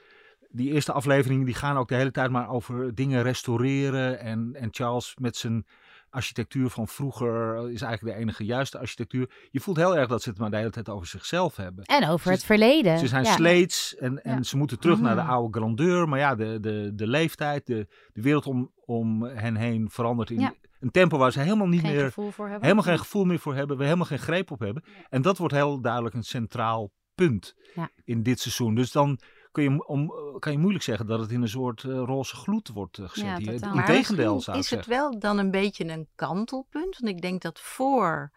die 0.49 0.73
eerste 0.73 0.93
afleveringen 0.93 1.45
die 1.45 1.55
gaan 1.55 1.77
ook 1.77 1.89
de 1.89 1.95
hele 1.95 2.11
tijd 2.11 2.31
maar 2.31 2.49
over 2.49 2.95
dingen 2.95 3.23
restaureren. 3.23 4.19
En, 4.19 4.55
en 4.55 4.69
Charles 4.71 5.15
met 5.21 5.37
zijn 5.37 5.67
architectuur 6.13 6.71
van 6.71 6.89
vroeger 6.89 7.57
is 7.71 7.83
eigenlijk 7.83 8.17
de 8.17 8.23
enige 8.23 8.45
juiste 8.45 8.79
architectuur. 8.79 9.31
Je 9.51 9.61
voelt 9.61 9.77
heel 9.77 9.97
erg 9.97 10.09
dat 10.09 10.23
ze 10.23 10.29
het 10.29 10.39
maar 10.39 10.51
de 10.51 10.57
hele 10.57 10.71
tijd 10.71 10.89
over 10.89 11.07
zichzelf 11.07 11.57
hebben. 11.57 11.85
En 11.85 12.09
over 12.09 12.31
het 12.31 12.45
verleden. 12.45 12.99
Ze 12.99 13.07
zijn 13.07 13.25
ja. 13.25 13.33
sleets 13.33 13.97
en, 13.97 14.23
en 14.23 14.45
ze 14.45 14.57
moeten 14.57 14.79
terug 14.79 15.01
naar 15.01 15.15
de 15.15 15.23
mhm. 15.23 15.31
oude 15.31 15.59
grandeur. 15.59 16.09
Maar 16.09 16.19
ja, 16.19 16.35
de, 16.35 16.61
de, 16.61 16.91
de 16.95 17.07
leeftijd, 17.07 17.67
de, 17.67 17.87
de 18.13 18.23
wereld 18.23 18.47
om, 18.47 18.73
om 18.85 19.23
hen 19.23 19.57
heen 19.57 19.91
verandert 19.91 20.31
in 20.31 20.55
een 20.81 20.91
tempo 20.91 21.19
waar 21.19 21.33
ze 21.33 21.41
helemaal 21.41 21.69
niet 21.69 21.81
geen 21.81 21.95
meer... 21.95 22.13
Helemaal 22.61 22.83
geen 22.83 22.99
gevoel 22.99 23.25
meer 23.25 23.39
voor 23.39 23.55
hebben. 23.55 23.77
We 23.77 23.85
helemaal 23.85 24.07
geen 24.07 24.19
greep 24.19 24.51
op 24.51 24.59
hebben. 24.59 24.85
En 25.09 25.23
dat 25.23 25.39
wordt 25.39 25.55
heel 25.55 25.81
duidelijk 25.81 26.15
een 26.15 26.23
centraal 26.23 26.91
punt 27.15 27.55
in 28.05 28.23
dit 28.23 28.41
seizoen. 28.41 28.75
Dus 28.75 28.93
dan 28.93 29.19
kun 29.53 29.63
je, 29.63 29.87
om, 29.87 30.13
kan 30.39 30.53
je 30.53 30.59
moeilijk 30.59 30.85
zeggen 30.85 31.07
dat 31.07 31.21
het 31.21 31.31
in 31.31 31.43
een 31.43 31.49
soort 31.49 31.83
uh, 31.83 32.03
roze 32.05 32.37
gloed 32.37 32.69
wordt 32.69 32.99
uh, 32.99 33.09
gezet. 33.09 33.45
Ja, 33.45 33.73
Integendeel 33.73 34.41
zou 34.41 34.59
is 34.59 34.71
het 34.71 34.87
wel 34.87 35.19
dan 35.19 35.39
een 35.39 35.51
beetje 35.51 35.85
een 35.85 36.09
kantelpunt? 36.15 36.99
Want 36.99 37.15
ik 37.15 37.21
denk 37.21 37.43
dat 37.43 37.61
voor 37.61 38.33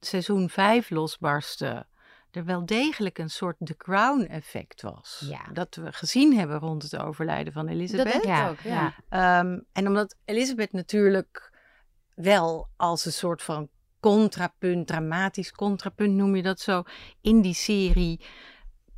seizoen 0.00 0.48
5 0.48 0.90
losbarsten 0.90 1.86
er 2.30 2.44
wel 2.44 2.66
degelijk 2.66 3.18
een 3.18 3.30
soort 3.30 3.56
The 3.64 3.76
Crown 3.76 4.22
effect 4.22 4.82
was. 4.82 5.24
Ja. 5.28 5.52
Dat 5.52 5.74
we 5.74 5.92
gezien 5.92 6.38
hebben 6.38 6.58
rond 6.58 6.82
het 6.82 6.96
overlijden 6.96 7.52
van 7.52 7.68
Elisabeth. 7.68 8.12
Dat 8.12 8.22
denk 8.22 8.38
ik 8.38 8.48
ook, 8.48 8.60
ja. 8.60 8.94
Um, 9.40 9.64
en 9.72 9.86
omdat 9.86 10.16
Elisabeth 10.24 10.72
natuurlijk 10.72 11.52
wel 12.14 12.68
als 12.76 13.04
een 13.04 13.12
soort 13.12 13.42
van 13.42 13.68
contrapunt, 14.00 14.86
dramatisch 14.86 15.52
contrapunt 15.52 16.14
noem 16.14 16.36
je 16.36 16.42
dat 16.42 16.60
zo, 16.60 16.82
in 17.20 17.40
die 17.40 17.54
serie 17.54 18.20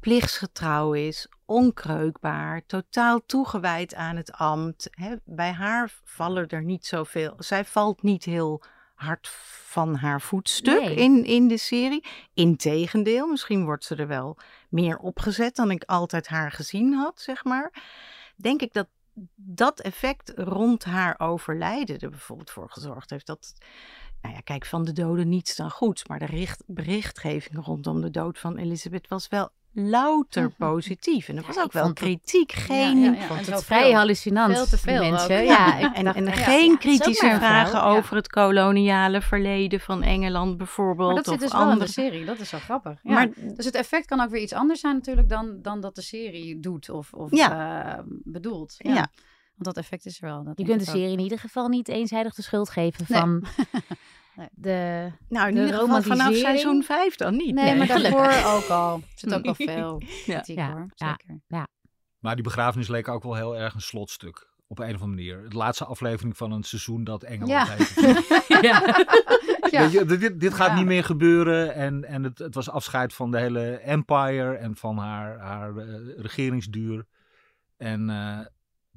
plichtsgetrouw 0.00 0.92
is, 0.92 1.28
onkreukbaar, 1.44 2.66
totaal 2.66 3.20
toegewijd 3.26 3.94
aan 3.94 4.16
het 4.16 4.32
ambt. 4.32 4.90
bij 5.24 5.52
haar 5.52 5.92
vallen 6.04 6.48
er 6.48 6.62
niet 6.62 6.86
zoveel. 6.86 7.34
Zij 7.38 7.64
valt 7.64 8.02
niet 8.02 8.24
heel 8.24 8.62
hard 8.94 9.28
van 9.64 9.94
haar 9.94 10.20
voetstuk 10.20 10.82
in, 10.82 11.24
in 11.24 11.48
de 11.48 11.56
serie. 11.56 12.04
Integendeel, 12.34 13.26
misschien 13.26 13.64
wordt 13.64 13.84
ze 13.84 13.96
er 13.96 14.06
wel 14.06 14.38
meer 14.68 14.98
opgezet 14.98 15.56
dan 15.56 15.70
ik 15.70 15.84
altijd 15.84 16.28
haar 16.28 16.52
gezien 16.52 16.92
had, 16.92 17.20
zeg 17.20 17.44
maar. 17.44 17.82
Denk 18.36 18.62
ik 18.62 18.72
dat 18.72 18.88
dat 19.34 19.80
effect 19.80 20.32
rond 20.36 20.84
haar 20.84 21.14
overlijden 21.18 21.98
er 21.98 22.10
bijvoorbeeld 22.10 22.50
voor 22.50 22.70
gezorgd 22.70 23.10
heeft 23.10 23.26
dat 23.26 23.54
nou 24.22 24.34
ja, 24.34 24.40
kijk, 24.40 24.66
van 24.66 24.84
de 24.84 24.92
doden 24.92 25.28
niets 25.28 25.56
dan 25.56 25.70
goeds. 25.70 26.06
Maar 26.06 26.18
de 26.18 26.56
berichtgeving 26.66 27.64
rondom 27.64 28.00
de 28.00 28.10
dood 28.10 28.38
van 28.38 28.56
Elisabeth 28.56 29.08
was 29.08 29.28
wel 29.28 29.50
louter 29.72 30.42
mhm. 30.42 30.52
positief. 30.56 31.28
En 31.28 31.36
er 31.36 31.44
was 31.46 31.58
ook 31.58 31.72
wel 31.72 31.92
kritiek. 31.92 32.52
Geen, 32.52 33.00
ja, 33.00 33.12
ja, 33.12 33.26
vond 33.26 33.46
het 33.46 33.64
vrij 33.64 33.92
hallucinant. 33.92 34.54
Veel 34.54 34.66
te 34.66 34.78
veel 34.78 35.10
mensen. 35.10 35.44
Ja, 35.44 35.78
ik 35.78 35.96
en, 35.96 36.14
en 36.14 36.32
geen 36.32 36.78
kritische 36.78 37.34
vragen 37.36 37.82
over 37.82 38.16
het 38.16 38.28
koloniale 38.28 39.20
verleden 39.20 39.80
van 39.80 40.02
Engeland 40.02 40.56
bijvoorbeeld. 40.56 41.14
Maar 41.14 41.22
dat 41.22 41.32
zit 41.32 41.40
dus 41.40 41.52
wel 41.52 41.70
in 41.70 41.78
de 41.78 41.86
serie. 41.86 42.24
Dat 42.24 42.38
is 42.38 42.50
wel 42.50 42.60
grappig. 42.60 42.98
Maar, 43.02 43.28
dus 43.56 43.64
het 43.64 43.74
effect 43.74 44.06
kan 44.06 44.20
ook 44.20 44.30
weer 44.30 44.42
iets 44.42 44.52
anders 44.52 44.80
zijn 44.80 44.94
natuurlijk 44.94 45.28
dan, 45.28 45.58
dan 45.62 45.80
dat 45.80 45.94
de 45.94 46.02
serie 46.02 46.60
doet 46.60 46.90
of, 46.90 47.12
of 47.12 47.32
uh, 47.32 47.98
bedoelt. 48.06 48.74
Ja. 48.78 49.10
Want 49.54 49.74
dat 49.74 49.84
effect 49.84 50.06
is 50.06 50.22
er 50.22 50.28
wel. 50.28 50.44
Dat 50.44 50.58
je 50.58 50.64
kunt 50.64 50.80
de 50.80 50.90
serie 50.90 51.12
in 51.12 51.18
ieder 51.18 51.38
geval 51.38 51.68
niet 51.68 51.88
eenzijdig 51.88 52.34
de 52.34 52.42
schuld 52.42 52.70
geven 52.70 53.06
van 53.06 53.44
de 54.52 55.10
Nou, 55.28 55.48
in 55.48 55.54
de 55.54 55.60
ieder 55.60 55.80
geval 55.80 56.02
vanaf 56.02 56.34
seizoen 56.34 56.82
5 56.82 57.16
dan 57.16 57.36
niet. 57.36 57.54
Nee, 57.54 57.76
maar 57.76 57.86
daarvoor 57.86 58.52
ook 58.52 58.68
al. 58.68 58.94
Er 58.94 59.02
zit 59.14 59.34
ook 59.34 59.44
al 59.44 59.54
veel 59.74 60.02
kritiek 60.24 60.56
ja. 60.56 60.72
hoor. 60.72 60.90
Zeker. 60.94 61.40
Ja. 61.46 61.68
Maar 62.18 62.34
die 62.34 62.44
begrafenis 62.44 62.88
leek 62.88 63.08
ook 63.08 63.22
wel 63.22 63.34
heel 63.34 63.56
erg 63.56 63.74
een 63.74 63.80
slotstuk. 63.80 64.48
Op 64.66 64.78
een 64.78 64.94
of 64.94 65.02
andere 65.02 65.06
manier. 65.06 65.48
De 65.48 65.56
laatste 65.56 65.84
aflevering 65.84 66.36
van 66.36 66.52
een 66.52 66.62
seizoen 66.62 67.04
dat 67.04 67.22
Engeland 67.22 67.50
ja. 67.50 67.74
heet. 67.76 67.94
ja. 69.70 69.88
Je, 69.88 70.04
dit, 70.04 70.40
dit 70.40 70.54
gaat 70.54 70.74
niet 70.74 70.86
meer 70.86 71.04
gebeuren. 71.04 71.74
En, 71.74 72.04
en 72.04 72.22
het, 72.22 72.38
het, 72.38 72.54
was 72.54 72.70
afscheid 72.70 73.14
van 73.14 73.30
de 73.30 73.38
hele 73.38 73.76
empire 73.76 74.54
en 74.54 74.76
van 74.76 74.98
haar, 74.98 75.38
haar 75.38 75.74
uh, 75.76 76.18
regeringsduur. 76.18 77.06
En 77.76 78.08
uh, 78.08 78.38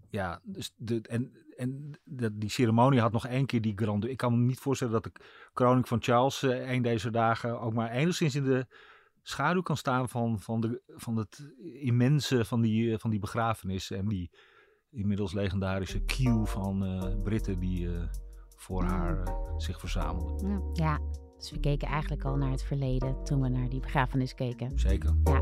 ja, 0.09 0.39
dus 0.43 0.73
de, 0.75 1.01
en 1.01 1.42
en 1.55 1.99
die 2.33 2.49
ceremonie 2.49 2.99
had 2.99 3.11
nog 3.11 3.27
één 3.27 3.45
keer 3.45 3.61
die 3.61 3.73
grande. 3.75 4.09
Ik 4.09 4.17
kan 4.17 4.39
me 4.39 4.45
niet 4.45 4.59
voorstellen 4.59 4.93
dat 4.93 5.03
de 5.03 5.11
kroning 5.53 5.87
van 5.87 6.01
Charles 6.01 6.43
uh, 6.43 6.71
een 6.71 6.81
deze 6.81 7.11
dagen 7.11 7.59
ook 7.59 7.73
maar 7.73 7.91
enigszins 7.91 8.35
in 8.35 8.43
de 8.43 8.65
schaduw 9.21 9.61
kan 9.61 9.77
staan 9.77 10.09
van, 10.09 10.39
van, 10.39 10.61
de, 10.61 10.81
van 10.87 11.15
het 11.17 11.53
immense 11.79 12.45
van 12.45 12.61
die, 12.61 12.93
eh, 12.93 12.99
van 12.99 13.09
die 13.09 13.19
begrafenis. 13.19 13.91
En 13.91 14.07
die 14.07 14.31
inmiddels 14.89 15.33
legendarische 15.33 16.03
queue 16.03 16.45
van 16.45 16.85
uh, 16.85 17.21
Britten 17.23 17.59
die 17.59 17.89
voor 18.57 18.83
haar 18.83 19.27
zich 19.57 19.79
verzamelden. 19.79 20.69
Ja, 20.73 20.99
dus 21.37 21.51
we 21.51 21.59
keken 21.59 21.87
eigenlijk 21.87 22.23
al 22.23 22.35
naar 22.35 22.51
het 22.51 22.63
verleden 22.63 23.23
toen 23.23 23.41
we 23.41 23.49
naar 23.49 23.69
die 23.69 23.79
begrafenis 23.79 24.35
keken. 24.35 24.79
Zeker. 24.79 25.13
Ja. 25.23 25.41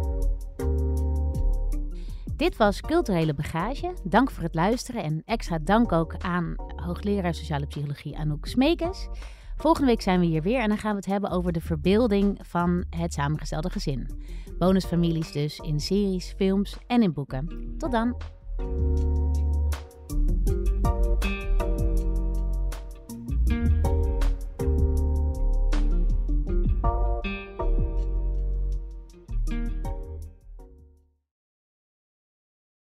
Dit 2.41 2.57
was 2.57 2.81
Culturele 2.81 3.33
Bagage. 3.33 3.93
Dank 4.03 4.31
voor 4.31 4.43
het 4.43 4.55
luisteren 4.55 5.03
en 5.03 5.21
extra 5.25 5.59
dank 5.59 5.91
ook 5.91 6.15
aan 6.17 6.55
hoogleraar 6.75 7.33
sociale 7.33 7.65
psychologie 7.65 8.17
Anouk 8.17 8.45
Smekes. 8.45 9.07
Volgende 9.55 9.87
week 9.87 10.01
zijn 10.01 10.19
we 10.19 10.25
hier 10.25 10.41
weer 10.41 10.59
en 10.59 10.67
dan 10.67 10.77
gaan 10.77 10.91
we 10.91 10.97
het 10.97 11.05
hebben 11.05 11.29
over 11.29 11.51
de 11.51 11.61
verbeelding 11.61 12.39
van 12.41 12.85
het 12.89 13.13
samengestelde 13.13 13.69
gezin. 13.69 14.23
Bonusfamilies 14.57 15.31
dus 15.31 15.59
in 15.59 15.79
series, 15.79 16.33
films 16.37 16.77
en 16.87 17.01
in 17.01 17.13
boeken. 17.13 17.75
Tot 17.77 17.91
dan! 17.91 18.15